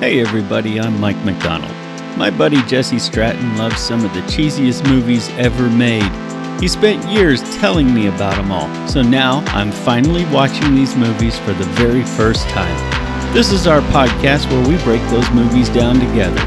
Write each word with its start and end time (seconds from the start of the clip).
Hey 0.00 0.18
everybody, 0.18 0.80
I'm 0.80 0.98
Mike 0.98 1.22
McDonald. 1.26 1.76
My 2.16 2.30
buddy 2.30 2.62
Jesse 2.62 2.98
Stratton 2.98 3.58
loves 3.58 3.78
some 3.78 4.02
of 4.02 4.14
the 4.14 4.20
cheesiest 4.20 4.88
movies 4.88 5.28
ever 5.36 5.68
made. 5.68 6.10
He 6.58 6.68
spent 6.68 7.06
years 7.06 7.42
telling 7.58 7.92
me 7.92 8.06
about 8.06 8.36
them 8.36 8.50
all, 8.50 8.88
so 8.88 9.02
now 9.02 9.44
I'm 9.48 9.70
finally 9.70 10.24
watching 10.32 10.74
these 10.74 10.96
movies 10.96 11.38
for 11.40 11.52
the 11.52 11.66
very 11.74 12.02
first 12.02 12.48
time. 12.48 13.34
This 13.34 13.52
is 13.52 13.66
our 13.66 13.82
podcast 13.92 14.50
where 14.50 14.66
we 14.66 14.82
break 14.84 15.02
those 15.10 15.30
movies 15.32 15.68
down 15.68 16.00
together. 16.00 16.40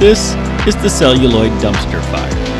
This 0.00 0.34
is 0.66 0.74
the 0.82 0.90
Celluloid 0.90 1.52
Dumpster 1.62 2.02
Fire. 2.10 2.56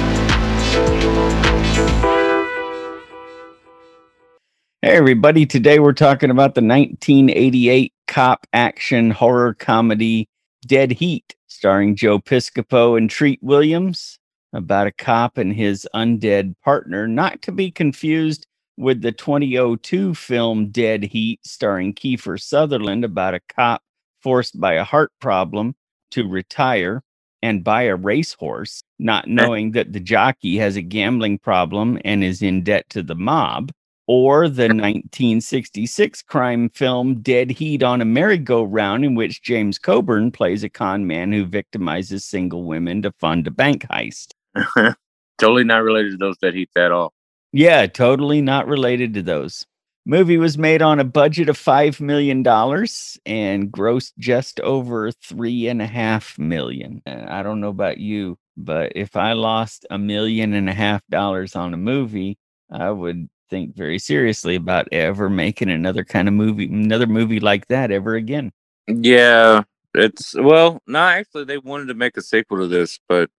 Hey 4.80 4.96
everybody, 4.96 5.44
today 5.44 5.80
we're 5.80 5.92
talking 5.92 6.30
about 6.30 6.54
the 6.54 6.62
1988 6.62 7.92
cop 8.06 8.46
action 8.52 9.10
horror 9.10 9.52
comedy 9.52 10.28
Dead 10.66 10.92
Heat, 10.92 11.36
starring 11.46 11.96
Joe 11.96 12.18
Piscopo 12.18 12.98
and 12.98 13.08
Treat 13.08 13.42
Williams, 13.42 14.18
about 14.52 14.86
a 14.86 14.92
cop 14.92 15.38
and 15.38 15.54
his 15.54 15.86
undead 15.94 16.54
partner, 16.64 17.06
not 17.06 17.42
to 17.42 17.52
be 17.52 17.70
confused 17.70 18.46
with 18.76 19.00
the 19.00 19.12
2002 19.12 20.14
film 20.14 20.70
Dead 20.70 21.04
Heat, 21.04 21.40
starring 21.44 21.94
Kiefer 21.94 22.40
Sutherland, 22.40 23.04
about 23.04 23.34
a 23.34 23.40
cop 23.54 23.82
forced 24.22 24.60
by 24.60 24.74
a 24.74 24.84
heart 24.84 25.12
problem 25.20 25.74
to 26.10 26.28
retire 26.28 27.02
and 27.42 27.62
buy 27.62 27.82
a 27.82 27.96
racehorse, 27.96 28.82
not 28.98 29.24
eh. 29.24 29.32
knowing 29.32 29.72
that 29.72 29.92
the 29.92 30.00
jockey 30.00 30.56
has 30.56 30.76
a 30.76 30.82
gambling 30.82 31.38
problem 31.38 31.98
and 32.04 32.24
is 32.24 32.42
in 32.42 32.62
debt 32.62 32.88
to 32.90 33.02
the 33.02 33.14
mob 33.14 33.70
or 34.06 34.48
the 34.48 34.64
1966 34.64 36.22
crime 36.22 36.68
film 36.70 37.20
Dead 37.20 37.50
Heat 37.50 37.82
on 37.82 38.00
a 38.00 38.04
Merry-Go-Round, 38.04 39.04
in 39.04 39.14
which 39.14 39.42
James 39.42 39.78
Coburn 39.78 40.30
plays 40.30 40.62
a 40.62 40.68
con 40.68 41.06
man 41.06 41.32
who 41.32 41.44
victimizes 41.44 42.22
single 42.22 42.64
women 42.64 43.02
to 43.02 43.12
fund 43.12 43.46
a 43.46 43.50
bank 43.50 43.86
heist. 43.90 44.32
totally 45.38 45.64
not 45.64 45.82
related 45.82 46.12
to 46.12 46.16
those 46.18 46.38
Dead 46.38 46.54
Heats 46.54 46.76
at 46.76 46.92
all. 46.92 47.12
Yeah, 47.52 47.86
totally 47.86 48.40
not 48.40 48.68
related 48.68 49.14
to 49.14 49.22
those. 49.22 49.66
Movie 50.08 50.38
was 50.38 50.56
made 50.56 50.82
on 50.82 51.00
a 51.00 51.04
budget 51.04 51.48
of 51.48 51.58
five 51.58 52.00
million 52.00 52.44
dollars 52.44 53.18
and 53.26 53.72
grossed 53.72 54.12
just 54.18 54.60
over 54.60 55.10
three 55.10 55.66
and 55.66 55.82
a 55.82 55.86
half 55.86 56.38
million. 56.38 57.02
I 57.06 57.42
don't 57.42 57.60
know 57.60 57.70
about 57.70 57.98
you, 57.98 58.38
but 58.56 58.92
if 58.94 59.16
I 59.16 59.32
lost 59.32 59.84
a 59.90 59.98
million 59.98 60.54
and 60.54 60.68
a 60.68 60.72
half 60.72 61.02
dollars 61.10 61.56
on 61.56 61.74
a 61.74 61.76
movie, 61.76 62.38
I 62.70 62.90
would 62.90 63.28
think 63.48 63.76
very 63.76 63.98
seriously 63.98 64.56
about 64.56 64.88
ever 64.92 65.28
making 65.28 65.70
another 65.70 66.04
kind 66.04 66.28
of 66.28 66.34
movie, 66.34 66.66
another 66.66 67.06
movie 67.06 67.40
like 67.40 67.66
that 67.68 67.90
ever 67.90 68.14
again. 68.14 68.52
Yeah, 68.86 69.62
it's 69.94 70.34
well, 70.34 70.80
no, 70.86 70.98
actually, 70.98 71.44
they 71.44 71.58
wanted 71.58 71.86
to 71.88 71.94
make 71.94 72.16
a 72.16 72.22
sequel 72.22 72.58
to 72.58 72.66
this, 72.66 72.98
but 73.08 73.30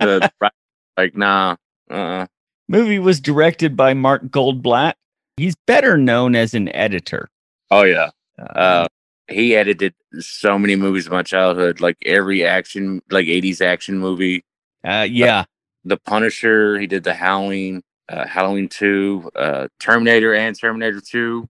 uh, 0.00 0.28
like, 0.96 1.16
nah. 1.16 1.56
Uh-uh. 1.90 2.26
Movie 2.68 2.98
was 2.98 3.20
directed 3.20 3.76
by 3.76 3.94
Mark 3.94 4.24
Goldblatt. 4.24 4.94
He's 5.38 5.54
better 5.66 5.96
known 5.96 6.36
as 6.36 6.52
an 6.52 6.68
editor. 6.74 7.30
Oh 7.70 7.82
yeah, 7.82 8.10
uh, 8.38 8.82
um, 8.82 9.34
he 9.34 9.56
edited 9.56 9.94
so 10.20 10.58
many 10.58 10.76
movies 10.76 11.06
of 11.06 11.12
my 11.12 11.22
childhood, 11.22 11.80
like 11.80 11.96
every 12.04 12.44
action, 12.44 13.00
like 13.10 13.26
'80s 13.26 13.60
action 13.60 13.98
movie. 13.98 14.44
Uh, 14.84 15.06
yeah, 15.08 15.44
the 15.84 15.96
Punisher. 15.96 16.78
He 16.78 16.86
did 16.86 17.04
the 17.04 17.14
Howling 17.14 17.82
uh, 18.08 18.26
Halloween 18.26 18.68
2, 18.68 19.30
uh, 19.34 19.68
Terminator 19.78 20.34
and 20.34 20.58
Terminator 20.58 21.00
2. 21.00 21.48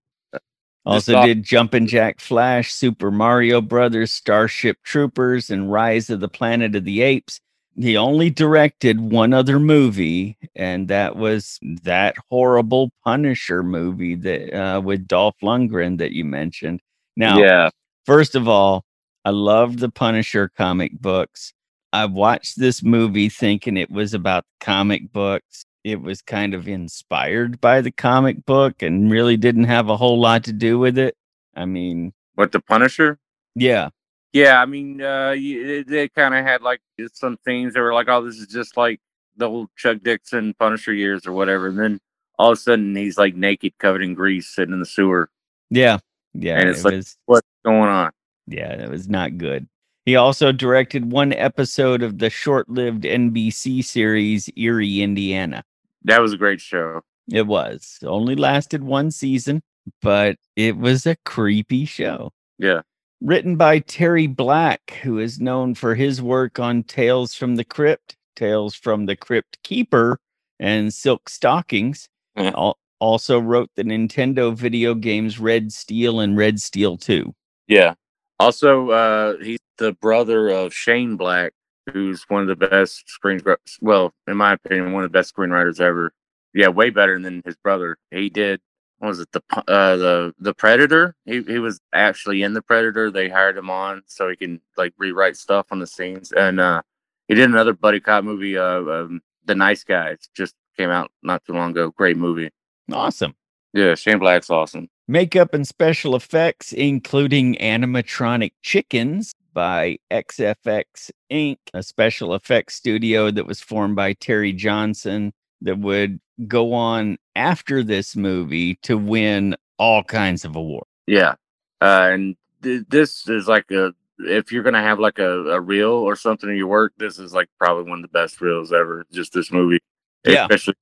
Also 0.85 1.23
did 1.23 1.43
Jumpin' 1.43 1.87
Jack 1.87 2.19
Flash, 2.19 2.73
Super 2.73 3.11
Mario 3.11 3.61
Brothers, 3.61 4.11
Starship 4.11 4.79
Troopers, 4.83 5.51
and 5.51 5.71
Rise 5.71 6.09
of 6.09 6.21
the 6.21 6.29
Planet 6.29 6.75
of 6.75 6.85
the 6.85 7.03
Apes. 7.03 7.41
He 7.77 7.97
only 7.97 8.31
directed 8.31 8.99
one 8.99 9.35
other 9.35 9.61
movie, 9.61 10.39
and 10.57 10.89
that 10.89 11.15
was 11.15 11.59
that 11.83 12.17
horrible 12.31 12.91
Punisher 13.05 13.63
movie 13.63 14.15
that 14.15 14.55
uh, 14.55 14.81
with 14.81 15.07
Dolph 15.07 15.37
Lundgren 15.43 15.99
that 15.99 16.13
you 16.13 16.25
mentioned. 16.25 16.81
Now, 17.17 17.39
yeah. 17.39 17.71
First 18.07 18.35
of 18.35 18.49
all, 18.49 18.85
I 19.27 19.31
love 19.31 19.77
the 19.77 19.91
Punisher 19.91 20.51
comic 20.57 20.99
books. 20.99 21.53
I 21.93 22.07
watched 22.07 22.59
this 22.59 22.83
movie 22.83 23.29
thinking 23.29 23.77
it 23.77 23.91
was 23.91 24.15
about 24.15 24.45
comic 24.61 25.13
books 25.13 25.67
it 25.85 26.01
was 26.01 26.23
kind 26.23 26.55
of 26.55 26.69
inspired 26.69 27.61
by 27.61 27.81
the 27.81 27.91
comic 27.91 28.45
book 28.45 28.83
and 28.83 29.11
really 29.11 29.37
didn't 29.37 29.65
have 29.65 29.89
a 29.89 29.97
whole 29.97 30.21
lot 30.21 30.45
to 30.45 30.53
do 30.53 30.79
with 30.79 30.99
it. 30.99 31.17
I 31.55 31.65
mean, 31.65 32.13
what 32.35 32.53
the 32.53 32.61
Punisher? 32.61 33.19
Yeah, 33.55 33.91
yeah. 34.33 34.61
I 34.61 34.67
mean, 34.67 35.03
uh, 35.03 35.33
they 35.33 36.09
kind 36.15 36.35
of 36.35 36.45
had 36.45 36.63
like 36.63 36.81
some 37.13 37.37
things 37.45 37.75
that 37.75 37.81
were 37.81 37.95
like, 37.95 38.09
"Oh, 38.09 38.25
this 38.25 38.37
is 38.37 38.47
just 38.47 38.77
like 38.77 39.01
the 39.37 39.49
old 39.49 39.69
Chuck 39.77 39.99
Dixon 40.03 40.55
Punisher 40.55 40.93
years 40.93 41.27
or 41.27 41.33
whatever," 41.33 41.69
and 41.69 41.79
then 41.79 42.01
all 42.39 42.53
of 42.53 42.59
a 42.59 42.61
sudden 42.61 42.95
he's 42.95 43.19
like 43.19 43.35
naked, 43.35 43.73
covered 43.79 44.03
in 44.03 44.15
grease, 44.15 44.49
sitting 44.49 44.73
in 44.73 44.81
the 44.81 44.87
sewer. 44.87 45.31
Yeah, 45.71 45.99
yeah. 46.35 46.59
And 46.59 46.69
it's 46.69 46.81
it 46.81 46.85
like, 46.85 46.95
was, 46.95 47.17
what's 47.27 47.49
going 47.65 47.89
on? 47.89 48.13
Yeah, 48.47 48.73
it 48.73 48.91
was 48.91 49.09
not 49.09 49.37
good. 49.39 49.69
He 50.09 50.17
also 50.17 50.53
directed 50.53 51.13
one 51.13 51.35
episode 51.35 52.03
of 52.03 52.17
the 52.17 52.31
short 52.31 52.67
lived 52.71 53.03
NBC 53.03 53.85
series 53.85 54.49
Eerie, 54.57 55.03
Indiana. 55.03 55.63
That 56.05 56.23
was 56.23 56.33
a 56.33 56.39
great 56.39 56.63
show. 56.63 57.03
It 57.31 57.47
was. 57.47 57.99
Only 58.03 58.35
lasted 58.35 58.83
one 58.83 59.11
season, 59.11 59.61
but 60.01 60.37
it 60.57 60.79
was 60.79 61.05
a 61.05 61.17
creepy 61.27 61.85
show. 61.85 62.33
Yeah. 62.59 62.81
Written 63.21 63.57
by 63.57 63.81
Terry 63.81 64.27
Black, 64.27 64.93
who 65.03 65.19
is 65.19 65.41
known 65.41 65.75
for 65.75 65.95
his 65.95 66.23
work 66.23 66.59
on 66.59 66.85
Tales 66.85 67.35
from 67.35 67.57
the 67.57 67.65
Crypt, 67.65 68.17
Tales 68.35 68.75
from 68.75 69.05
the 69.05 69.15
Crypt 69.15 69.59
Keeper, 69.63 70.19
and 70.59 70.91
Silk 70.91 71.29
Stockings. 71.29 72.09
Yeah. 72.35 72.73
Also 72.99 73.39
wrote 73.39 73.69
the 73.77 73.85
Nintendo 73.85 74.55
video 74.55 74.95
games 74.95 75.39
Red 75.39 75.71
Steel 75.71 76.21
and 76.21 76.35
Red 76.35 76.63
Steel 76.63 76.97
2. 76.97 77.35
Yeah. 77.67 77.93
Also, 78.41 78.89
uh, 78.91 79.37
he's 79.43 79.59
the 79.79 79.93
brother 79.93 80.49
of 80.49 80.75
Shane 80.75 81.17
Black, 81.17 81.53
who's 81.93 82.25
one 82.29 82.43
of 82.43 82.49
the 82.49 82.69
best 82.69 83.09
screen 83.09 83.41
well, 83.81 84.13
in 84.27 84.37
my 84.37 84.53
opinion, 84.53 84.93
one 84.93 85.05
of 85.05 85.11
the 85.11 85.19
best 85.19 85.35
screenwriters 85.35 85.81
ever. 85.81 86.13
Yeah, 86.55 86.69
way 86.69 86.91
better 86.91 87.19
than 87.21 87.43
his 87.45 87.57
brother. 87.57 87.99
He 88.11 88.31
did 88.31 88.61
what 88.99 89.09
was 89.09 89.21
it 89.21 89.29
the 89.33 89.43
uh, 89.69 89.97
the 89.97 90.35
the 90.39 90.55
Predator? 90.55 91.15
He 91.25 91.43
he 91.43 91.59
was 91.59 91.81
actually 91.93 92.43
in 92.43 92.53
the 92.53 92.63
Predator. 92.63 93.11
They 93.11 93.29
hired 93.29 93.57
him 93.57 93.71
on 93.71 94.03
so 94.07 94.29
he 94.29 94.37
can 94.37 94.61
like 94.77 94.93
rewrite 94.99 95.37
stuff 95.37 95.67
on 95.71 95.79
the 95.79 95.87
scenes. 95.87 96.33
And 96.33 96.61
uh, 96.61 96.83
he 97.29 97.35
did 97.35 97.49
another 97.49 97.73
buddy 97.73 98.01
cop 98.01 98.25
movie, 98.25 98.59
uh, 98.59 98.81
um, 98.81 99.21
The 99.45 99.55
Nice 99.55 99.85
Guys, 99.85 100.19
just 100.35 100.55
came 100.77 100.91
out 100.91 101.11
not 101.23 101.45
too 101.45 101.53
long 101.53 101.71
ago. 101.71 101.91
Great 101.91 102.17
movie. 102.17 102.51
Awesome. 102.93 103.35
Yeah, 103.73 103.95
Shane 103.95 104.19
Black's 104.19 104.51
awesome. 104.51 104.89
Makeup 105.07 105.55
and 105.55 105.67
special 105.67 106.17
effects, 106.17 106.73
including 106.73 107.55
animatronic 107.57 108.53
chickens, 108.63 109.35
by 109.59 109.99
XFX 110.13 111.11
Inc., 111.33 111.57
a 111.75 111.83
special 111.83 112.33
effects 112.37 112.77
studio 112.77 113.29
that 113.29 113.45
was 113.45 113.61
formed 113.61 113.97
by 113.97 114.13
Terry 114.13 114.53
Johnson 114.53 115.33
that 115.63 115.81
would 115.81 116.21
go 116.47 116.73
on 116.75 117.19
after 117.35 117.83
this 117.83 118.15
movie 118.15 118.77
to 118.83 118.97
win 118.97 119.57
all 119.77 120.05
kinds 120.05 120.45
of 120.45 120.55
awards. 120.55 120.87
Yeah. 121.09 121.35
Uh, 121.81 122.11
and 122.13 122.37
th- 122.63 122.85
this 122.89 123.29
is 123.29 123.49
like 123.49 123.69
a, 123.73 123.93
if 124.21 124.53
you're 124.53 124.63
going 124.63 124.75
to 124.75 124.81
have 124.81 125.01
like 125.01 125.19
a, 125.19 125.49
a 125.49 125.61
reel 125.61 125.91
or 125.91 126.15
something 126.15 126.49
in 126.49 126.55
your 126.55 126.69
work, 126.69 126.93
this 126.97 127.19
is 127.19 127.35
like 127.35 127.49
probably 127.59 127.91
one 127.91 127.99
of 127.99 128.03
the 128.03 128.17
best 128.17 128.41
reels 128.41 128.73
ever. 128.73 129.07
Just 129.11 129.33
this 129.33 129.51
movie. 129.51 129.81
Yeah. 130.25 130.45
Especially 130.45 130.75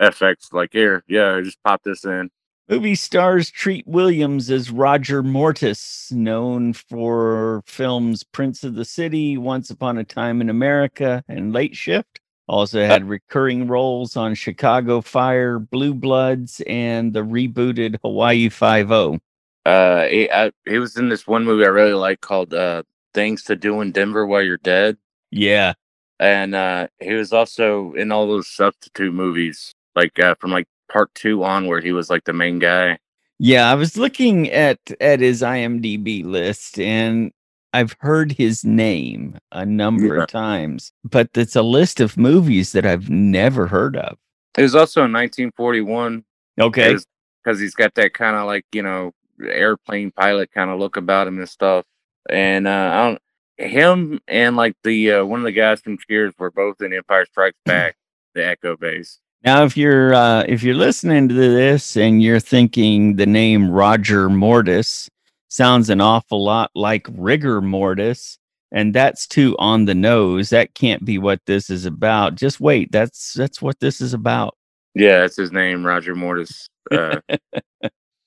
FX, 0.00 0.52
like 0.52 0.70
here, 0.72 1.02
yeah, 1.08 1.40
just 1.42 1.60
pop 1.64 1.82
this 1.82 2.04
in. 2.04 2.30
Movie 2.70 2.94
stars 2.94 3.50
Treat 3.50 3.84
Williams 3.88 4.48
as 4.48 4.70
Roger 4.70 5.24
Mortis, 5.24 6.12
known 6.12 6.72
for 6.72 7.64
films 7.66 8.22
Prince 8.22 8.62
of 8.62 8.76
the 8.76 8.84
City, 8.84 9.36
Once 9.36 9.70
Upon 9.70 9.98
a 9.98 10.04
Time 10.04 10.40
in 10.40 10.48
America, 10.48 11.24
and 11.26 11.52
Late 11.52 11.74
Shift. 11.74 12.20
Also 12.46 12.86
had 12.86 13.08
recurring 13.08 13.66
roles 13.66 14.16
on 14.16 14.36
Chicago 14.36 15.00
Fire, 15.00 15.58
Blue 15.58 15.92
Bloods, 15.92 16.62
and 16.64 17.12
the 17.12 17.24
rebooted 17.24 17.96
Hawaii 18.02 18.48
Five 18.48 18.92
O. 18.92 19.18
Uh, 19.66 20.04
he, 20.04 20.30
I, 20.30 20.52
he 20.64 20.78
was 20.78 20.96
in 20.96 21.08
this 21.08 21.26
one 21.26 21.44
movie 21.44 21.64
I 21.64 21.70
really 21.70 21.92
like 21.92 22.20
called 22.20 22.54
uh, 22.54 22.84
"Things 23.14 23.42
to 23.44 23.56
Do 23.56 23.80
in 23.80 23.90
Denver 23.90 24.24
While 24.26 24.42
You're 24.42 24.58
Dead." 24.58 24.96
Yeah, 25.32 25.72
and 26.20 26.54
uh, 26.54 26.86
he 27.00 27.14
was 27.14 27.32
also 27.32 27.94
in 27.94 28.12
all 28.12 28.28
those 28.28 28.46
substitute 28.46 29.12
movies, 29.12 29.74
like 29.96 30.20
uh, 30.20 30.36
from 30.36 30.52
like 30.52 30.68
part 30.90 31.14
two 31.14 31.44
on 31.44 31.66
where 31.66 31.80
he 31.80 31.92
was 31.92 32.10
like 32.10 32.24
the 32.24 32.32
main 32.32 32.58
guy. 32.58 32.98
Yeah, 33.38 33.70
I 33.70 33.74
was 33.74 33.96
looking 33.96 34.50
at 34.50 34.78
at 35.00 35.20
his 35.20 35.40
IMDb 35.40 36.24
list 36.24 36.78
and 36.78 37.32
I've 37.72 37.96
heard 38.00 38.32
his 38.32 38.64
name 38.64 39.38
a 39.52 39.64
number 39.64 40.16
yeah. 40.16 40.22
of 40.24 40.28
times, 40.28 40.92
but 41.04 41.30
it's 41.34 41.56
a 41.56 41.62
list 41.62 42.00
of 42.00 42.16
movies 42.16 42.72
that 42.72 42.84
I've 42.84 43.08
never 43.08 43.66
heard 43.66 43.96
of. 43.96 44.18
It 44.58 44.62
was 44.62 44.74
also 44.74 45.00
in 45.00 45.12
1941. 45.12 46.24
Okay. 46.60 46.96
Because 47.42 47.60
he's 47.60 47.74
got 47.74 47.94
that 47.94 48.12
kind 48.12 48.36
of 48.36 48.46
like, 48.46 48.66
you 48.72 48.82
know, 48.82 49.12
airplane 49.42 50.10
pilot 50.10 50.50
kind 50.52 50.70
of 50.70 50.78
look 50.78 50.96
about 50.96 51.28
him 51.28 51.38
and 51.38 51.48
stuff. 51.48 51.84
And 52.28 52.66
uh, 52.66 52.90
I 52.92 53.06
don't, 53.06 53.70
him 53.70 54.20
and 54.26 54.56
like 54.56 54.74
the 54.82 55.12
uh, 55.12 55.24
one 55.24 55.40
of 55.40 55.44
the 55.44 55.52
guys 55.52 55.80
from 55.80 55.98
Cheers 55.98 56.34
were 56.38 56.50
both 56.50 56.80
in 56.80 56.92
Empire 56.92 57.24
Strikes 57.26 57.58
Back, 57.64 57.96
the 58.34 58.46
Echo 58.46 58.76
base. 58.76 59.20
Now, 59.42 59.64
if 59.64 59.76
you're 59.76 60.12
uh, 60.12 60.44
if 60.48 60.62
you're 60.62 60.74
listening 60.74 61.28
to 61.28 61.34
this 61.34 61.96
and 61.96 62.22
you're 62.22 62.40
thinking 62.40 63.16
the 63.16 63.26
name 63.26 63.70
Roger 63.70 64.28
Mortis 64.28 65.08
sounds 65.48 65.88
an 65.88 66.00
awful 66.00 66.44
lot 66.44 66.70
like 66.74 67.06
rigor 67.10 67.62
mortis, 67.62 68.38
and 68.70 68.94
that's 68.94 69.26
too 69.26 69.56
on 69.58 69.86
the 69.86 69.94
nose, 69.94 70.50
that 70.50 70.74
can't 70.74 71.04
be 71.06 71.16
what 71.16 71.40
this 71.46 71.70
is 71.70 71.86
about. 71.86 72.34
Just 72.34 72.60
wait, 72.60 72.92
that's 72.92 73.32
that's 73.32 73.62
what 73.62 73.80
this 73.80 74.02
is 74.02 74.12
about. 74.12 74.56
Yeah, 74.94 75.20
that's 75.20 75.36
his 75.36 75.52
name, 75.52 75.84
Roger 75.84 76.14
Mortis. 76.14 76.68
Uh, 76.90 77.20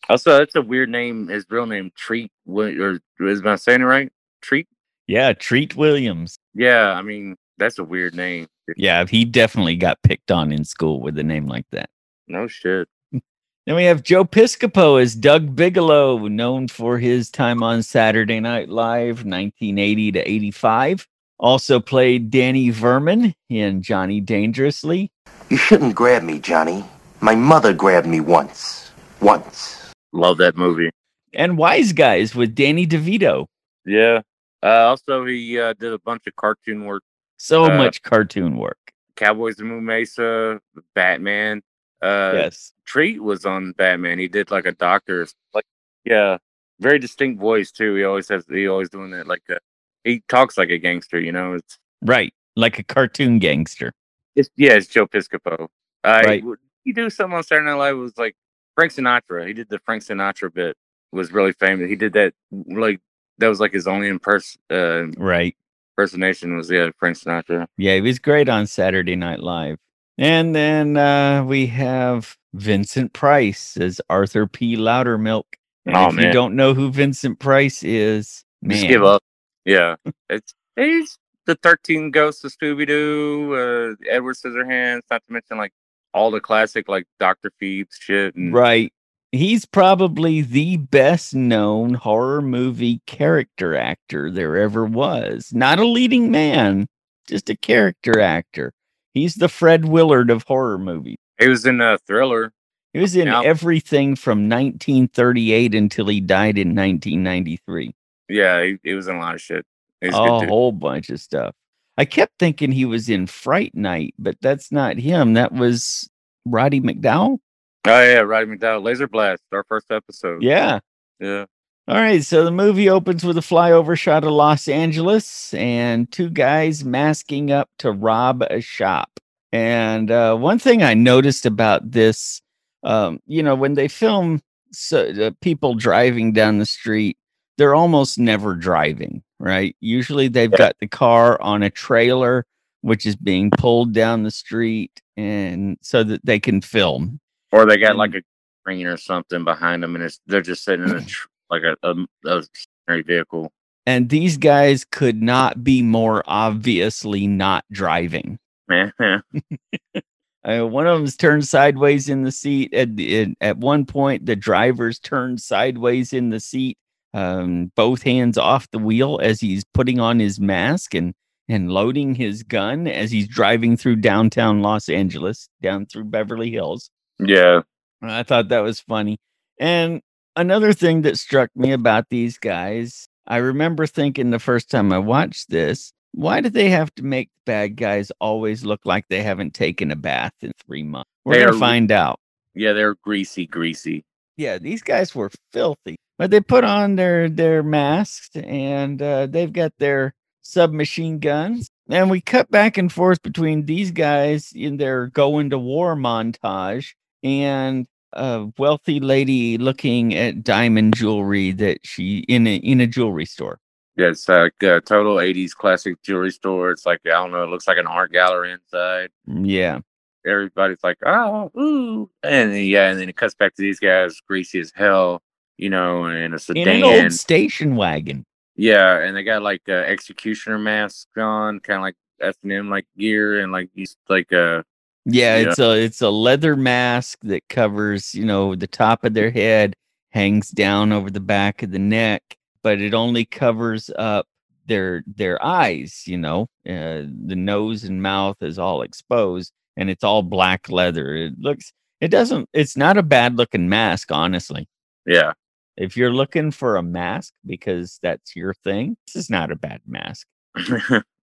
also, 0.09 0.38
that's 0.38 0.56
a 0.56 0.62
weird 0.62 0.89
name. 0.89 1.27
His 1.27 1.45
real 1.50 1.66
name, 1.66 1.92
Treat, 1.98 2.31
or 2.48 3.00
is 3.19 3.42
I 3.45 3.56
saying 3.56 3.81
it 3.81 3.86
right? 3.86 4.12
Treat. 4.42 4.68
Yeah, 5.07 5.33
Treat 5.33 5.75
Williams. 5.75 6.38
Yeah, 6.54 6.92
I 6.92 7.01
mean 7.01 7.36
that's 7.57 7.80
a 7.80 7.83
weird 7.83 8.16
name. 8.16 8.48
Yeah, 8.77 9.06
he 9.06 9.25
definitely 9.25 9.75
got 9.75 10.01
picked 10.04 10.31
on 10.31 10.51
in 10.51 10.63
school 10.63 11.01
with 11.01 11.18
a 11.18 11.24
name 11.24 11.48
like 11.48 11.65
that. 11.71 11.89
No 12.27 12.48
shit. 12.48 12.88
Then 13.65 13.77
we 13.77 13.86
have 13.86 14.04
Joe 14.04 14.25
Piscopo 14.25 15.01
as 15.01 15.15
Doug 15.15 15.56
Bigelow, 15.56 16.27
known 16.27 16.68
for 16.68 16.98
his 16.98 17.30
time 17.30 17.63
on 17.63 17.81
Saturday 17.81 18.42
Night 18.42 18.68
Live, 18.68 19.24
1980 19.24 20.12
to 20.12 20.19
85. 20.19 21.07
Also 21.39 21.80
played 21.80 22.30
Danny 22.30 22.71
Vermin 22.71 23.33
in 23.50 23.81
Johnny 23.81 24.19
Dangerously. 24.19 25.12
You 25.50 25.56
shouldn't 25.56 25.95
grab 25.95 26.24
me, 26.24 26.39
Johnny. 26.39 26.83
My 27.21 27.36
mother 27.36 27.74
grabbed 27.74 28.07
me 28.07 28.19
once. 28.19 28.92
Once. 29.21 29.94
Love 30.12 30.38
that 30.39 30.57
movie. 30.57 30.89
And 31.33 31.57
Wise 31.57 31.94
Guys 31.94 32.36
with 32.36 32.56
Danny 32.56 32.86
DeVito. 32.86 33.45
Yeah. 33.86 34.21
Uh, 34.62 34.88
also, 34.88 35.25
he 35.25 35.59
uh, 35.59 35.74
did 35.74 35.94
a 35.94 36.00
bunch 36.00 36.27
of 36.27 36.36
cartoon 36.36 36.86
work. 36.86 37.04
So 37.44 37.66
Uh, 37.66 37.78
much 37.78 38.01
cartoon 38.04 38.56
work. 38.56 38.78
Cowboys 39.18 39.60
of 39.60 39.66
Moon 39.66 39.84
Mesa, 39.84 40.62
Batman. 40.95 41.62
Uh, 42.01 42.31
yes. 42.36 42.72
Treat 42.86 43.22
was 43.22 43.45
on 43.45 43.74
Batman. 43.74 44.18
He 44.18 44.30
did 44.30 44.50
like 44.50 44.66
a 44.66 44.72
doctor, 44.72 45.28
like 45.54 45.66
yeah, 46.06 46.38
very 46.80 47.00
distinct 47.00 47.42
voice 47.42 47.69
too. 47.69 47.95
He 47.95 48.06
always 48.06 48.30
has. 48.30 48.45
He 48.50 48.66
always 48.69 48.90
doing 48.90 49.12
that. 49.12 49.28
Like 49.28 49.44
a, 49.50 49.57
he 50.06 50.24
talks 50.30 50.57
like 50.57 50.69
a 50.69 50.78
gangster. 50.78 51.19
You 51.19 51.34
know, 51.34 51.56
it's 51.56 51.78
Right. 52.01 52.34
Like 52.56 52.80
a 52.80 52.84
cartoon 52.84 53.40
gangster. 53.40 53.92
it's 54.38 54.50
yeah, 54.56 54.74
it's 54.74 54.88
Joe 54.88 55.06
Piscopo. 55.07 55.68
I 56.06 56.22
Right. 56.24 56.44
he 56.86 56.94
do 56.94 57.10
something 57.10 57.36
on 57.36 57.44
Saturday 57.44 57.66
Night 57.66 57.74
Live? 57.74 57.95
It 57.95 58.00
was 58.00 58.18
like 58.18 58.36
Frank 58.75 58.94
Sinatra. 58.94 59.45
He 59.48 59.54
did 59.54 59.68
the 59.68 59.80
Frank 59.80 60.01
Sinatra 60.04 60.54
bit. 60.54 60.78
Was 61.12 61.34
really 61.34 61.51
famous. 61.54 61.90
He 61.90 61.98
did 61.98 62.13
that 62.13 62.34
like 62.51 63.01
that 63.40 63.48
was 63.50 63.60
like 63.60 63.74
his 63.74 63.86
only 63.86 64.10
impers- 64.10 64.57
uh, 64.72 65.12
Right. 65.18 65.57
Impersonation 65.98 66.56
was 66.57 66.72
yeah 66.72 66.90
Frank 66.98 67.18
Sinatra. 67.18 67.68
Yeah, 67.78 67.95
he 67.95 68.01
was 68.01 68.19
great 68.19 68.50
on 68.50 68.68
Saturday 68.68 69.16
Night 69.16 69.40
Live. 69.40 69.78
And 70.18 70.56
then 70.56 70.98
uh, 70.98 71.44
we 71.44 71.68
have 71.68 72.38
Vincent 72.54 73.13
Price 73.13 73.78
as 73.78 74.00
Arthur 74.10 74.48
P. 74.48 74.75
Loudermilk. 74.78 75.44
And 75.86 75.95
Oh, 75.98 76.07
if 76.10 76.16
you 76.18 76.31
don't 76.31 76.56
know 76.56 76.74
who 76.74 76.92
Vincent 76.92 77.40
Price 77.40 77.84
is, 77.84 78.45
man, 78.62 78.78
Just 78.78 78.88
give 78.88 79.04
up. 79.04 79.22
Yeah, 79.66 79.95
it's 80.30 80.54
he's 80.75 81.18
the 81.45 81.56
Thirteen 81.56 82.12
Ghosts 82.12 82.44
of 82.44 82.54
Scooby 82.56 82.88
Doo, 82.88 83.54
uh, 83.54 84.10
Edward 84.10 84.36
Scissorhands. 84.36 85.01
Not 85.12 85.24
to 85.28 85.34
mention 85.34 85.57
like 85.57 85.74
all 86.13 86.31
the 86.31 86.40
classic 86.40 86.88
like 86.88 87.06
Doctor 87.19 87.51
Phibes 87.62 87.94
shit. 88.00 88.36
And 88.36 88.54
Right. 88.54 88.94
He's 89.33 89.65
probably 89.65 90.41
the 90.41 90.77
best 90.77 91.33
known 91.33 91.95
horror 91.95 92.39
movie 92.39 93.01
character 93.07 93.75
actor 93.75 94.30
there 94.30 94.57
ever 94.57 94.85
was. 94.85 95.51
Not 95.51 95.80
a 95.80 95.88
leading 95.88 96.30
man, 96.30 96.85
just 97.27 97.50
a 97.50 97.57
character 97.57 98.19
actor. 98.21 98.74
He's 99.12 99.33
the 99.33 99.50
Fred 99.50 99.85
Willard 99.85 100.30
of 100.30 100.44
horror 100.44 100.77
movies. 100.77 101.18
He 101.39 101.47
was 101.47 101.65
in 101.65 101.81
a 101.81 101.97
thriller. 102.06 102.53
He 102.94 103.00
was 103.00 103.15
in 103.15 103.27
everything 103.27 104.15
from 104.15 104.47
1938 104.50 105.74
until 105.74 106.09
he 106.09 106.21
died 106.21 106.59
in 106.59 106.75
1993. 106.75 107.91
Yeah, 108.30 108.63
he, 108.63 108.77
he 108.83 108.94
was 108.94 109.07
in 109.07 109.15
a 109.15 109.19
lot 109.19 109.33
of 109.33 109.41
shit. 109.41 109.65
A 110.03 110.12
whole 110.12 110.71
bunch 110.71 111.09
of 111.09 111.19
stuff. 111.19 111.56
I 111.97 112.06
kept 112.06 112.33
thinking 112.38 112.71
he 112.71 112.85
was 112.85 113.09
in 113.09 113.25
Fright 113.25 113.74
Night, 113.74 114.13
but 114.19 114.35
that's 114.41 114.71
not 114.71 114.97
him. 114.97 115.33
That 115.33 115.53
was 115.53 116.07
Roddy 116.45 116.81
McDowall. 116.81 117.39
Oh 117.85 118.01
yeah, 118.01 118.19
Roddy 118.19 118.45
McDowall, 118.45 118.83
Laser 118.83 119.07
Blast, 119.07 119.44
our 119.51 119.65
first 119.65 119.91
episode. 119.91 120.41
Yeah. 120.41 120.80
yeah. 121.19 121.45
All 121.88 121.95
right. 121.95 122.24
So 122.24 122.45
the 122.45 122.51
movie 122.51 122.89
opens 122.89 123.25
with 123.25 123.38
a 123.38 123.41
flyover 123.41 123.97
shot 123.97 124.24
of 124.24 124.31
Los 124.31 124.69
Angeles 124.69 125.53
and 125.53 126.09
two 126.09 126.30
guys 126.30 126.85
masking 126.85 127.51
up 127.51 127.69
to 127.80 127.91
rob 127.91 128.41
a 128.50 128.62
shop. 128.62 129.19
And 129.51 130.09
uh, 130.09 130.35
one 130.35 130.59
thing 130.59 130.81
I 130.81 130.94
noticed 130.94 131.45
about 131.45 131.91
this, 131.91 132.41
um, 132.83 133.19
you 133.27 133.44
know, 133.44 133.53
when 133.53 133.74
they 133.74 133.89
film 133.89 134.41
so, 134.71 135.09
uh, 135.09 135.31
people 135.41 135.75
driving 135.75 136.31
down 136.31 136.59
the 136.59 136.65
street, 136.65 137.18
they're 137.57 137.75
almost 137.75 138.18
never 138.18 138.56
driving, 138.56 139.21
right? 139.39 139.75
Usually 139.81 140.30
they've 140.30 140.50
got 140.51 140.77
the 140.80 140.88
car 140.88 141.39
on 141.41 141.63
a 141.63 141.69
trailer, 141.69 142.45
which 142.81 143.06
is 143.06 143.15
being 143.15 143.51
pulled 143.51 143.94
down 143.94 144.24
the 144.24 144.31
street, 144.31 145.01
and 145.18 145.77
so 145.81 146.03
that 146.03 146.25
they 146.25 146.39
can 146.39 146.62
film. 146.62 147.19
Or 147.53 147.67
they 147.67 147.77
got 147.77 147.95
like 147.95 148.15
a 148.15 148.21
screen 148.61 148.88
or 148.88 148.97
something 148.97 149.44
behind 149.44 149.83
them, 149.83 149.95
and 149.95 150.03
it's 150.03 150.19
they're 150.25 150.41
just 150.41 150.63
sitting 150.63 150.89
in 150.89 150.95
a 150.95 151.01
tr- 151.05 151.27
like 151.51 151.61
a, 151.61 151.77
a, 151.83 151.95
a 152.25 152.44
stationary 152.44 153.03
vehicle. 153.03 153.51
And 153.85 154.09
these 154.09 154.38
guys 154.38 154.85
could 154.89 155.21
not 155.21 155.63
be 155.63 155.83
more 155.83 156.23
obviously 156.25 157.27
not 157.27 157.63
driving. 157.71 158.39
Uh, 160.45 160.67
one 160.67 160.85
of 160.85 160.97
them's 160.97 161.15
turned 161.15 161.47
sideways 161.47 162.09
in 162.09 162.23
the 162.23 162.31
seat. 162.31 162.73
At, 162.73 162.97
the, 162.97 163.21
at 163.21 163.27
at 163.39 163.57
one 163.59 163.85
point, 163.85 164.25
the 164.25 164.35
driver's 164.35 164.99
turned 164.99 165.39
sideways 165.39 166.11
in 166.11 166.31
the 166.31 166.39
seat, 166.41 166.77
um, 167.13 167.71
both 167.77 168.03
hands 168.03 168.38
off 168.38 168.69
the 168.71 168.77
wheel 168.77 169.21
as 169.23 169.39
he's 169.39 169.63
putting 169.73 170.01
on 170.01 170.19
his 170.19 170.41
mask 170.41 170.95
and 170.95 171.13
and 171.47 171.71
loading 171.71 172.15
his 172.15 172.44
gun 172.44 172.88
as 172.88 173.11
he's 173.11 173.27
driving 173.27 173.77
through 173.77 173.97
downtown 173.97 174.61
Los 174.61 174.89
Angeles, 174.89 175.47
down 175.61 175.85
through 175.85 176.06
Beverly 176.06 176.51
Hills. 176.51 176.89
Yeah, 177.19 177.62
I 178.01 178.24
thought 178.24 178.50
that 178.50 178.60
was 178.62 178.80
funny. 178.80 179.18
And 179.60 180.01
another 180.36 180.74
thing 180.74 181.04
that 181.04 181.18
struck 181.18 181.49
me 181.56 181.71
about 181.71 182.09
these 182.09 182.37
guys, 182.37 183.07
I 183.28 183.37
remember 183.37 183.85
thinking 183.87 184.30
the 184.31 184.40
first 184.40 184.69
time 184.69 184.92
I 184.92 184.97
watched 184.99 185.49
this, 185.49 185.92
why 186.11 186.42
do 186.42 186.49
they 186.49 186.69
have 186.69 186.94
to 186.95 187.04
make 187.04 187.30
bad 187.45 187.76
guys 187.76 188.11
always 188.19 188.64
look 188.66 188.81
like 188.85 189.06
they 189.09 189.23
haven't 189.23 189.54
taken 189.54 189.92
a 189.92 189.95
bath 189.95 190.33
in 190.42 190.52
three 190.66 190.83
months? 190.83 191.09
We're 191.26 191.33
They 191.35 191.40
going 191.42 191.52
to 191.52 191.56
are- 191.57 191.59
find 191.59 191.92
out. 191.92 192.19
yeah, 192.54 192.73
they're 192.73 192.95
greasy, 193.04 193.45
greasy. 193.47 194.04
Yeah, 194.37 194.57
these 194.57 194.81
guys 194.81 195.14
were 195.16 195.31
filthy, 195.52 195.95
but 196.18 196.31
they 196.31 196.42
put 196.42 196.64
on 196.64 196.95
their 196.95 197.30
their 197.30 197.61
masks 197.61 198.30
and 198.35 198.99
uh, 199.02 199.28
they've 199.28 199.54
got 199.54 199.73
their 199.78 200.14
submachine 200.42 201.19
guns. 201.19 201.69
And 201.90 202.09
we 202.09 202.19
cut 202.21 202.49
back 202.49 202.78
and 202.78 202.92
forth 202.92 203.21
between 203.21 203.66
these 203.66 203.92
guys 203.92 204.52
in 204.56 204.78
their 204.78 205.07
going 205.07 205.49
to 205.52 205.59
war 205.59 205.95
montage 205.95 206.94
and 207.23 207.87
a 208.13 208.47
wealthy 208.57 208.99
lady 208.99 209.57
looking 209.57 210.13
at 210.15 210.44
diamond 210.44 210.95
jewelry 210.95 211.51
that 211.53 211.80
she 211.85 212.19
in 212.27 212.45
a 212.47 212.56
in 212.57 212.80
a 212.81 212.87
jewelry 212.87 213.25
store. 213.25 213.59
Yeah, 213.95 214.07
it's 214.09 214.27
like 214.27 214.53
a 214.63 214.81
total 214.81 215.15
'80s 215.18 215.51
classic 215.51 216.01
jewelry 216.03 216.31
store. 216.31 216.71
It's 216.71 216.85
like 216.85 216.99
I 217.06 217.09
don't 217.11 217.31
know, 217.31 217.44
it 217.44 217.49
looks 217.49 217.68
like 217.68 217.77
an 217.77 217.87
art 217.87 218.11
gallery 218.11 218.51
inside. 218.51 219.09
Mm, 219.30 219.44
Yeah. 219.47 219.80
Everybody's 220.25 220.81
like, 220.85 220.97
oh, 221.06 221.51
ooh, 221.59 222.09
and 222.23 222.53
then, 222.53 222.63
yeah, 222.63 222.89
and 222.89 222.97
then 222.97 223.09
it 223.09 223.18
cuts 223.18 223.33
back 223.35 223.53
to 223.56 223.61
these 223.61 223.77
guys, 223.77 224.21
greasy 224.25 224.61
as 224.61 224.71
hell, 224.73 225.21
you 225.57 225.69
know, 225.69 226.06
in 226.06 226.31
a 226.31 226.35
In 226.35 226.39
sedan. 226.39 226.68
an 226.77 226.83
old 226.83 227.11
station 227.11 227.75
wagon. 227.75 228.25
Yeah, 228.56 228.99
and 228.99 229.18
they 229.18 229.23
got 229.23 229.42
like 229.42 229.63
uh, 229.68 229.73
executioner 229.73 230.57
masks 230.59 231.07
on, 231.18 231.59
kind 231.59 231.75
of 231.77 231.81
like 231.81 231.95
S 232.21 232.35
and 232.42 232.53
M 232.53 232.69
like 232.69 232.85
gear, 232.97 233.42
and 233.42 233.51
like 233.51 233.69
these 233.75 233.97
like 234.07 234.31
uh 234.31 234.63
Yeah, 235.06 235.38
Yeah. 235.38 235.50
it's 235.50 235.60
a 235.60 235.72
it's 235.83 236.02
a 236.02 236.10
leather 236.10 236.56
mask 236.56 237.19
that 237.24 237.48
covers, 237.50 238.16
you 238.16 238.26
know, 238.26 238.56
the 238.56 238.68
top 238.68 239.04
of 239.04 239.14
their 239.14 239.31
head, 239.31 239.76
hangs 240.12 240.50
down 240.50 240.92
over 240.94 241.10
the 241.12 241.19
back 241.19 241.64
of 241.64 241.72
the 241.72 241.80
neck, 241.80 242.38
but 242.64 242.80
it 242.81 242.94
only 242.94 243.26
covers 243.26 243.90
up 243.98 244.28
their 244.66 245.04
their 245.07 245.44
eyes, 245.44 246.04
you 246.07 246.18
know. 246.18 246.44
Uh, 246.68 247.04
the 247.26 247.36
nose 247.36 247.83
and 247.83 248.02
mouth 248.02 248.38
is 248.42 248.57
all 248.60 248.81
exposed 248.81 249.52
and 249.78 249.90
it's 249.90 250.04
all 250.04 250.24
black 250.24 250.69
leather. 250.69 251.16
It 251.16 251.33
looks 251.40 251.74
it 252.00 252.07
doesn't 252.10 252.48
it's 252.54 252.78
not 252.78 252.98
a 252.98 253.04
bad 253.04 253.38
looking 253.38 253.68
mask, 253.69 254.12
honestly. 254.12 254.68
yeah, 255.06 255.33
If 255.78 255.98
you're 255.98 256.14
looking 256.14 256.52
for 256.52 256.78
a 256.78 256.83
mask 256.83 257.33
because 257.45 258.00
that's 258.02 258.36
your 258.38 258.54
thing, 258.54 258.95
this 259.07 259.18
is 259.18 259.30
not 259.30 259.52
a 259.52 259.56
bad 259.57 259.81
mask. 259.88 260.28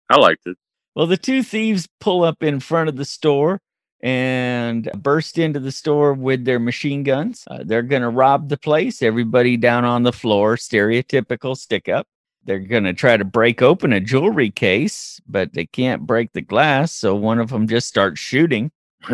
I 0.09 0.17
liked 0.17 0.47
it. 0.47 0.57
Well, 0.95 1.05
the 1.07 1.17
two 1.17 1.43
thieves 1.43 1.87
pull 1.99 2.23
up 2.23 2.41
in 2.41 2.59
front 2.59 2.89
of 2.89 2.95
the 2.95 3.05
store 3.05 3.59
and 4.01 4.89
burst 4.97 5.37
into 5.37 5.59
the 5.59 5.71
store 5.71 6.13
with 6.13 6.45
their 6.45 6.59
machine 6.59 7.03
guns. 7.03 7.43
Uh, 7.49 7.59
they're 7.63 7.81
going 7.81 8.03
to 8.03 8.09
rob 8.09 8.49
the 8.49 8.57
place. 8.57 9.01
Everybody 9.01 9.57
down 9.57 9.85
on 9.85 10.03
the 10.03 10.13
floor, 10.13 10.55
stereotypical 10.55 11.57
stick 11.57 11.89
up. 11.89 12.07
they're 12.45 12.59
going 12.59 12.83
to 12.85 12.93
try 12.93 13.17
to 13.17 13.25
break 13.25 13.61
open 13.61 13.91
a 13.91 13.99
jewelry 13.99 14.51
case, 14.51 15.19
but 15.27 15.53
they 15.53 15.65
can't 15.65 16.07
break 16.07 16.31
the 16.33 16.41
glass. 16.41 16.93
So 16.93 17.15
one 17.15 17.39
of 17.39 17.49
them 17.49 17.67
just 17.67 17.87
starts 17.87 18.19
shooting. 18.19 18.71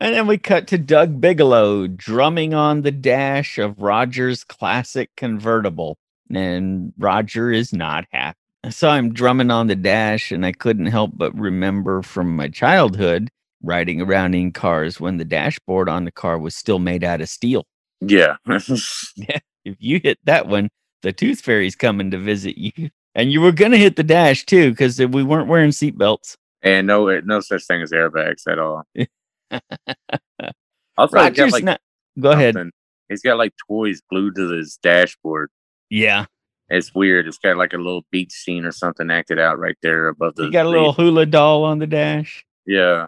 And 0.00 0.14
then 0.14 0.26
we 0.26 0.36
cut 0.38 0.66
to 0.68 0.76
Doug 0.76 1.20
Bigelow 1.20 1.86
drumming 1.86 2.52
on 2.52 2.82
the 2.82 2.90
dash 2.90 3.58
of 3.58 3.80
Roger's 3.80 4.44
classic 4.44 5.10
convertible. 5.16 5.96
And 6.34 6.92
Roger 6.98 7.50
is 7.52 7.72
not 7.72 8.04
happy. 8.10 8.36
So 8.64 8.68
I 8.68 8.70
saw 8.70 8.96
him 8.96 9.14
drumming 9.14 9.50
on 9.50 9.68
the 9.68 9.76
dash, 9.76 10.32
and 10.32 10.44
I 10.44 10.52
couldn't 10.52 10.86
help 10.86 11.12
but 11.14 11.34
remember 11.38 12.02
from 12.02 12.34
my 12.34 12.48
childhood 12.48 13.30
riding 13.64 14.00
around 14.00 14.34
in 14.34 14.52
cars 14.52 15.00
when 15.00 15.16
the 15.16 15.24
dashboard 15.24 15.88
on 15.88 16.04
the 16.04 16.12
car 16.12 16.38
was 16.38 16.54
still 16.54 16.78
made 16.78 17.02
out 17.04 17.20
of 17.20 17.28
steel. 17.28 17.64
yeah. 18.00 18.36
Yeah. 19.16 19.38
If 19.64 19.76
you 19.78 19.98
hit 20.02 20.18
that 20.24 20.46
one, 20.46 20.68
the 21.02 21.12
tooth 21.12 21.40
fairy's 21.40 21.74
coming 21.74 22.10
to 22.10 22.18
visit 22.18 22.58
you. 22.58 22.90
And 23.16 23.30
you 23.30 23.40
were 23.40 23.52
going 23.52 23.70
to 23.70 23.78
hit 23.78 23.94
the 23.94 24.02
dash 24.02 24.44
too, 24.44 24.70
because 24.70 24.98
we 24.98 25.22
weren't 25.22 25.46
wearing 25.46 25.70
seatbelts. 25.70 26.36
and 26.62 26.84
no 26.84 27.06
eh, 27.06 27.20
no 27.24 27.38
such 27.38 27.64
thing 27.64 27.80
as 27.80 27.92
airbags 27.92 28.48
at 28.48 28.58
all. 28.58 28.82
also, 30.98 31.18
he's 31.22 31.36
got, 31.36 31.52
like, 31.52 31.62
not. 31.62 31.80
Go 32.18 32.32
ahead. 32.32 32.56
He's 33.08 33.22
got 33.22 33.38
like 33.38 33.52
toys 33.68 34.02
glued 34.10 34.34
to 34.34 34.48
his 34.50 34.78
dashboard. 34.82 35.50
Yeah. 35.90 36.24
It's 36.68 36.92
weird. 36.92 37.28
It's 37.28 37.38
got 37.38 37.56
like 37.56 37.72
a 37.72 37.76
little 37.76 38.02
beach 38.10 38.32
scene 38.32 38.64
or 38.64 38.72
something 38.72 39.10
acted 39.12 39.38
out 39.38 39.60
right 39.60 39.76
there 39.80 40.08
above 40.08 40.34
the. 40.34 40.46
You 40.46 40.50
got 40.50 40.66
a 40.66 40.70
little 40.70 40.92
hula 40.92 41.26
doll 41.26 41.62
on 41.62 41.78
the 41.78 41.86
dash. 41.86 42.44
Yeah. 42.66 43.06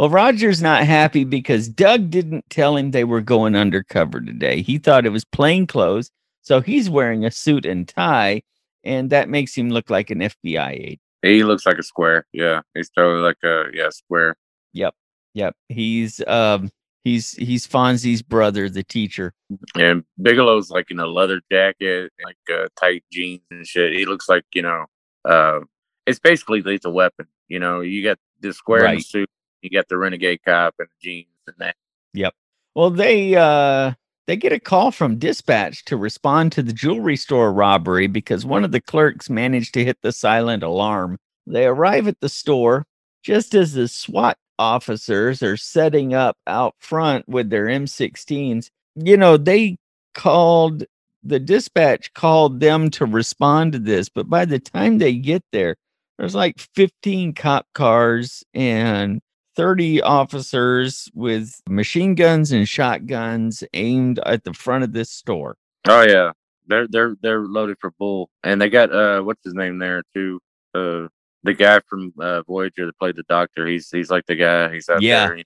Well, 0.00 0.08
Roger's 0.08 0.62
not 0.62 0.84
happy 0.84 1.24
because 1.24 1.68
Doug 1.68 2.08
didn't 2.08 2.48
tell 2.48 2.74
him 2.74 2.92
they 2.92 3.04
were 3.04 3.20
going 3.20 3.54
undercover 3.54 4.18
today. 4.18 4.62
He 4.62 4.78
thought 4.78 5.04
it 5.04 5.10
was 5.10 5.26
plain 5.26 5.66
clothes. 5.66 6.10
So 6.40 6.62
he's 6.62 6.88
wearing 6.88 7.26
a 7.26 7.30
suit 7.30 7.66
and 7.66 7.86
tie, 7.86 8.40
and 8.82 9.10
that 9.10 9.28
makes 9.28 9.54
him 9.54 9.68
look 9.68 9.90
like 9.90 10.08
an 10.08 10.20
FBI 10.20 10.70
agent. 10.70 11.00
He 11.20 11.44
looks 11.44 11.66
like 11.66 11.76
a 11.76 11.82
square. 11.82 12.24
Yeah. 12.32 12.62
He's 12.74 12.88
totally 12.88 13.20
like 13.20 13.36
a 13.44 13.64
yeah 13.74 13.90
square. 13.90 14.36
Yep. 14.72 14.94
Yep. 15.34 15.54
He's 15.68 16.26
um 16.26 16.70
he's 17.04 17.32
he's 17.32 17.66
Fonzie's 17.66 18.22
brother, 18.22 18.70
the 18.70 18.82
teacher. 18.82 19.34
And 19.74 20.04
Bigelow's 20.18 20.70
like 20.70 20.90
in 20.90 20.98
a 20.98 21.06
leather 21.06 21.42
jacket, 21.52 22.10
like 22.24 22.38
uh, 22.50 22.68
tight 22.80 23.04
jeans 23.12 23.42
and 23.50 23.66
shit. 23.66 23.92
He 23.92 24.06
looks 24.06 24.30
like 24.30 24.44
you 24.54 24.62
know, 24.62 24.86
uh, 25.26 25.60
it's 26.06 26.18
basically 26.18 26.62
Lethal 26.62 26.94
Weapon. 26.94 27.26
You 27.48 27.58
know, 27.58 27.82
you 27.82 28.02
got 28.02 28.16
the 28.40 28.54
square 28.54 28.86
in 28.86 28.94
the 28.94 29.02
suit, 29.02 29.28
you 29.62 29.70
got 29.70 29.88
the 29.88 29.98
renegade 29.98 30.40
cop 30.44 30.74
and 30.78 30.88
jeans 31.00 31.26
and 31.46 31.56
that. 31.58 31.76
Yep. 32.14 32.34
Well, 32.74 32.90
they 32.90 33.34
uh 33.34 33.92
they 34.26 34.36
get 34.36 34.52
a 34.52 34.60
call 34.60 34.92
from 34.92 35.18
dispatch 35.18 35.84
to 35.86 35.96
respond 35.96 36.52
to 36.52 36.62
the 36.62 36.72
jewelry 36.72 37.16
store 37.16 37.52
robbery 37.52 38.06
because 38.06 38.46
one 38.46 38.64
of 38.64 38.72
the 38.72 38.80
clerks 38.80 39.28
managed 39.28 39.74
to 39.74 39.84
hit 39.84 39.98
the 40.02 40.12
silent 40.12 40.62
alarm. 40.62 41.18
They 41.46 41.66
arrive 41.66 42.06
at 42.06 42.20
the 42.20 42.28
store 42.28 42.86
just 43.22 43.54
as 43.54 43.72
the 43.72 43.88
SWAT 43.88 44.38
officers 44.58 45.42
are 45.42 45.56
setting 45.56 46.14
up 46.14 46.36
out 46.46 46.74
front 46.78 47.28
with 47.28 47.50
their 47.50 47.66
M16s. 47.66 48.70
You 48.94 49.16
know, 49.16 49.36
they 49.36 49.78
called 50.14 50.84
the 51.22 51.40
dispatch 51.40 52.12
called 52.14 52.60
them 52.60 52.90
to 52.90 53.04
respond 53.04 53.72
to 53.72 53.78
this, 53.78 54.08
but 54.08 54.28
by 54.28 54.44
the 54.44 54.58
time 54.58 54.98
they 54.98 55.14
get 55.14 55.42
there, 55.52 55.76
there's 56.18 56.34
like 56.34 56.60
15 56.74 57.34
cop 57.34 57.66
cars 57.74 58.44
and 58.54 59.20
30 59.60 60.00
officers 60.00 61.10
with 61.12 61.60
machine 61.68 62.14
guns 62.14 62.50
and 62.50 62.66
shotguns 62.66 63.62
aimed 63.74 64.18
at 64.24 64.42
the 64.44 64.54
front 64.54 64.82
of 64.84 64.94
this 64.94 65.10
store. 65.10 65.54
Oh 65.86 66.00
yeah, 66.00 66.32
they're 66.66 66.88
they're 66.88 67.14
they're 67.20 67.40
loaded 67.40 67.76
for 67.78 67.90
bull, 67.98 68.30
and 68.42 68.58
they 68.58 68.70
got 68.70 68.90
uh 68.90 69.20
what's 69.20 69.44
his 69.44 69.52
name 69.52 69.78
there 69.78 70.02
too. 70.14 70.40
Uh, 70.74 71.08
the 71.42 71.52
guy 71.52 71.78
from 71.80 72.10
uh, 72.18 72.40
Voyager 72.44 72.86
that 72.86 72.98
played 72.98 73.16
the 73.16 73.22
Doctor. 73.24 73.66
He's 73.66 73.90
he's 73.90 74.08
like 74.10 74.24
the 74.24 74.34
guy. 74.34 74.72
He's 74.72 74.88
out 74.88 75.02
Yeah. 75.02 75.26
there. 75.26 75.44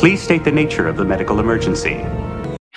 Please 0.00 0.20
state 0.20 0.42
the 0.42 0.50
nature 0.52 0.88
of 0.88 0.96
the 0.96 1.04
medical 1.04 1.38
emergency. 1.38 2.04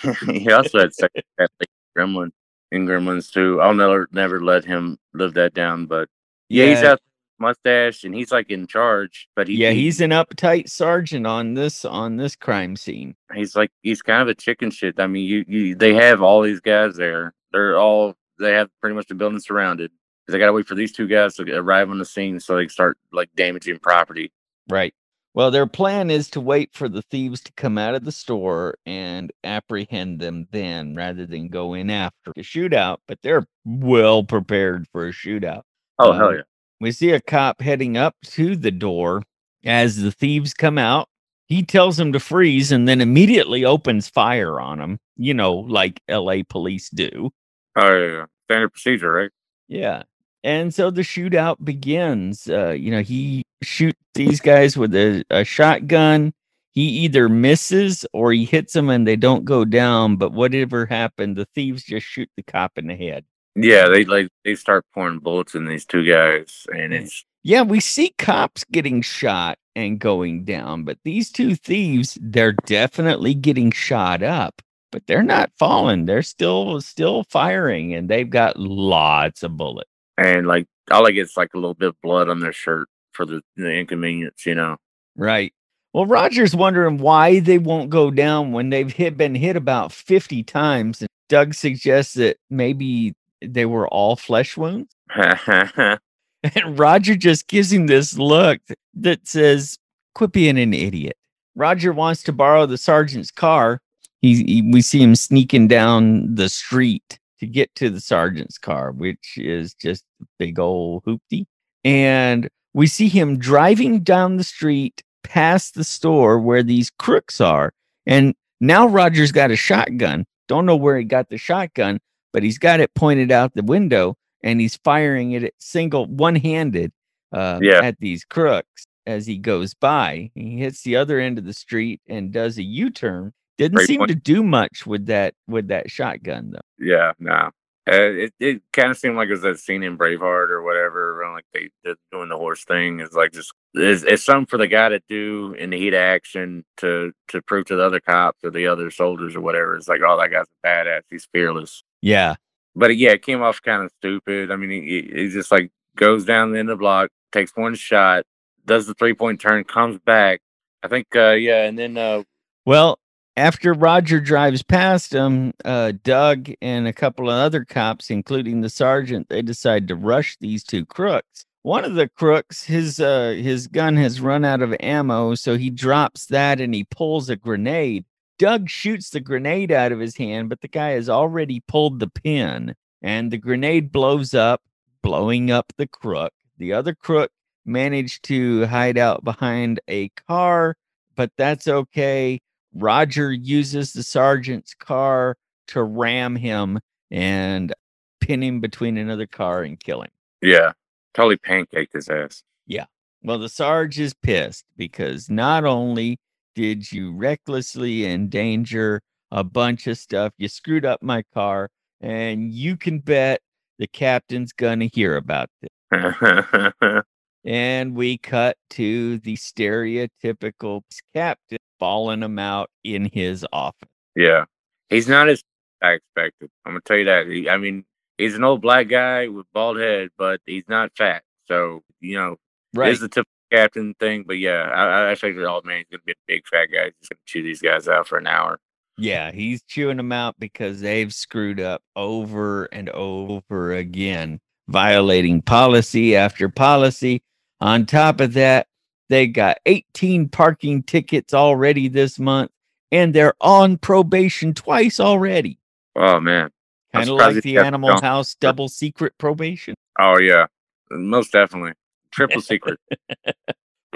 he 0.32 0.52
also 0.52 0.78
had 0.82 0.94
sex 0.94 1.12
with 1.16 1.26
that 1.40 1.50
Gremlin 1.98 2.30
in 2.72 2.86
Gremlins 2.86 3.32
too. 3.32 3.60
I'll 3.60 3.74
never 3.74 4.08
never 4.12 4.40
let 4.40 4.66
him 4.66 5.00
live 5.16 5.34
that 5.34 5.56
down. 5.56 5.88
But 5.88 6.10
yeah, 6.50 6.66
he's 6.68 6.84
out 6.84 7.00
mustache 7.40 8.04
and 8.04 8.14
he's 8.16 8.32
like 8.32 8.50
in 8.50 8.68
charge. 8.68 9.28
But 9.36 9.48
he, 9.48 9.56
yeah, 9.56 9.72
he- 9.72 9.84
he's 9.84 10.02
an 10.02 10.12
uptight 10.12 10.70
sergeant 10.70 11.26
on 11.28 11.54
this 11.54 11.86
on 11.86 12.18
this 12.18 12.36
crime 12.36 12.76
scene. 12.76 13.16
he's 13.34 13.56
like 13.56 13.72
he's 13.82 14.02
kind 14.02 14.22
of 14.22 14.28
a 14.28 14.36
chicken 14.36 14.72
shit. 14.72 15.00
I 15.00 15.08
mean, 15.08 15.26
you, 15.26 15.46
you 15.48 15.76
they 15.76 15.94
have 15.94 16.22
all 16.22 16.42
these 16.42 16.60
guys 16.60 16.96
there. 16.96 17.34
They're 17.52 17.78
all 17.78 18.16
they 18.40 18.54
have 18.54 18.70
pretty 18.82 18.96
much 18.96 19.08
the 19.08 19.16
building 19.16 19.40
surrounded. 19.40 19.92
They 20.28 20.38
gotta 20.40 20.54
wait 20.54 20.68
for 20.68 20.76
these 20.76 20.92
two 20.92 21.08
guys 21.08 21.36
to 21.36 21.56
arrive 21.56 21.90
on 21.90 22.00
the 22.00 22.06
scene 22.06 22.40
so 22.40 22.56
they 22.58 22.68
start 22.68 22.98
like 23.14 23.30
damaging 23.36 23.80
property. 23.80 24.32
Right. 24.70 24.94
Well, 25.34 25.52
their 25.52 25.68
plan 25.68 26.10
is 26.10 26.32
to 26.32 26.42
wait 26.42 26.72
for 26.74 26.90
the 26.90 27.04
thieves 27.04 27.42
to 27.42 27.52
come 27.54 27.78
out 27.78 27.94
of 27.94 28.04
the 28.04 28.12
store 28.12 28.76
and 28.88 29.32
apprehend 29.44 30.20
them 30.20 30.48
then 30.52 30.96
rather 30.96 31.28
than 31.28 31.50
go 31.50 31.76
in 31.76 31.92
after 31.92 32.34
the 32.36 32.42
shootout, 32.42 32.98
but 33.08 33.20
they're 33.22 33.46
well 33.64 34.24
prepared 34.24 34.88
for 34.92 35.08
a 35.08 35.12
shootout. 35.12 35.62
Oh 36.00 36.12
Um, 36.12 36.18
hell 36.18 36.36
yeah! 36.36 36.42
We 36.80 36.92
see 36.92 37.12
a 37.12 37.22
cop 37.22 37.62
heading 37.62 37.98
up 37.98 38.16
to 38.26 38.56
the 38.56 38.72
door 38.72 39.24
as 39.66 39.98
the 39.98 40.12
thieves 40.12 40.54
come 40.54 40.78
out. 40.78 41.10
He 41.48 41.64
tells 41.64 41.98
them 41.98 42.12
to 42.14 42.20
freeze 42.20 42.72
and 42.72 42.88
then 42.88 43.02
immediately 43.02 43.64
opens 43.64 44.10
fire 44.10 44.60
on 44.60 44.80
them, 44.80 45.00
you 45.16 45.34
know, 45.34 45.54
like 45.54 46.02
LA 46.10 46.38
police 46.48 46.90
do. 46.90 47.32
Oh 47.76 47.98
yeah, 47.98 48.26
standard 48.46 48.70
procedure, 48.70 49.12
right? 49.12 49.32
Yeah. 49.68 50.04
And 50.44 50.74
so 50.74 50.92
the 50.92 51.02
shootout 51.02 51.64
begins. 51.64 52.50
Uh, 52.50 52.70
you 52.70 52.92
know, 52.92 53.02
he 53.02 53.44
shoots 53.62 54.00
these 54.14 54.40
guys 54.40 54.78
with 54.78 54.94
a, 54.96 55.24
a 55.30 55.44
shotgun. 55.44 56.34
He 56.72 56.84
either 56.84 57.28
misses 57.28 58.06
or 58.14 58.32
he 58.32 58.46
hits 58.46 58.74
them 58.74 58.90
and 58.90 59.08
they 59.08 59.16
don't 59.16 59.46
go 59.46 59.66
down. 59.66 60.18
But 60.18 60.34
whatever 60.34 60.86
happened, 60.86 61.36
the 61.36 61.48
thieves 61.56 61.84
just 61.84 62.06
shoot 62.06 62.30
the 62.38 62.44
cop 62.44 62.78
in 62.78 62.88
the 62.88 62.96
head. 62.96 63.26
Yeah, 63.60 63.90
they 63.90 64.06
like 64.06 64.30
they 64.46 64.56
start 64.56 64.86
pouring 64.94 65.20
bullets 65.20 65.56
in 65.56 65.66
these 65.66 65.86
two 65.86 66.06
guys, 66.06 66.68
and 66.72 66.94
it's 66.94 67.26
Yeah, 67.44 67.64
we 67.64 67.80
see 67.80 68.14
cops 68.20 68.64
getting 68.66 69.02
shot 69.02 69.58
and 69.76 70.00
going 70.00 70.46
down, 70.46 70.84
but 70.84 71.00
these 71.04 71.32
two 71.32 71.56
thieves, 71.56 72.18
they're 72.22 72.54
definitely 72.66 73.34
getting 73.34 73.72
shot 73.72 74.22
up, 74.24 74.62
but 74.92 75.08
they're 75.08 75.24
not 75.24 75.52
falling. 75.58 76.06
They're 76.06 76.22
still 76.24 76.82
still 76.82 77.24
firing 77.26 77.94
and 77.96 78.10
they've 78.10 78.30
got 78.30 78.60
lots 78.60 79.44
of 79.44 79.58
bullets. 79.58 79.90
and 80.18 80.48
like 80.48 80.68
all 80.92 81.08
I 81.08 81.12
get 81.12 81.26
is 81.26 81.38
like 81.38 81.54
a 81.56 81.58
little 81.58 81.74
bit 81.76 81.90
of 81.90 82.02
blood 82.02 82.30
on 82.30 82.40
their 82.40 82.54
shirt 82.54 82.88
for 83.14 83.26
the, 83.26 83.42
the 83.56 83.72
inconvenience, 83.72 84.46
you 84.46 84.56
know. 84.56 84.78
Right. 85.16 85.54
Well, 85.94 86.06
Roger's 86.06 86.56
wondering 86.56 86.98
why 87.00 87.40
they 87.40 87.58
won't 87.58 87.90
go 87.90 88.12
down 88.12 88.52
when 88.52 88.70
they've 88.70 88.92
hit, 88.92 89.18
been 89.18 89.36
hit 89.36 89.56
about 89.56 89.92
50 89.92 90.44
times. 90.44 91.02
And 91.02 91.10
Doug 91.30 91.54
suggests 91.56 92.14
that 92.16 92.38
maybe 92.50 93.14
they 93.42 93.66
were 93.66 93.88
all 93.90 94.16
flesh 94.16 94.58
wounds. 94.58 94.94
And 96.44 96.78
Roger 96.80 97.16
just 97.16 97.48
gives 97.48 97.74
him 97.74 97.88
this 97.88 98.18
look 98.18 98.60
that 98.94 99.28
says, 99.28 99.78
quit 100.16 100.32
being 100.32 100.58
an 100.58 100.74
idiot. 100.74 101.18
Roger 101.56 101.92
wants 101.92 102.22
to 102.24 102.32
borrow 102.32 102.66
the 102.66 102.78
sergeant's 102.78 103.32
car. 103.32 103.82
He, 104.22 104.44
he- 104.44 104.62
we 104.72 104.82
see 104.82 105.02
him 105.02 105.16
sneaking 105.16 105.68
down 105.68 106.36
the 106.36 106.48
street 106.48 107.20
to 107.40 107.48
get 107.48 107.74
to 107.76 107.90
the 107.90 108.00
sergeant's 108.00 108.58
car, 108.58 108.92
which 108.92 109.38
is 109.38 109.74
just 109.74 110.04
a 110.22 110.26
big 110.40 110.60
old 110.60 111.04
hoopty. 111.06 111.46
And 111.84 112.50
we 112.74 112.88
see 112.88 113.10
him 113.10 113.38
driving 113.40 114.02
down 114.02 114.38
the 114.38 114.44
street 114.44 115.02
past 115.24 115.74
the 115.74 115.84
store 115.84 116.40
where 116.40 116.64
these 116.64 116.92
crooks 116.92 117.42
are. 117.42 117.74
And 118.06 118.36
now 118.62 118.88
Roger's 118.88 119.32
got 119.32 119.52
a 119.52 119.56
shotgun. 119.56 120.26
Don't 120.48 120.66
know 120.66 120.76
where 120.76 120.98
he 120.98 121.04
got 121.04 121.30
the 121.30 121.38
shotgun, 121.38 122.00
but 122.34 122.44
he's 122.44 122.58
got 122.58 122.80
it 122.80 122.94
pointed 122.94 123.32
out 123.32 123.54
the 123.54 123.64
window 123.64 124.16
and 124.44 124.60
he's 124.62 124.78
firing 124.78 125.32
it 125.32 125.44
at 125.44 125.54
single 125.58 126.06
one-handed 126.06 126.92
uh, 127.32 127.60
Yeah. 127.62 127.80
at 127.84 128.00
these 128.00 128.24
crooks 128.26 128.86
as 129.06 129.26
he 129.26 129.38
goes 129.38 129.74
by. 129.74 130.32
He 130.36 130.58
hits 130.58 130.84
the 130.84 130.96
other 130.96 131.20
end 131.20 131.38
of 131.38 131.46
the 131.46 131.54
street 131.54 132.02
and 132.08 132.32
does 132.32 132.58
a 132.58 132.64
U-turn. 132.64 133.34
Didn't 133.58 133.76
Great 133.78 133.88
seem 133.88 134.00
point. 134.00 134.10
to 134.10 134.16
do 134.16 134.44
much 134.44 134.86
with 134.86 135.08
that 135.08 135.34
with 135.48 135.70
that 135.70 135.90
shotgun 135.90 136.52
though. 136.52 136.60
yeah, 136.86 137.14
no. 137.20 137.50
Uh, 137.90 138.12
it 138.28 138.34
it 138.42 138.62
kind 138.74 138.92
of 138.92 138.98
seemed 138.98 139.16
like 139.16 139.30
it 139.30 139.32
was 139.32 139.42
that 139.44 139.58
scene 139.58 139.82
in 139.82 139.98
Braveheart 139.98 140.50
or 140.50 140.62
whatever, 140.62 141.20
around 141.22 141.36
like 141.36 141.46
they 141.54 141.70
doing 142.12 142.28
the 142.28 142.36
horse 142.38 142.66
thing. 142.66 143.00
It's 143.00 143.16
like 143.16 143.32
just 143.32 143.54
it's, 143.74 144.04
it's 144.04 144.26
something 144.26 144.46
for 144.46 144.58
the 144.58 144.68
guy 144.68 144.90
to 144.90 145.00
do 145.08 145.56
in 145.58 145.70
the 145.70 145.78
heat 145.78 145.94
of 145.94 146.02
action 146.02 146.66
to 146.78 147.14
to 147.30 147.42
prove 147.42 147.66
to 147.68 147.78
the 147.78 147.84
other 147.86 148.02
cops 148.02 148.44
or 148.44 148.52
the 148.52 148.68
other 148.68 148.92
soldiers 148.92 149.36
or 149.38 149.42
whatever. 149.42 149.76
It's 149.78 149.88
like, 149.88 150.02
oh, 150.06 150.20
that 150.20 150.32
guy's 150.32 150.46
a 150.64 150.68
badass. 150.68 151.04
He's 151.10 151.28
fearless. 151.34 151.82
Yeah. 152.02 152.36
But 152.76 152.98
yeah, 152.98 153.12
it 153.12 153.24
came 153.24 153.42
off 153.42 153.62
kind 153.62 153.84
of 153.84 153.92
stupid. 153.98 154.52
I 154.52 154.56
mean, 154.56 154.70
he, 154.70 155.10
he 155.14 155.30
just 155.30 155.52
like 155.52 155.72
goes 155.96 156.26
down 156.26 156.52
the 156.52 156.60
end 156.60 156.70
of 156.70 156.78
the 156.78 156.82
block, 156.82 157.10
takes 157.32 157.52
one 157.56 157.76
shot, 157.76 158.24
does 158.66 158.86
the 158.86 158.94
three 158.94 159.14
point 159.14 159.42
turn, 159.42 159.64
comes 159.64 160.00
back. 160.00 160.42
I 160.84 160.88
think, 160.88 161.08
uh, 161.16 161.32
yeah, 161.32 161.64
and 161.64 161.78
then 161.78 161.98
uh, 161.98 162.24
Well, 162.66 163.00
after 163.36 163.74
Roger 163.74 164.20
drives 164.20 164.64
past 164.64 165.14
him, 165.14 165.54
uh, 165.66 165.94
Doug 166.04 166.50
and 166.62 166.88
a 166.88 166.94
couple 166.94 167.30
of 167.30 167.36
other 167.36 167.66
cops, 167.66 168.10
including 168.10 168.62
the 168.62 168.70
sergeant, 168.70 169.30
they 169.30 169.42
decide 169.42 169.88
to 169.88 169.96
rush 169.96 170.38
these 170.40 170.64
two 170.64 170.86
crooks. 170.86 171.46
One 171.64 171.84
of 171.84 171.96
the 171.96 172.08
crooks, 172.08 172.64
his 172.64 173.00
uh, 173.00 173.36
his 173.38 173.68
gun 173.68 173.98
has 173.98 174.22
run 174.22 174.46
out 174.46 174.62
of 174.62 174.76
ammo, 174.80 175.36
so 175.36 175.58
he 175.58 175.70
drops 175.70 176.28
that 176.28 176.62
and 176.62 176.74
he 176.74 176.86
pulls 176.86 177.30
a 177.30 177.36
grenade. 177.36 178.06
Doug 178.40 178.70
shoots 178.70 179.10
the 179.10 179.20
grenade 179.20 179.72
out 179.72 179.92
of 179.92 180.00
his 180.00 180.16
hand, 180.18 180.50
but 180.50 180.62
the 180.62 180.68
guy 180.68 180.90
has 180.92 181.10
already 181.10 181.62
pulled 181.68 182.00
the 182.00 182.10
pin, 182.10 182.76
and 183.02 183.32
the 183.32 183.38
grenade 183.38 183.92
blows 183.92 184.34
up, 184.34 184.62
blowing 185.02 185.50
up 185.50 185.74
the 185.78 185.88
crook. 185.88 186.34
The 186.58 186.74
other 186.74 186.94
crook 186.94 187.32
managed 187.66 188.24
to 188.24 188.66
hide 188.68 188.98
out 188.98 189.24
behind 189.24 189.80
a 189.88 190.10
car, 190.28 190.76
but 191.16 191.32
that's 191.38 191.68
okay. 191.68 192.40
Roger 192.74 193.32
uses 193.32 193.94
the 193.94 194.04
sergeant's 194.04 194.74
car 194.74 195.36
to 195.68 195.84
ram 195.84 196.36
him 196.36 196.80
and 197.10 197.74
pin 198.20 198.44
him 198.44 198.60
between 198.60 198.98
another 198.98 199.28
car 199.28 199.64
and 199.64 199.80
kill 199.80 200.02
him. 200.02 200.12
Yeah. 200.42 200.74
Totally 201.14 201.38
pancaked 201.38 201.94
his 201.94 202.10
ass. 202.10 202.44
Yeah. 202.68 202.86
Well, 203.24 203.40
the 203.40 203.50
Sarge 203.50 204.00
is 204.00 204.14
pissed 204.14 204.66
because 204.78 205.30
not 205.30 205.66
only 205.66 206.20
did 206.58 206.92
you 206.92 207.14
recklessly 207.14 208.08
endanger 208.08 209.00
a 209.32 209.44
bunch 209.44 209.86
of 209.86 209.96
stuff, 209.96 210.34
you 210.40 210.48
screwed 210.48 210.86
up 210.86 211.04
my 211.04 211.22
car, 211.36 211.70
and 212.02 212.52
you 212.52 212.76
can 212.76 212.98
bet 212.98 213.42
the 213.78 213.86
captain's 213.86 214.52
gonna 214.54 214.90
hear 214.92 215.16
about 215.16 215.50
this. 215.62 217.04
And 217.46 217.96
we 217.96 218.18
cut 218.18 218.58
to 218.72 219.20
the 219.20 219.38
stereotypical 219.38 220.82
captain 221.16 221.60
balling 221.80 222.22
him 222.22 222.40
out 222.40 222.70
in 222.84 223.10
his 223.14 223.46
office. 223.54 223.88
yeah. 224.16 224.44
He's 224.90 225.08
not 225.08 225.30
as 225.30 225.42
I 225.82 225.92
expected. 225.92 226.50
I'm 226.66 226.74
gonna 226.74 226.82
tell 226.82 226.98
you 226.98 227.06
that. 227.06 227.28
He, 227.28 227.50
I 227.50 227.56
mean, 227.56 227.86
he's 228.18 228.36
an 228.36 228.44
old 228.44 228.62
black 228.62 228.90
guy 228.90 229.30
with 229.30 229.46
bald 229.54 229.78
head, 229.80 230.10
but 230.18 230.42
he's 230.46 230.66
not 230.68 230.92
fat. 230.98 231.24
So, 231.48 231.84
you 232.02 232.18
know, 232.18 232.36
it 232.84 232.90
is 232.90 233.00
the 233.00 233.08
typical 233.08 233.32
captain 233.52 233.94
thing. 234.00 234.24
But 234.28 234.40
yeah, 234.40 234.70
I, 234.74 235.12
I 235.12 235.16
figured, 235.16 235.46
oh 235.46 235.62
man, 235.64 235.80
he's 235.80 235.88
gonna 235.92 236.04
be 236.06 236.14
a 236.14 236.16
big 236.28 236.48
fat 236.48 236.68
guy. 236.68 236.92
He's 237.00 237.10
gonna 237.10 237.20
chew 237.26 237.44
these 237.44 237.62
guys 237.62 237.88
out 237.88 238.08
for 238.08 238.18
an 238.18 238.28
hour. 238.28 238.60
Yeah, 238.98 239.32
he's 239.32 239.62
chewing 239.64 239.98
them 239.98 240.12
out 240.12 240.36
because 240.40 240.82
they've 240.82 241.14
screwed 241.14 241.60
up 241.60 241.84
over 241.96 242.66
and 242.66 242.90
over 242.90 243.74
again, 243.74 244.40
violating 244.68 245.42
policy 245.42 246.16
after 246.16 246.50
policy. 246.50 247.22
On 247.62 247.86
top 247.86 248.20
of 248.20 248.34
that, 248.34 248.68
they 249.10 249.28
got 249.28 249.60
18 249.66 250.30
parking 250.30 250.84
tickets 250.84 251.34
already 251.34 251.88
this 251.88 252.18
month, 252.18 252.52
and 252.92 253.14
they're 253.14 253.36
on 253.40 253.78
probation 253.78 254.54
twice 254.54 255.00
already. 255.00 255.60
Oh 255.96 256.20
man. 256.20 256.50
Kind 256.94 257.10
of 257.10 257.16
like 257.16 257.44
the 257.44 257.58
Animal. 257.60 258.02
House 258.02 258.36
double 258.36 258.68
secret 258.70 259.14
probation. 259.18 259.76
Oh 260.00 260.20
yeah. 260.20 260.48
Most 260.90 261.32
definitely. 261.32 261.74
Triple 262.18 262.42
secret. 262.42 262.80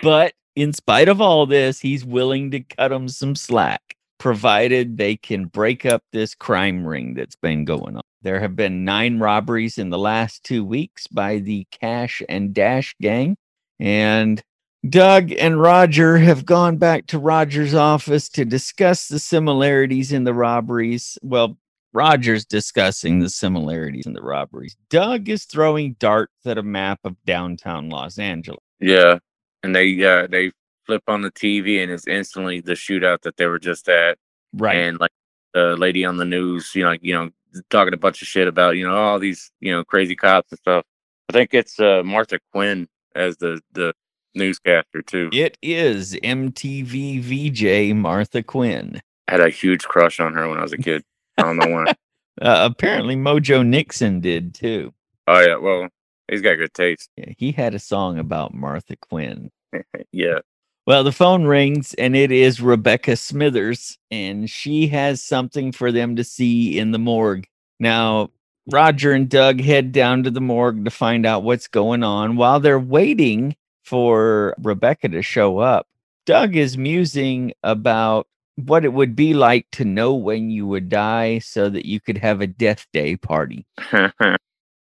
But 0.02 0.34
in 0.56 0.74
spite 0.74 1.10
of 1.10 1.22
all 1.22 1.46
this, 1.46 1.80
he's 1.80 2.04
willing 2.04 2.50
to 2.52 2.62
cut 2.62 2.88
them 2.90 3.08
some 3.08 3.36
slack, 3.36 3.96
provided 4.18 4.98
they 4.98 5.16
can 5.16 5.46
break 5.46 5.86
up 5.86 6.02
this 6.12 6.34
crime 6.34 6.88
ring 6.88 7.14
that's 7.14 7.36
been 7.36 7.66
going 7.66 7.98
on. 7.98 8.02
There 8.24 8.40
have 8.40 8.56
been 8.56 8.86
nine 8.86 9.20
robberies 9.20 9.78
in 9.78 9.90
the 9.90 10.00
last 10.00 10.44
two 10.44 10.64
weeks 10.64 11.06
by 11.08 11.38
the 11.38 11.68
Cash 11.72 12.24
and 12.30 12.54
Dash 12.54 12.96
gang. 13.00 13.36
And 13.80 14.42
Doug 14.90 15.32
and 15.34 15.62
Roger 15.62 16.18
have 16.18 16.46
gone 16.46 16.78
back 16.78 17.08
to 17.08 17.20
Roger's 17.20 17.76
office 17.76 18.28
to 18.30 18.46
discuss 18.46 19.08
the 19.08 19.20
similarities 19.20 20.12
in 20.12 20.24
the 20.24 20.34
robberies. 20.34 21.18
Well, 21.22 21.58
Roger's 21.94 22.46
discussing 22.46 23.20
the 23.20 23.30
similarities 23.30 24.06
in 24.06 24.14
the 24.14 24.22
robberies. 24.22 24.76
Doug 24.90 25.30
is 25.30 25.46
throwing 25.46 25.94
darts 26.00 26.46
at 26.46 26.58
a 26.58 26.64
map 26.64 27.00
of 27.04 27.16
downtown 27.26 27.90
Los 27.90 28.18
Angeles. 28.18 28.64
yeah. 28.80 29.20
And 29.64 29.76
they 29.76 30.04
uh 30.04 30.26
they 30.28 30.52
flip 30.88 31.04
on 31.08 31.22
the 31.22 31.32
TV 31.32 31.84
and 31.84 31.92
it's 31.92 32.08
instantly 32.08 32.62
the 32.62 32.74
shootout 32.74 33.22
that 33.22 33.38
they 33.38 33.46
were 33.46 33.60
just 33.60 33.88
at. 33.88 34.18
Right. 34.54 34.76
and 34.76 35.00
like 35.00 35.12
the 35.54 35.76
lady 35.78 36.04
on 36.04 36.18
the 36.18 36.26
news, 36.26 36.72
you 36.74 36.84
know, 36.84 36.96
you 37.02 37.14
know, 37.14 37.30
talking 37.70 37.94
a 37.94 37.98
bunch 37.98 38.22
of 38.22 38.28
shit 38.28 38.48
about, 38.48 38.78
you 38.78 38.88
know, 38.88 38.96
all 38.96 39.20
these, 39.20 39.52
you 39.60 39.72
know, 39.72 39.84
crazy 39.84 40.16
cops 40.16 40.52
and 40.52 40.60
stuff. 40.60 40.84
I 41.30 41.34
think 41.34 41.54
it's 41.54 41.80
uh, 41.80 42.02
Martha 42.04 42.40
Quinn 42.52 42.88
as 43.16 43.38
the 43.38 43.62
the 43.74 43.94
newscaster 44.34 45.02
too. 45.02 45.30
It 45.32 45.58
is 45.62 46.14
MTV 46.24 47.22
VJ 47.22 47.96
Martha 47.96 48.42
Quinn. 48.44 49.02
I 49.28 49.32
had 49.34 49.42
a 49.42 49.50
huge 49.50 49.84
crush 49.84 50.20
on 50.20 50.34
her 50.34 50.48
when 50.50 50.58
I 50.58 50.64
was 50.64 50.74
a 50.74 50.78
kid. 50.78 51.04
I 51.42 51.46
don't 51.46 51.58
know 51.58 51.68
why. 51.68 51.94
Uh, 52.42 52.70
apparently, 52.72 53.16
Mojo 53.16 53.66
Nixon 53.66 54.22
did 54.22 54.54
too. 54.54 54.94
Oh 55.28 55.40
yeah, 55.42 55.58
well, 55.58 55.90
he's 56.30 56.42
got 56.42 56.56
good 56.56 56.74
taste. 56.74 57.10
Yeah, 57.18 57.34
he 57.38 57.52
had 57.52 57.76
a 57.76 57.80
song 57.80 58.20
about 58.20 58.54
Martha 58.54 58.96
Quinn. 58.96 59.52
Yeah. 60.12 60.40
Well, 60.88 61.04
the 61.04 61.12
phone 61.12 61.46
rings 61.46 61.94
and 61.94 62.16
it 62.16 62.32
is 62.32 62.60
Rebecca 62.60 63.16
Smithers, 63.16 63.98
and 64.10 64.50
she 64.50 64.88
has 64.88 65.24
something 65.24 65.72
for 65.72 65.92
them 65.92 66.16
to 66.18 66.24
see 66.24 66.78
in 66.78 66.92
the 66.92 67.00
morgue. 67.00 67.48
Now, 67.80 68.32
Roger 68.70 69.12
and 69.12 69.30
Doug 69.30 69.62
head 69.62 69.92
down 69.92 70.24
to 70.24 70.32
the 70.32 70.42
morgue 70.42 70.84
to 70.86 70.92
find 70.92 71.26
out 71.26 71.44
what's 71.44 71.68
going 71.68 72.04
on. 72.04 72.36
While 72.36 72.60
they're 72.60 72.80
waiting 72.80 73.56
for 73.84 74.56
Rebecca 74.62 75.08
to 75.10 75.22
show 75.22 75.60
up, 75.60 75.88
Doug 76.26 76.56
is 76.56 76.78
musing 76.78 77.54
about 77.64 78.28
what 78.68 78.86
it 78.86 78.94
would 78.94 79.16
be 79.16 79.34
like 79.34 79.68
to 79.74 79.86
know 79.86 80.14
when 80.14 80.50
you 80.50 80.68
would 80.68 80.90
die 80.90 81.40
so 81.40 81.70
that 81.70 81.86
you 81.86 82.00
could 82.00 82.18
have 82.18 82.42
a 82.42 82.48
death 82.48 82.86
day 82.94 83.16
party. 83.16 83.66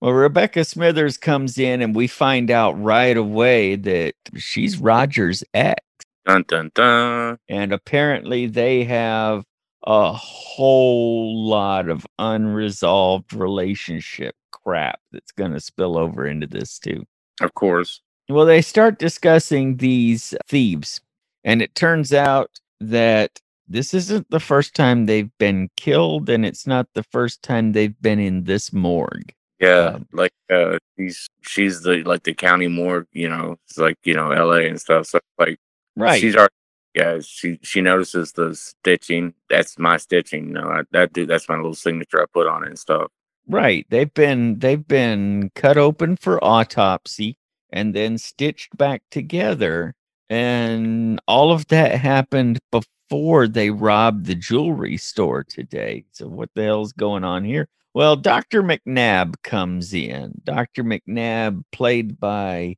Well, 0.02 0.14
Rebecca 0.14 0.64
Smithers 0.64 1.18
comes 1.18 1.58
in, 1.58 1.82
and 1.82 1.94
we 1.94 2.08
find 2.08 2.50
out 2.50 2.82
right 2.82 3.18
away 3.18 3.76
that 3.76 4.14
she's 4.38 4.78
Roger's 4.78 5.44
ex. 5.54 5.82
dun 6.26 6.46
dun 6.48 6.72
dun. 6.74 7.38
And 7.50 7.74
apparently, 7.74 8.48
they 8.48 8.86
have 8.86 9.44
a 9.86 10.14
whole 10.14 11.46
lot 11.46 11.90
of 11.90 12.06
unresolved 12.18 13.34
relationship 13.34 14.36
crap 14.52 15.02
that's 15.12 15.34
going 15.34 15.52
to 15.52 15.60
spill 15.60 15.98
over 15.98 16.26
into 16.26 16.48
this, 16.48 16.80
too. 16.80 17.04
Of 17.42 17.54
course. 17.56 18.02
Well, 18.30 18.46
they 18.46 18.62
start 18.62 19.00
discussing 19.00 19.78
these 19.78 20.34
thieves, 20.48 21.02
and 21.44 21.62
it 21.62 21.76
turns 21.76 22.14
out 22.14 22.52
that 22.80 23.32
this 23.70 23.94
isn't 23.94 24.30
the 24.32 24.40
first 24.42 24.76
time 24.76 25.06
they've 25.08 25.32
been 25.40 25.70
killed, 25.78 26.30
and 26.30 26.46
it's 26.46 26.68
not 26.68 26.88
the 26.96 27.04
first 27.04 27.44
time 27.44 27.74
they've 27.74 28.00
been 28.02 28.20
in 28.20 28.46
this 28.46 28.74
morgue. 28.74 29.34
Yeah, 29.60 29.96
Um, 29.96 30.08
like 30.14 30.34
uh, 30.50 30.80
she's 30.98 31.30
she's 31.42 31.82
the 31.82 32.04
like 32.04 32.24
the 32.24 32.34
county 32.34 32.68
morgue, 32.68 33.08
you 33.14 33.30
know, 33.30 33.58
it's 33.68 33.78
like 33.78 33.98
you 34.06 34.14
know 34.16 34.32
L.A. 34.32 34.68
and 34.68 34.80
stuff. 34.82 35.08
So 35.08 35.20
like 35.40 35.60
Right. 35.96 36.20
she's 36.22 36.36
our 36.36 36.50
yeah 36.96 37.20
she 37.22 37.60
she 37.64 37.82
notices 37.82 38.32
the 38.34 38.56
stitching. 38.56 39.34
That's 39.50 39.78
my 39.80 39.98
stitching. 39.98 40.48
You 40.50 40.54
know, 40.56 40.70
I, 40.70 40.84
that 40.92 41.14
do 41.14 41.26
that's 41.26 41.50
my 41.50 41.56
little 41.58 41.76
signature 41.76 42.22
I 42.22 42.26
put 42.34 42.48
on 42.48 42.64
it 42.64 42.70
and 42.70 42.80
stuff. 42.80 43.12
Right. 43.48 43.86
They've 43.90 44.14
been 44.14 44.60
they've 44.60 44.86
been 44.88 45.52
cut 45.56 45.78
open 45.78 46.16
for 46.18 46.44
autopsy 46.44 47.38
and 47.72 47.96
then 47.96 48.18
stitched 48.18 48.78
back 48.78 49.04
together. 49.12 49.96
And 50.30 51.20
all 51.28 51.52
of 51.52 51.68
that 51.68 52.00
happened 52.00 52.60
before 52.72 52.86
they 53.10 53.70
robbed 53.72 54.26
the 54.26 54.36
jewelry 54.36 54.98
store 54.98 55.44
today. 55.44 56.06
So 56.12 56.28
what 56.28 56.50
the 56.56 56.64
hell's 56.64 56.94
going 56.94 57.24
on 57.24 57.44
here? 57.44 57.68
Well, 57.94 58.16
Dr. 58.16 58.62
McNabb 58.62 59.36
comes 59.44 59.94
in. 59.94 60.42
Dr. 60.44 60.84
McNabb, 60.84 61.64
played 61.72 62.20
by 62.20 62.78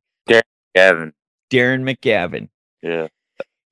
Gavin. 0.74 1.12
Darren 1.50 1.82
McGavin. 1.82 2.48
Yeah. 2.82 3.08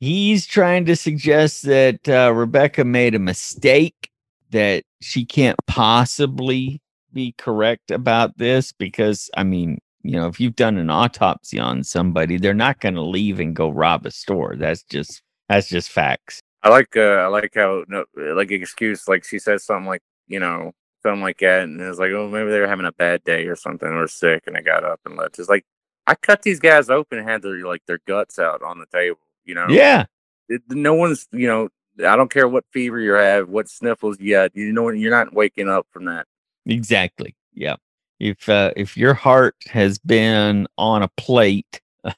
He's 0.01 0.47
trying 0.47 0.85
to 0.87 0.97
suggest 0.97 1.63
that 1.65 2.09
uh, 2.09 2.33
Rebecca 2.35 2.85
made 2.85 3.15
a 3.15 3.19
mistake, 3.19 4.11
that 4.51 4.85
she 5.01 5.25
can't 5.25 5.59
possibly 5.67 6.81
be 7.13 7.35
correct 7.39 7.91
about 7.91 8.37
this 8.39 8.73
because, 8.73 9.31
I 9.37 9.43
mean, 9.43 9.79
you 10.03 10.13
know, 10.13 10.27
if 10.29 10.41
you've 10.41 10.57
done 10.57 10.79
an 10.79 10.91
autopsy 10.91 11.59
on 11.59 11.85
somebody, 11.85 12.39
they're 12.39 12.55
not 12.55 12.81
going 12.81 12.95
to 12.95 13.03
leave 13.03 13.41
and 13.41 13.55
go 13.55 13.69
rob 13.69 14.07
a 14.07 14.11
store. 14.11 14.57
That's 14.57 14.83
just 14.85 15.23
that's 15.49 15.69
just 15.69 15.91
facts. 15.91 16.41
I 16.63 16.69
like 16.69 16.97
uh 16.97 17.01
I 17.01 17.27
like 17.27 17.53
how 17.55 17.85
no 17.89 18.05
like 18.17 18.51
excuse 18.51 19.09
like 19.09 19.25
she 19.25 19.39
says 19.39 19.65
something 19.65 19.87
like 19.87 20.03
you 20.29 20.41
know 20.41 20.73
something 21.03 21.23
like 21.23 21.39
that 21.39 21.65
and 21.65 21.81
it's 21.81 21.99
like 21.99 22.11
oh 22.13 22.29
maybe 22.29 22.51
they 22.51 22.61
were 22.61 22.69
having 22.69 22.87
a 22.87 22.93
bad 22.93 23.25
day 23.25 23.47
or 23.47 23.57
something 23.57 23.89
or 23.89 24.07
sick 24.07 24.43
and 24.47 24.57
they 24.57 24.63
got 24.63 24.85
up 24.85 25.01
and 25.07 25.17
left. 25.17 25.39
It's 25.39 25.49
like 25.49 25.65
I 26.07 26.15
cut 26.15 26.43
these 26.43 26.61
guys 26.61 26.91
open 26.91 27.19
and 27.19 27.29
had 27.29 27.43
their 27.43 27.65
like 27.67 27.85
their 27.87 28.01
guts 28.07 28.39
out 28.39 28.63
on 28.63 28.79
the 28.79 28.87
table. 28.87 29.21
You 29.45 29.55
know. 29.55 29.67
Yeah, 29.69 30.07
it, 30.49 30.63
no 30.69 30.95
one's 30.95 31.27
you 31.33 31.47
know 31.47 31.69
I 32.07 32.17
don't 32.17 32.31
care 32.31 32.49
what 32.49 32.65
fever 32.73 32.99
you 33.01 33.13
have, 33.13 33.49
what 33.49 33.69
sniffles 33.69 34.19
you 34.21 34.35
got. 34.35 34.55
You 34.55 34.73
know 34.73 34.89
you're 34.91 35.11
not 35.11 35.33
waking 35.33 35.69
up 35.69 35.87
from 35.91 36.07
that. 36.07 36.27
exactly. 36.67 37.35
Yeah. 37.55 37.77
If 38.19 38.49
uh, 38.49 38.73
if 38.77 38.97
your 38.97 39.15
heart 39.15 39.57
has 39.67 39.99
been 39.99 40.67
on 40.77 41.03
a 41.03 41.09
plate 41.17 41.81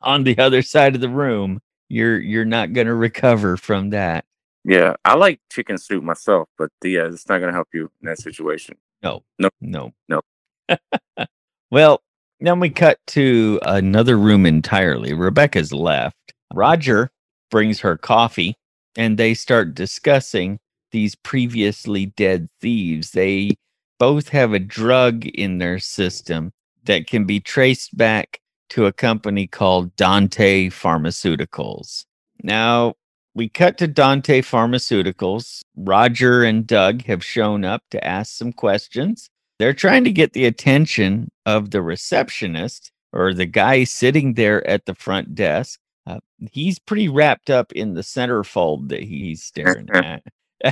on 0.00 0.24
the 0.24 0.38
other 0.38 0.62
side 0.62 0.94
of 0.94 1.00
the 1.00 1.08
room, 1.08 1.60
you're 1.92 2.18
you're 2.18 2.44
not 2.44 2.72
going 2.72 2.86
to 2.86 2.94
recover 2.94 3.56
from 3.56 3.90
that. 3.90 4.24
Yeah, 4.64 4.94
I 5.04 5.14
like 5.14 5.40
chicken 5.50 5.76
soup 5.76 6.04
myself, 6.04 6.48
but 6.56 6.70
yeah, 6.84 7.06
it's 7.06 7.28
not 7.28 7.38
gonna 7.40 7.52
help 7.52 7.68
you 7.74 7.90
in 8.00 8.06
that 8.06 8.18
situation. 8.18 8.76
No. 9.02 9.24
No. 9.38 9.50
No. 9.60 9.92
No. 10.08 10.20
well, 11.70 12.00
then 12.40 12.60
we 12.60 12.70
cut 12.70 12.98
to 13.08 13.58
another 13.64 14.16
room 14.16 14.46
entirely. 14.46 15.14
Rebecca's 15.14 15.72
left. 15.72 16.32
Roger 16.54 17.10
brings 17.50 17.80
her 17.80 17.96
coffee 17.96 18.54
and 18.96 19.18
they 19.18 19.34
start 19.34 19.74
discussing 19.74 20.60
these 20.92 21.14
previously 21.16 22.06
dead 22.06 22.48
thieves. 22.60 23.10
They 23.10 23.56
both 23.98 24.28
have 24.28 24.52
a 24.52 24.58
drug 24.58 25.26
in 25.26 25.58
their 25.58 25.78
system 25.78 26.52
that 26.84 27.06
can 27.06 27.24
be 27.24 27.40
traced 27.40 27.96
back 27.96 28.40
to 28.72 28.86
a 28.86 28.92
company 28.92 29.46
called 29.46 29.94
Dante 29.96 30.70
Pharmaceuticals. 30.70 32.06
Now, 32.42 32.94
we 33.34 33.50
cut 33.50 33.76
to 33.78 33.86
Dante 33.86 34.40
Pharmaceuticals. 34.40 35.60
Roger 35.76 36.42
and 36.42 36.66
Doug 36.66 37.02
have 37.04 37.22
shown 37.22 37.66
up 37.66 37.82
to 37.90 38.02
ask 38.02 38.34
some 38.34 38.50
questions. 38.50 39.28
They're 39.58 39.74
trying 39.74 40.04
to 40.04 40.10
get 40.10 40.32
the 40.32 40.46
attention 40.46 41.30
of 41.44 41.70
the 41.70 41.82
receptionist 41.82 42.90
or 43.12 43.34
the 43.34 43.44
guy 43.44 43.84
sitting 43.84 44.34
there 44.34 44.66
at 44.66 44.86
the 44.86 44.94
front 44.94 45.34
desk. 45.34 45.78
Uh, 46.06 46.20
he's 46.50 46.78
pretty 46.78 47.10
wrapped 47.10 47.50
up 47.50 47.72
in 47.72 47.92
the 47.92 48.00
centerfold 48.00 48.88
that 48.88 49.02
he's 49.02 49.42
staring 49.42 49.90
at. 49.94 50.22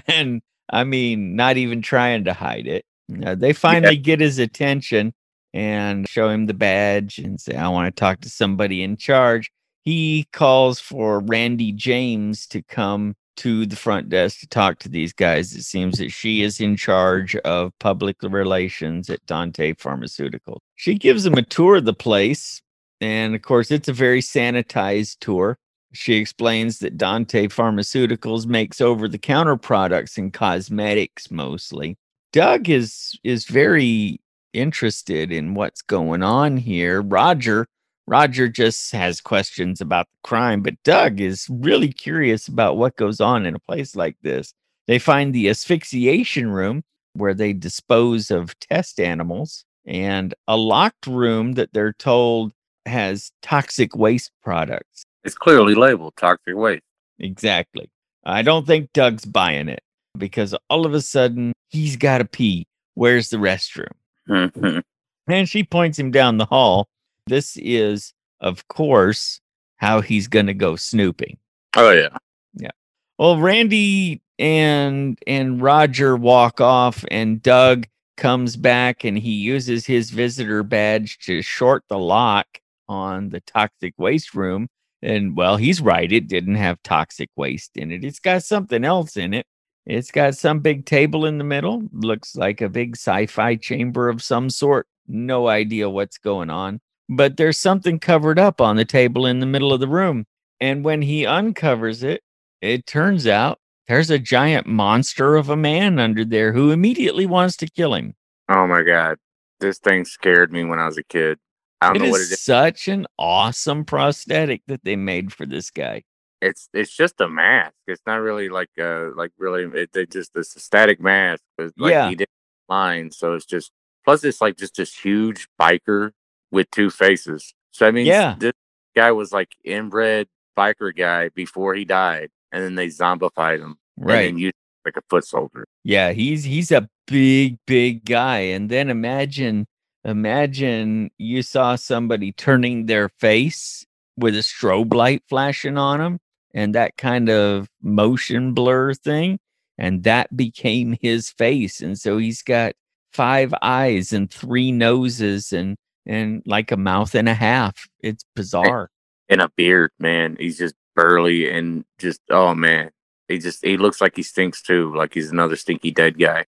And 0.06 0.40
I 0.70 0.84
mean, 0.84 1.36
not 1.36 1.58
even 1.58 1.82
trying 1.82 2.24
to 2.24 2.32
hide 2.32 2.66
it. 2.66 2.86
Uh, 3.26 3.34
they 3.34 3.52
finally 3.52 3.96
yeah. 3.96 4.00
get 4.00 4.20
his 4.20 4.38
attention 4.38 5.12
and 5.52 6.08
show 6.08 6.28
him 6.28 6.46
the 6.46 6.54
badge 6.54 7.18
and 7.18 7.40
say, 7.40 7.56
I 7.56 7.68
want 7.68 7.94
to 7.94 7.98
talk 7.98 8.20
to 8.20 8.30
somebody 8.30 8.82
in 8.82 8.96
charge. 8.96 9.50
He 9.82 10.26
calls 10.32 10.78
for 10.78 11.20
Randy 11.20 11.72
James 11.72 12.46
to 12.48 12.62
come 12.62 13.14
to 13.36 13.64
the 13.64 13.76
front 13.76 14.10
desk 14.10 14.40
to 14.40 14.46
talk 14.46 14.78
to 14.80 14.88
these 14.88 15.14
guys. 15.14 15.54
It 15.54 15.62
seems 15.62 15.96
that 15.98 16.10
she 16.10 16.42
is 16.42 16.60
in 16.60 16.76
charge 16.76 17.36
of 17.36 17.72
public 17.78 18.16
relations 18.22 19.08
at 19.08 19.24
Dante 19.24 19.74
Pharmaceutical. 19.78 20.60
She 20.76 20.94
gives 20.94 21.24
him 21.24 21.34
a 21.34 21.42
tour 21.42 21.76
of 21.76 21.86
the 21.86 21.94
place. 21.94 22.60
And 23.00 23.34
of 23.34 23.40
course, 23.40 23.70
it's 23.70 23.88
a 23.88 23.94
very 23.94 24.20
sanitized 24.20 25.16
tour. 25.20 25.56
She 25.92 26.14
explains 26.16 26.80
that 26.80 26.98
Dante 26.98 27.48
Pharmaceuticals 27.48 28.46
makes 28.46 28.80
over 28.80 29.08
the 29.08 29.18
counter 29.18 29.56
products 29.56 30.18
and 30.18 30.32
cosmetics 30.32 31.30
mostly. 31.30 31.96
Doug 32.32 32.68
is 32.68 33.18
is 33.24 33.46
very 33.46 34.20
interested 34.52 35.32
in 35.32 35.54
what's 35.54 35.82
going 35.82 36.22
on 36.22 36.56
here. 36.56 37.02
Roger 37.02 37.66
Roger 38.10 38.48
just 38.48 38.90
has 38.90 39.20
questions 39.20 39.80
about 39.80 40.08
the 40.10 40.28
crime, 40.28 40.62
but 40.62 40.82
Doug 40.82 41.20
is 41.20 41.46
really 41.48 41.92
curious 41.92 42.48
about 42.48 42.76
what 42.76 42.96
goes 42.96 43.20
on 43.20 43.46
in 43.46 43.54
a 43.54 43.60
place 43.60 43.94
like 43.94 44.16
this. 44.22 44.52
They 44.88 44.98
find 44.98 45.32
the 45.32 45.48
asphyxiation 45.48 46.50
room 46.50 46.82
where 47.12 47.34
they 47.34 47.52
dispose 47.52 48.32
of 48.32 48.58
test 48.58 48.98
animals 48.98 49.64
and 49.86 50.34
a 50.48 50.56
locked 50.56 51.06
room 51.06 51.52
that 51.52 51.72
they're 51.72 51.92
told 51.92 52.52
has 52.84 53.30
toxic 53.42 53.94
waste 53.94 54.32
products. 54.42 55.04
It's 55.22 55.36
clearly 55.36 55.76
labeled 55.76 56.14
toxic 56.16 56.56
waste. 56.56 56.82
Exactly. 57.20 57.90
I 58.24 58.42
don't 58.42 58.66
think 58.66 58.92
Doug's 58.92 59.24
buying 59.24 59.68
it 59.68 59.84
because 60.18 60.54
all 60.68 60.84
of 60.84 60.94
a 60.94 61.00
sudden 61.00 61.52
he's 61.68 61.96
got 61.96 62.18
to 62.18 62.24
pee. 62.24 62.66
Where's 62.94 63.30
the 63.30 63.36
restroom? 63.36 63.92
Mhm. 64.31 64.83
And 65.29 65.49
she 65.49 65.64
points 65.64 65.99
him 65.99 66.11
down 66.11 66.38
the 66.38 66.47
hall. 66.47 66.88
This 67.27 67.57
is, 67.59 68.14
of 68.40 68.66
course, 68.69 69.40
how 69.77 70.01
he's 70.01 70.29
going 70.29 70.47
to 70.47 70.55
go 70.55 70.77
snooping. 70.77 71.38
oh 71.77 71.90
yeah, 71.93 72.16
yeah. 72.55 72.71
Well, 73.19 73.38
Randy 73.38 74.23
and 74.38 75.19
and 75.27 75.61
Roger 75.62 76.16
walk 76.16 76.61
off, 76.61 77.05
and 77.11 77.43
Doug 77.43 77.87
comes 78.16 78.57
back, 78.57 79.05
and 79.05 79.19
he 79.19 79.33
uses 79.33 79.87
his 79.87 80.11
visitor 80.11 80.62
badge 80.62 81.19
to 81.21 81.43
short 81.43 81.85
the 81.88 81.99
lock 81.99 82.47
on 82.88 83.31
the 83.31 83.40
toxic 83.43 83.95
waste 83.99 84.35
room. 84.35 84.69
And 85.03 85.37
well, 85.37 85.57
he's 85.57 85.81
right; 85.81 86.11
it 86.12 86.29
didn't 86.29 86.57
have 86.57 86.83
toxic 86.83 87.31
waste 87.37 87.77
in 87.77 87.90
it. 87.93 88.05
It's 88.05 88.21
got 88.21 88.43
something 88.45 88.85
else 88.85 89.16
in 89.16 89.35
it. 89.35 89.47
It's 89.90 90.12
got 90.12 90.37
some 90.37 90.61
big 90.61 90.87
table 90.87 91.26
in 91.26 91.38
the 91.38 91.44
middle. 91.44 91.83
Looks 91.92 92.37
like 92.37 92.61
a 92.61 92.68
big 92.68 92.94
sci-fi 92.96 93.57
chamber 93.57 94.09
of 94.09 94.22
some 94.22 94.48
sort. 94.48 94.87
No 95.09 95.48
idea 95.48 95.90
what's 95.90 96.16
going 96.16 96.48
on, 96.48 96.81
but 97.09 97.37
there's 97.37 97.59
something 97.59 97.98
covered 97.98 98.38
up 98.38 98.61
on 98.61 98.76
the 98.76 98.85
table 98.85 99.26
in 99.26 99.40
the 99.40 99.46
middle 99.46 99.72
of 99.72 99.81
the 99.81 99.88
room. 99.88 100.26
And 100.61 100.85
when 100.85 101.03
he 101.03 101.26
uncovers 101.26 102.05
it, 102.05 102.22
it 102.61 102.87
turns 102.87 103.26
out 103.26 103.59
there's 103.88 104.11
a 104.11 104.18
giant 104.20 104.68
monster 104.68 105.35
of 105.35 105.48
a 105.48 105.57
man 105.57 105.98
under 105.98 106.24
there 106.24 106.53
who 106.53 106.70
immediately 106.70 107.26
wants 107.26 107.57
to 107.57 107.66
kill 107.68 107.94
him. 107.94 108.14
Oh 108.48 108.68
my 108.68 108.83
god, 108.83 109.16
this 109.59 109.79
thing 109.81 110.05
scared 110.05 110.53
me 110.53 110.62
when 110.62 110.79
I 110.79 110.87
was 110.87 110.98
a 110.98 111.03
kid. 111.03 111.38
I 111.81 111.88
don't 111.88 111.96
It 111.96 112.03
know 112.03 112.11
what 112.11 112.20
it 112.20 112.31
is. 112.31 112.40
such 112.40 112.87
an 112.87 113.07
awesome 113.18 113.85
prosthetic 113.85 114.62
that 114.68 114.85
they 114.85 114.94
made 114.94 115.33
for 115.33 115.46
this 115.46 115.70
guy. 115.72 116.05
It's 116.40 116.68
it's 116.72 116.94
just 116.94 117.20
a 117.20 117.29
mask. 117.29 117.74
It's 117.87 118.03
not 118.07 118.16
really 118.16 118.48
like 118.48 118.70
uh 118.81 119.11
like 119.16 119.33
really. 119.38 119.64
It, 119.81 119.90
it 119.94 120.11
just 120.11 120.31
it's 120.35 120.57
a 120.57 120.61
static 120.61 121.00
mask. 121.00 121.42
But 121.59 121.72
like 121.76 121.92
Yeah. 121.92 122.09
he 122.09 122.14
did 122.14 122.29
lines, 122.68 123.18
so 123.18 123.35
it's 123.35 123.44
just 123.44 123.72
plus 124.05 124.24
it's 124.24 124.40
like 124.40 124.57
just 124.57 124.76
this 124.76 124.94
huge 124.94 125.48
biker 125.61 126.12
with 126.50 126.70
two 126.70 126.90
faces. 126.90 127.55
So 127.72 127.87
I 127.87 127.90
mean, 127.90 128.07
Yeah. 128.07 128.37
this 128.38 128.53
guy 128.96 129.12
was 129.12 129.33
like 129.33 129.50
inbred 129.64 130.29
biker 130.57 130.96
guy 130.96 131.29
before 131.31 131.74
he 131.74 131.85
died, 131.85 132.31
and 132.53 132.62
then 132.64 132.74
they 132.74 132.87
zombified 132.88 133.59
him, 133.61 133.76
and 133.98 134.07
Right. 134.07 134.22
then 134.26 134.38
used 134.38 134.55
like 134.87 134.96
a 134.96 135.03
foot 135.11 135.24
soldier. 135.24 135.64
Yeah, 135.85 136.12
he's 136.12 136.44
he's 136.44 136.72
a 136.72 136.88
big, 137.07 137.59
big 137.66 138.05
guy. 138.07 138.38
And 138.38 138.70
then 138.70 138.88
imagine 138.88 139.66
imagine 140.05 141.11
you 141.18 141.42
saw 141.42 141.76
somebody 141.76 142.33
turning 142.33 142.87
their 142.87 143.11
face 143.20 143.85
with 144.16 144.35
a 144.35 144.38
strobe 144.40 144.94
light 144.94 145.22
flashing 145.29 145.76
on 145.76 145.98
them 145.98 146.18
and 146.54 146.74
that 146.74 146.96
kind 146.96 147.28
of 147.28 147.68
motion 147.82 148.52
blur 148.52 148.94
thing. 148.94 149.38
And 149.78 150.02
that 150.04 150.36
became 150.36 150.96
his 151.00 151.30
face. 151.30 151.80
And 151.80 151.98
so 151.98 152.18
he's 152.18 152.42
got 152.42 152.74
five 153.12 153.54
eyes 153.62 154.12
and 154.12 154.30
three 154.30 154.72
noses 154.72 155.52
and 155.52 155.76
and 156.06 156.42
like 156.46 156.70
a 156.70 156.76
mouth 156.76 157.14
and 157.14 157.28
a 157.28 157.34
half. 157.34 157.86
It's 158.00 158.24
bizarre. 158.36 158.90
and 159.28 159.40
a 159.40 159.50
beard, 159.56 159.92
man. 159.98 160.36
He's 160.38 160.58
just 160.58 160.74
burly 160.94 161.50
and 161.50 161.84
just 161.98 162.20
oh 162.30 162.54
man. 162.54 162.90
He 163.28 163.38
just 163.38 163.64
he 163.64 163.76
looks 163.76 164.00
like 164.00 164.16
he 164.16 164.22
stinks 164.22 164.60
too, 164.62 164.94
like 164.94 165.14
he's 165.14 165.30
another 165.30 165.56
stinky 165.56 165.92
dead 165.92 166.18
guy. 166.18 166.44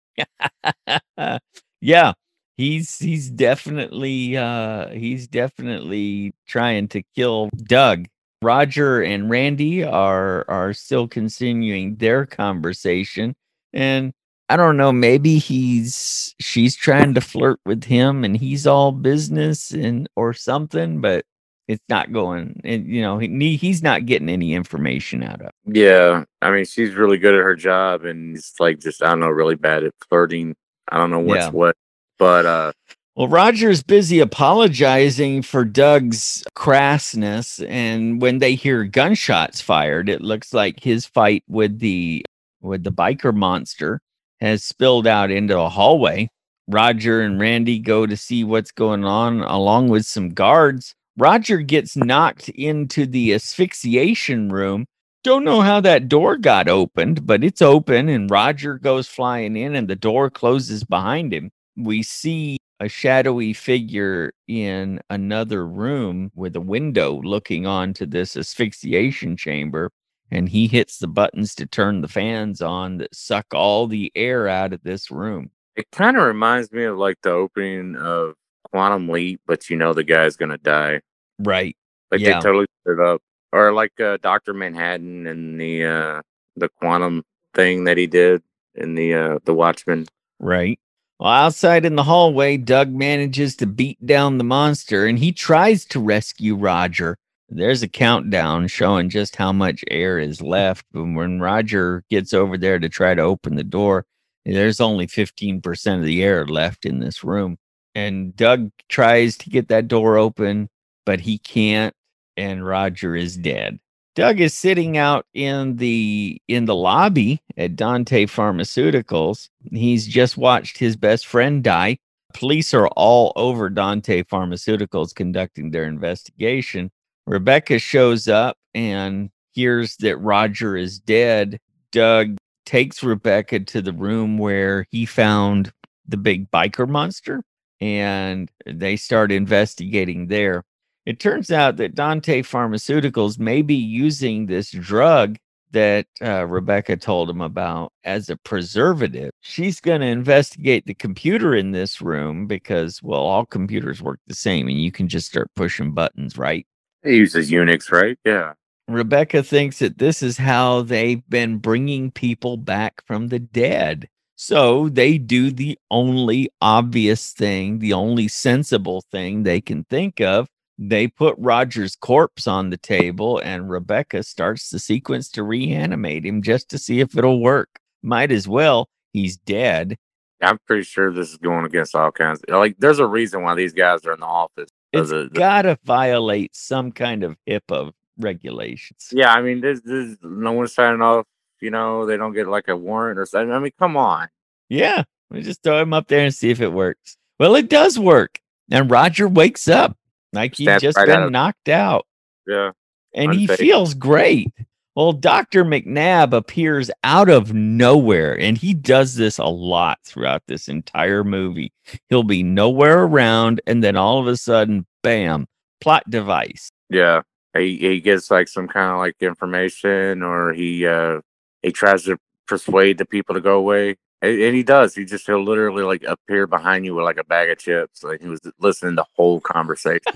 yeah 1.81 2.13
he's 2.57 2.99
he's 2.99 3.31
definitely 3.31 4.37
uh 4.37 4.89
he's 4.91 5.27
definitely 5.27 6.35
trying 6.47 6.89
to 6.89 7.03
kill 7.15 7.49
doug 7.65 8.07
roger 8.43 9.03
and 9.03 9.31
randy 9.31 9.83
are 9.85 10.45
are 10.49 10.73
still 10.73 11.07
continuing 11.09 11.97
their 11.97 12.27
conversation 12.27 13.35
and 13.73 14.13
i 14.49 14.57
don't 14.57 14.77
know 14.77 14.93
maybe 14.93 15.39
he's 15.39 16.35
she's 16.41 16.77
trying 16.77 17.15
to 17.15 17.21
flirt 17.21 17.61
with 17.65 17.85
him 17.85 18.25
and 18.25 18.37
he's 18.37 18.67
all 18.67 18.93
business 18.93 19.71
and 19.71 20.09
or 20.17 20.33
something 20.33 21.01
but 21.01 21.25
it's 21.69 21.85
not 21.89 22.13
going 22.13 22.61
and 22.65 22.87
you 22.87 23.01
know 23.01 23.19
he, 23.19 23.57
he's 23.57 23.83
not 23.83 24.05
getting 24.05 24.29
any 24.29 24.53
information 24.53 25.23
out 25.23 25.41
of 25.41 25.47
it. 25.47 25.53
Yeah, 25.65 26.25
I 26.43 26.51
mean 26.51 26.65
she's 26.65 26.95
really 26.95 27.19
good 27.19 27.35
at 27.35 27.41
her 27.41 27.55
job, 27.55 28.05
and 28.05 28.37
it's 28.37 28.59
like 28.59 28.81
just 28.81 29.01
I 29.03 29.11
don't 29.11 29.21
know, 29.21 29.29
really 29.29 29.55
bad 29.55 29.85
at 29.85 29.95
flirting. 30.09 30.57
I 30.91 30.99
don't 30.99 31.11
know 31.11 31.21
what's 31.21 31.47
Yeah. 31.47 31.51
what, 31.51 31.77
but 32.19 32.45
uh, 32.47 32.73
Well, 33.15 33.29
Roger's 33.29 33.83
busy 33.83 34.21
apologizing 34.21 35.43
for 35.43 35.67
Doug's 35.67 36.43
crassness, 36.57 37.63
and 37.69 38.23
when 38.23 38.39
they 38.39 38.55
hear 38.55 38.85
gunshots 38.85 39.61
fired, 39.61 40.09
it 40.09 40.23
looks 40.23 40.55
like 40.55 40.83
his 40.83 41.05
fight 41.05 41.45
with 41.47 41.79
the 41.79 42.25
with 42.63 42.85
the 42.85 42.93
biker 42.93 43.35
monster 43.35 44.01
has 44.41 44.65
spilled 44.65 45.07
out 45.07 45.31
into 45.31 45.59
a 45.59 45.69
hallway. 45.69 46.29
Roger 46.69 47.21
and 47.21 47.39
Randy 47.39 47.79
go 47.79 48.07
to 48.07 48.17
see 48.17 48.45
what's 48.45 48.73
going 48.73 49.05
on 49.05 49.43
along 49.43 49.89
with 49.89 50.07
some 50.07 50.31
guards. 50.31 50.95
Roger 51.19 51.59
gets 51.59 51.97
knocked 51.97 52.49
into 52.51 53.05
the 53.05 53.35
asphyxiation 53.35 54.49
room. 54.49 54.87
Don't 55.23 55.45
know 55.45 55.61
how 55.61 55.81
that 55.81 56.09
door 56.09 56.39
got 56.39 56.67
opened, 56.67 57.27
but 57.27 57.45
it's 57.45 57.61
open 57.61 58.09
and 58.09 58.31
Roger 58.31 58.79
goes 58.79 59.07
flying 59.07 59.55
in 59.55 59.75
and 59.77 59.87
the 59.89 59.97
door 59.97 60.31
closes 60.31 60.83
behind 60.85 61.35
him. 61.35 61.51
We 61.77 62.03
see 62.03 62.57
a 62.83 62.89
shadowy 62.89 63.53
figure 63.53 64.33
in 64.49 65.01
another 65.09 65.65
room 65.65 66.33
with 66.35 66.57
a 66.57 66.61
window 66.61 67.21
looking 67.23 67.65
onto 67.65 68.05
this 68.05 68.37
asphyxiation 68.37 69.37
chamber 69.37 69.89
and 70.33 70.49
he 70.49 70.67
hits 70.67 70.99
the 70.99 71.07
buttons 71.07 71.55
to 71.55 71.65
turn 71.65 72.01
the 72.01 72.09
fans 72.09 72.61
on 72.61 72.97
that 72.99 73.15
suck 73.15 73.47
all 73.55 73.87
the 73.87 74.11
air 74.17 74.49
out 74.49 74.73
of 74.73 74.83
this 74.83 75.13
room. 75.13 75.49
it 75.77 75.87
kind 75.93 76.17
of 76.17 76.25
reminds 76.25 76.73
me 76.73 76.83
of 76.83 76.99
like 76.99 77.19
the 77.23 77.31
opening 77.31 77.95
of 77.97 78.35
Quantum 78.73 79.09
Leap, 79.09 79.41
but 79.47 79.71
you 79.71 79.77
know 79.77 79.93
the 79.93 80.03
guy's 80.03 80.37
gonna 80.37 80.59
die. 80.59 81.01
Right. 81.39 81.77
Like 82.11 82.21
Yeah. 82.21 82.41
they 82.41 82.41
totally 82.41 82.67
set 82.85 82.95
it 82.95 83.01
up, 83.01 83.23
or 83.53 83.73
like 83.73 83.99
uh, 84.01 84.17
Doctor 84.23 84.55
Manhattan 84.55 85.27
and 85.29 85.61
the 85.61 85.85
uh 85.85 86.23
the 86.57 86.69
quantum 86.81 87.23
thing 87.55 87.85
that 87.85 87.97
he 87.97 88.09
did 88.09 88.43
in 88.75 88.97
the 88.97 89.15
uh 89.15 89.39
the 89.45 89.55
Watchmen. 89.55 90.07
Right. 90.41 90.81
Well, 91.23 91.31
outside 91.31 91.85
in 91.85 91.95
the 91.95 92.03
hallway, 92.03 92.57
Doug 92.57 92.91
manages 92.91 93.55
to 93.59 93.67
beat 93.69 94.05
down 94.05 94.39
the 94.39 94.45
monster 94.45 95.07
and 95.07 95.17
he 95.17 95.31
tries 95.31 95.85
to 95.85 96.01
rescue 96.01 96.57
Roger. 96.57 97.17
There's 97.49 97.81
a 97.81 97.87
countdown 97.87 98.67
showing 98.67 99.09
just 99.09 99.37
how 99.37 99.53
much 99.53 99.85
air 99.89 100.19
is 100.19 100.43
left. 100.43 100.85
But 100.91 101.05
when 101.05 101.39
Roger 101.39 102.03
gets 102.11 102.35
over 102.35 102.59
there 102.59 102.81
to 102.81 102.89
try 102.89 103.15
to 103.15 103.23
open 103.23 103.55
the 103.55 103.63
door, 103.63 104.05
there's 104.45 104.81
only 104.81 105.07
15% 105.07 105.97
of 105.97 106.05
the 106.05 106.25
air 106.25 106.45
left 106.45 106.85
in 106.85 106.99
this 106.99 107.23
room. 107.23 107.57
And 107.95 108.35
Doug 108.35 108.73
tries 108.89 109.37
to 109.39 109.49
get 109.49 109.69
that 109.69 109.87
door 109.87 110.19
open, 110.19 110.71
but 111.07 111.21
he 111.21 111.39
can't. 111.39 111.95
And 112.37 112.67
Roger 112.67 113.15
is 113.15 113.37
dead. 113.37 113.79
Doug 114.15 114.41
is 114.41 114.53
sitting 114.53 114.99
out 114.99 115.27
in 115.33 115.77
the 115.77 116.41
in 116.47 116.67
the 116.67 116.75
lobby 116.75 117.41
at 117.57 117.77
Dante 117.77 118.27
Pharmaceuticals. 118.27 119.49
He's 119.71 120.07
just 120.07 120.37
watched 120.37 120.77
his 120.77 120.97
best 120.97 121.27
friend 121.27 121.65
die. 121.65 121.99
Police 122.35 122.75
are 122.75 122.89
all 122.89 123.33
over 123.37 123.71
Dante 123.71 124.23
Pharmaceuticals 124.23 125.15
conducting 125.15 125.71
their 125.71 125.85
investigation. 125.85 126.91
Rebecca 127.27 127.79
shows 127.79 128.29
up 128.29 128.57
and 128.75 129.31
hears 129.53 129.97
that 129.99 130.17
Roger 130.19 130.77
is 130.77 130.99
dead. 130.99 131.59
Doug 131.91 132.37
takes 132.67 133.03
Rebecca 133.03 133.61
to 133.61 133.81
the 133.81 133.93
room 133.93 134.39
where 134.39 134.87
he 134.91 135.07
found 135.07 135.73
the 136.07 136.17
big 136.17 136.51
biker 136.51 136.89
monster 136.89 137.43
and 137.81 138.51
they 138.67 138.97
start 138.97 139.33
investigating 139.33 140.29
there. 140.29 140.65
It 141.05 141.19
turns 141.19 141.51
out 141.51 141.77
that 141.79 141.95
Dante 141.95 142.43
Pharmaceuticals 142.43 143.39
may 143.39 143.63
be 143.63 143.75
using 143.75 144.47
this 144.47 144.71
drug 144.71 145.39
that 145.73 146.07
uh, 146.23 146.47
Rebecca 146.47 146.97
told 146.97 147.29
him 147.29 147.41
about 147.41 147.93
as 148.05 148.29
a 148.29 148.37
preservative. 148.37 149.31
She's 149.41 149.81
going 149.81 150.03
to 150.03 150.07
investigate 150.07 150.87
the 150.87 150.95
computer 150.95 151.55
in 151.55 151.73
this 151.73 152.01
room 152.01 152.47
because, 152.47 153.03
well, 153.03 153.23
all 153.23 153.47
computers 153.47 154.03
work 154.03 154.21
the 154.27 154.35
same 154.35 154.69
and 154.69 154.81
you 154.81 154.93
can 154.93 155.09
just 155.09 155.29
start 155.29 155.51
pushing 155.57 155.93
buttons, 155.93 156.39
right? 156.39 156.67
He 157.03 157.17
uses 157.17 157.51
Unix, 157.51 157.91
right? 157.91 158.19
Yeah. 158.25 158.53
Rebecca 158.87 159.43
thinks 159.43 159.79
that 159.79 159.99
this 159.99 160.23
is 160.23 160.37
how 160.37 160.83
they've 160.83 161.27
been 161.29 161.59
bringing 161.59 162.11
people 162.11 162.57
back 162.57 163.03
from 163.07 163.29
the 163.29 163.39
dead. 163.39 164.09
So 164.37 164.89
they 164.89 165.19
do 165.19 165.51
the 165.51 165.79
only 165.91 166.51
obvious 166.61 167.33
thing, 167.33 167.79
the 167.79 167.93
only 167.93 168.29
sensible 168.29 169.03
thing 169.11 169.43
they 169.43 169.61
can 169.61 169.85
think 169.85 170.21
of, 170.21 170.49
they 170.79 171.07
put 171.07 171.37
Roger's 171.39 171.97
corpse 171.97 172.47
on 172.47 172.71
the 172.71 172.77
table, 172.77 173.39
and 173.39 173.71
Rebecca 173.71 174.23
starts 174.23 174.71
the 174.71 174.79
sequence 174.79 175.29
to 175.31 175.43
reanimate 175.43 176.25
him 176.25 176.43
just 176.43 176.69
to 176.71 176.79
see 176.79 177.01
if 177.01 177.17
it'll 177.17 177.41
work. 177.41 177.81
Might 178.03 178.33
as 178.33 178.49
well. 178.49 178.89
He's 179.13 179.37
dead. 179.37 179.99
I'm 180.41 180.59
pretty 180.67 180.83
sure 180.83 181.13
this 181.13 181.31
is 181.31 181.37
going 181.37 181.65
against 181.67 181.95
all 181.95 182.11
kinds. 182.11 182.41
Of, 182.49 182.59
like, 182.59 182.77
there's 182.79 182.99
a 182.99 183.07
reason 183.07 183.43
why 183.43 183.55
these 183.55 183.73
guys 183.73 184.05
are 184.07 184.13
in 184.13 184.21
the 184.21 184.27
office. 184.27 184.71
It's 184.93 185.11
the, 185.11 185.29
the, 185.33 185.39
gotta 185.39 185.79
violate 185.85 186.57
some 186.57 186.91
kind 186.91 187.23
of 187.23 187.37
HIPAA 187.47 187.93
regulations. 188.19 189.09
Yeah, 189.13 189.33
I 189.33 189.41
mean, 189.41 189.61
there's, 189.61 189.83
there's 189.83 190.17
no 190.23 190.53
one 190.53 190.69
signing 190.69 191.01
off. 191.01 191.27
You 191.61 191.71
know, 191.71 192.07
they 192.07 192.17
don't 192.17 192.33
get 192.33 192.49
like 192.49 192.67
a 192.67 192.77
warrant 192.77 193.21
or 193.21 193.27
something. 193.27 193.53
I 193.53 193.59
mean, 193.61 193.71
come 193.79 193.97
on. 193.97 194.29
Yeah, 194.69 195.05
we 195.31 195.43
just 195.43 195.63
throw 195.63 195.81
him 195.81 195.93
up 195.93 196.09
there 196.09 196.25
and 196.25 196.35
see 196.35 196.51
if 196.51 196.61
it 196.61 196.73
works. 196.73 197.17
Well, 197.39 197.55
it 197.55 197.71
does 197.71 197.99
work, 197.99 198.41
and 198.69 198.91
Roger 198.91 199.29
wakes 199.29 199.69
up. 199.69 199.97
Like 200.33 200.55
he's 200.55 200.81
just 200.81 200.97
right 200.97 201.07
been 201.07 201.23
out 201.23 201.33
knocked 201.33 201.69
out. 201.69 202.07
Yeah. 202.47 202.73
And 203.15 203.35
he 203.35 203.47
feels 203.47 203.95
great. 203.95 204.53
Well, 204.95 205.13
Dr. 205.13 205.65
McNabb 205.65 206.35
appears 206.35 206.91
out 207.03 207.31
of 207.31 207.55
nowhere, 207.55 208.39
and 208.39 208.59
he 208.59 208.75
does 208.75 209.15
this 209.15 209.39
a 209.39 209.47
lot 209.47 209.99
throughout 210.05 210.43
this 210.47 210.69
entire 210.69 211.25
movie. 211.25 211.73
He'll 212.09 212.23
be 212.23 212.43
nowhere 212.43 213.05
around, 213.05 213.63
and 213.67 213.83
then 213.83 213.97
all 213.97 214.19
of 214.19 214.27
a 214.27 214.37
sudden, 214.37 214.87
bam, 215.03 215.47
plot 215.81 216.09
device. 216.11 216.71
Yeah. 216.91 217.23
He, 217.57 217.77
he 217.77 218.01
gets 218.01 218.31
like 218.31 218.49
some 218.49 218.69
kind 218.69 218.93
of 218.93 218.99
like 218.99 219.17
information, 219.21 220.23
or 220.23 220.53
he 220.53 220.87
uh 220.87 221.21
he 221.63 221.71
tries 221.71 222.05
to 222.05 222.19
persuade 222.47 222.99
the 222.99 223.05
people 223.05 223.35
to 223.35 223.41
go 223.41 223.59
away. 223.59 223.97
And, 224.23 224.41
and 224.41 224.57
he 224.57 224.63
does. 224.63 224.95
He 224.95 225.05
just 225.05 225.27
he'll 225.27 225.45
literally 225.45 225.83
like 225.83 226.05
appear 226.05 226.47
behind 226.47 226.87
you 226.87 226.95
with 226.95 227.05
like 227.05 227.19
a 227.19 227.25
bag 227.25 227.51
of 227.51 227.59
chips. 227.59 228.03
Like 228.03 228.23
he 228.23 228.29
was 228.29 228.41
listening 228.59 228.93
to 228.93 229.03
the 229.03 229.07
whole 229.17 229.41
conversation. 229.41 230.15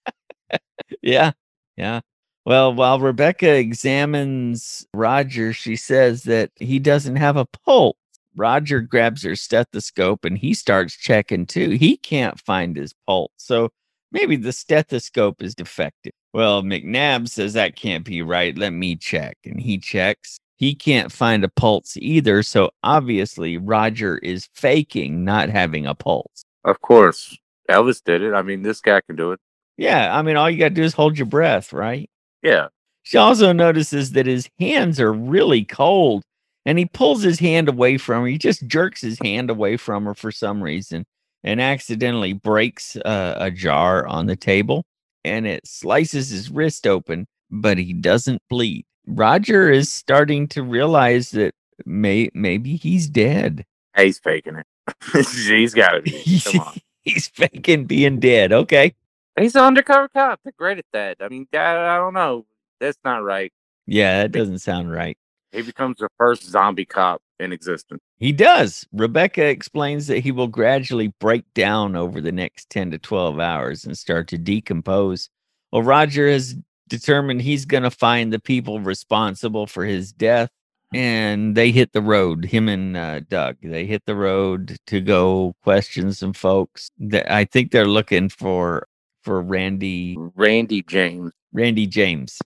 yeah. 1.02 1.32
Yeah. 1.76 2.00
Well, 2.44 2.72
while 2.72 3.00
Rebecca 3.00 3.56
examines 3.56 4.86
Roger, 4.94 5.52
she 5.52 5.76
says 5.76 6.22
that 6.24 6.50
he 6.56 6.78
doesn't 6.78 7.16
have 7.16 7.36
a 7.36 7.46
pulse. 7.46 7.96
Roger 8.36 8.80
grabs 8.80 9.22
her 9.24 9.34
stethoscope 9.34 10.24
and 10.24 10.38
he 10.38 10.54
starts 10.54 10.96
checking 10.96 11.44
too. 11.46 11.70
He 11.70 11.96
can't 11.96 12.38
find 12.40 12.76
his 12.76 12.94
pulse. 13.06 13.32
So 13.36 13.70
maybe 14.12 14.36
the 14.36 14.52
stethoscope 14.52 15.42
is 15.42 15.54
defective. 15.54 16.12
Well, 16.32 16.62
McNabb 16.62 17.28
says 17.28 17.54
that 17.54 17.76
can't 17.76 18.04
be 18.04 18.22
right. 18.22 18.56
Let 18.56 18.72
me 18.72 18.96
check. 18.96 19.36
And 19.44 19.60
he 19.60 19.78
checks 19.78 20.38
he 20.58 20.74
can't 20.74 21.12
find 21.12 21.44
a 21.44 21.48
pulse 21.48 21.96
either. 21.96 22.42
So 22.42 22.70
obviously, 22.82 23.56
Roger 23.56 24.18
is 24.18 24.48
faking 24.54 25.24
not 25.24 25.48
having 25.48 25.86
a 25.86 25.94
pulse. 25.94 26.44
Of 26.64 26.80
course. 26.80 27.36
Elvis 27.70 28.02
did 28.02 28.22
it. 28.22 28.34
I 28.34 28.42
mean, 28.42 28.62
this 28.62 28.80
guy 28.80 29.00
can 29.00 29.16
do 29.16 29.32
it. 29.32 29.40
Yeah. 29.76 30.16
I 30.16 30.22
mean, 30.22 30.36
all 30.36 30.50
you 30.50 30.58
got 30.58 30.70
to 30.70 30.74
do 30.74 30.82
is 30.82 30.94
hold 30.94 31.16
your 31.16 31.26
breath, 31.26 31.72
right? 31.72 32.10
Yeah. 32.42 32.68
She 33.04 33.16
also 33.16 33.52
notices 33.52 34.12
that 34.12 34.26
his 34.26 34.50
hands 34.58 35.00
are 35.00 35.12
really 35.12 35.64
cold 35.64 36.24
and 36.66 36.78
he 36.78 36.86
pulls 36.86 37.22
his 37.22 37.38
hand 37.38 37.68
away 37.68 37.96
from 37.96 38.22
her. 38.22 38.28
He 38.28 38.36
just 38.36 38.66
jerks 38.66 39.00
his 39.00 39.18
hand 39.22 39.50
away 39.50 39.76
from 39.76 40.04
her 40.06 40.14
for 40.14 40.32
some 40.32 40.62
reason 40.62 41.06
and 41.44 41.60
accidentally 41.60 42.32
breaks 42.32 42.96
uh, 42.96 43.36
a 43.38 43.50
jar 43.50 44.06
on 44.06 44.26
the 44.26 44.36
table 44.36 44.84
and 45.24 45.46
it 45.46 45.66
slices 45.66 46.30
his 46.30 46.50
wrist 46.50 46.86
open, 46.86 47.26
but 47.50 47.78
he 47.78 47.92
doesn't 47.92 48.42
bleed. 48.50 48.84
Roger 49.08 49.70
is 49.70 49.90
starting 49.90 50.46
to 50.48 50.62
realize 50.62 51.30
that 51.30 51.54
may 51.86 52.28
maybe 52.34 52.76
he's 52.76 53.08
dead. 53.08 53.64
He's 53.96 54.18
faking 54.18 54.56
it. 54.56 54.66
he's 55.12 55.74
got 55.74 55.92
to 55.92 56.02
be. 56.02 56.40
Come 56.44 56.60
on. 56.60 56.76
he's 57.02 57.28
faking 57.28 57.86
being 57.86 58.20
dead. 58.20 58.52
Okay. 58.52 58.94
He's 59.38 59.54
an 59.54 59.62
undercover 59.62 60.08
cop. 60.08 60.40
They're 60.42 60.52
great 60.58 60.78
at 60.78 60.84
that. 60.92 61.18
I 61.20 61.28
mean, 61.28 61.46
I, 61.52 61.58
I 61.58 61.96
don't 61.96 62.14
know. 62.14 62.44
That's 62.80 62.98
not 63.04 63.22
right. 63.22 63.52
Yeah, 63.86 64.22
that 64.22 64.32
doesn't 64.32 64.58
sound 64.58 64.90
right. 64.90 65.16
He 65.52 65.62
becomes 65.62 65.98
the 65.98 66.08
first 66.18 66.44
zombie 66.44 66.84
cop 66.84 67.22
in 67.40 67.52
existence. 67.52 68.00
He 68.18 68.32
does. 68.32 68.86
Rebecca 68.92 69.46
explains 69.46 70.08
that 70.08 70.18
he 70.18 70.32
will 70.32 70.48
gradually 70.48 71.08
break 71.20 71.44
down 71.54 71.96
over 71.96 72.20
the 72.20 72.32
next 72.32 72.68
10 72.70 72.90
to 72.90 72.98
12 72.98 73.38
hours 73.38 73.84
and 73.84 73.96
start 73.96 74.28
to 74.28 74.38
decompose. 74.38 75.30
Well, 75.72 75.82
Roger 75.82 76.28
has 76.28 76.56
determined 76.88 77.42
he's 77.42 77.64
going 77.64 77.82
to 77.82 77.90
find 77.90 78.32
the 78.32 78.40
people 78.40 78.80
responsible 78.80 79.66
for 79.66 79.84
his 79.84 80.12
death 80.12 80.50
and 80.94 81.54
they 81.54 81.70
hit 81.70 81.92
the 81.92 82.00
road 82.00 82.44
him 82.44 82.68
and 82.68 82.96
uh, 82.96 83.20
doug. 83.20 83.56
They 83.62 83.84
hit 83.84 84.04
the 84.06 84.14
road 84.14 84.76
to 84.86 85.00
go 85.00 85.54
question 85.62 86.12
some 86.12 86.32
folks 86.32 86.90
that 86.98 87.30
i 87.30 87.44
think 87.44 87.70
they're 87.70 87.86
looking 87.86 88.28
for 88.28 88.86
for 89.22 89.42
randy 89.42 90.16
randy 90.34 90.82
james. 90.82 91.32
Randy 91.52 91.86
james. 91.86 92.38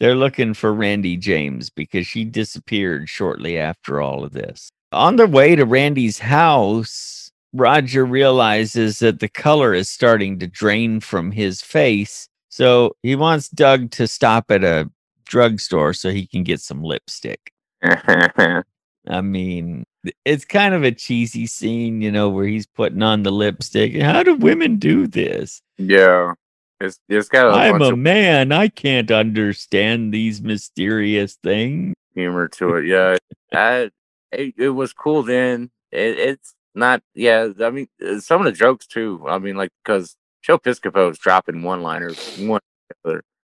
They're 0.00 0.16
looking 0.16 0.54
for 0.54 0.72
randy 0.72 1.16
james 1.16 1.70
because 1.70 2.06
she 2.06 2.24
disappeared 2.24 3.08
shortly 3.08 3.58
after 3.58 4.00
all 4.00 4.24
of 4.24 4.32
this. 4.32 4.70
On 4.92 5.16
their 5.16 5.26
way 5.26 5.56
to 5.56 5.64
randy's 5.64 6.18
house 6.18 7.30
roger 7.54 8.04
realizes 8.04 8.98
that 8.98 9.20
the 9.20 9.28
color 9.28 9.74
is 9.74 9.88
starting 9.88 10.38
to 10.38 10.46
drain 10.46 11.00
from 11.00 11.32
his 11.32 11.62
face 11.62 12.28
so 12.58 12.96
he 13.04 13.14
wants 13.14 13.48
Doug 13.48 13.92
to 13.92 14.08
stop 14.08 14.50
at 14.50 14.64
a 14.64 14.90
drugstore 15.26 15.92
so 15.92 16.10
he 16.10 16.26
can 16.26 16.42
get 16.42 16.60
some 16.60 16.82
lipstick. 16.82 17.52
I 17.82 19.20
mean, 19.22 19.84
it's 20.24 20.44
kind 20.44 20.74
of 20.74 20.82
a 20.82 20.90
cheesy 20.90 21.46
scene, 21.46 22.02
you 22.02 22.10
know, 22.10 22.28
where 22.28 22.46
he's 22.46 22.66
putting 22.66 23.00
on 23.00 23.22
the 23.22 23.30
lipstick. 23.30 23.94
How 24.02 24.24
do 24.24 24.34
women 24.34 24.74
do 24.80 25.06
this? 25.06 25.62
Yeah. 25.76 26.32
It's, 26.80 26.98
it's 27.08 27.28
got 27.28 27.54
i 27.54 27.68
I'm 27.68 27.80
a 27.80 27.92
of- 27.92 27.98
man. 27.98 28.50
I 28.50 28.66
can't 28.66 29.12
understand 29.12 30.12
these 30.12 30.42
mysterious 30.42 31.36
things. 31.36 31.94
Humor 32.16 32.48
to 32.48 32.74
it. 32.74 32.86
Yeah. 32.86 33.18
I, 33.52 33.90
it, 34.32 34.54
it 34.58 34.70
was 34.70 34.92
cool 34.92 35.22
then. 35.22 35.70
It, 35.92 36.18
it's 36.18 36.54
not, 36.74 37.04
yeah. 37.14 37.50
I 37.60 37.70
mean, 37.70 37.86
uh, 38.04 38.18
some 38.18 38.40
of 38.40 38.46
the 38.46 38.58
jokes 38.58 38.88
too. 38.88 39.24
I 39.28 39.38
mean, 39.38 39.54
like, 39.54 39.70
because 39.84 40.16
Joe 40.42 40.58
Piscopo 40.58 41.10
is 41.10 41.18
dropping 41.18 41.62
one 41.62 41.82
liners. 41.82 42.38
One, 42.38 42.60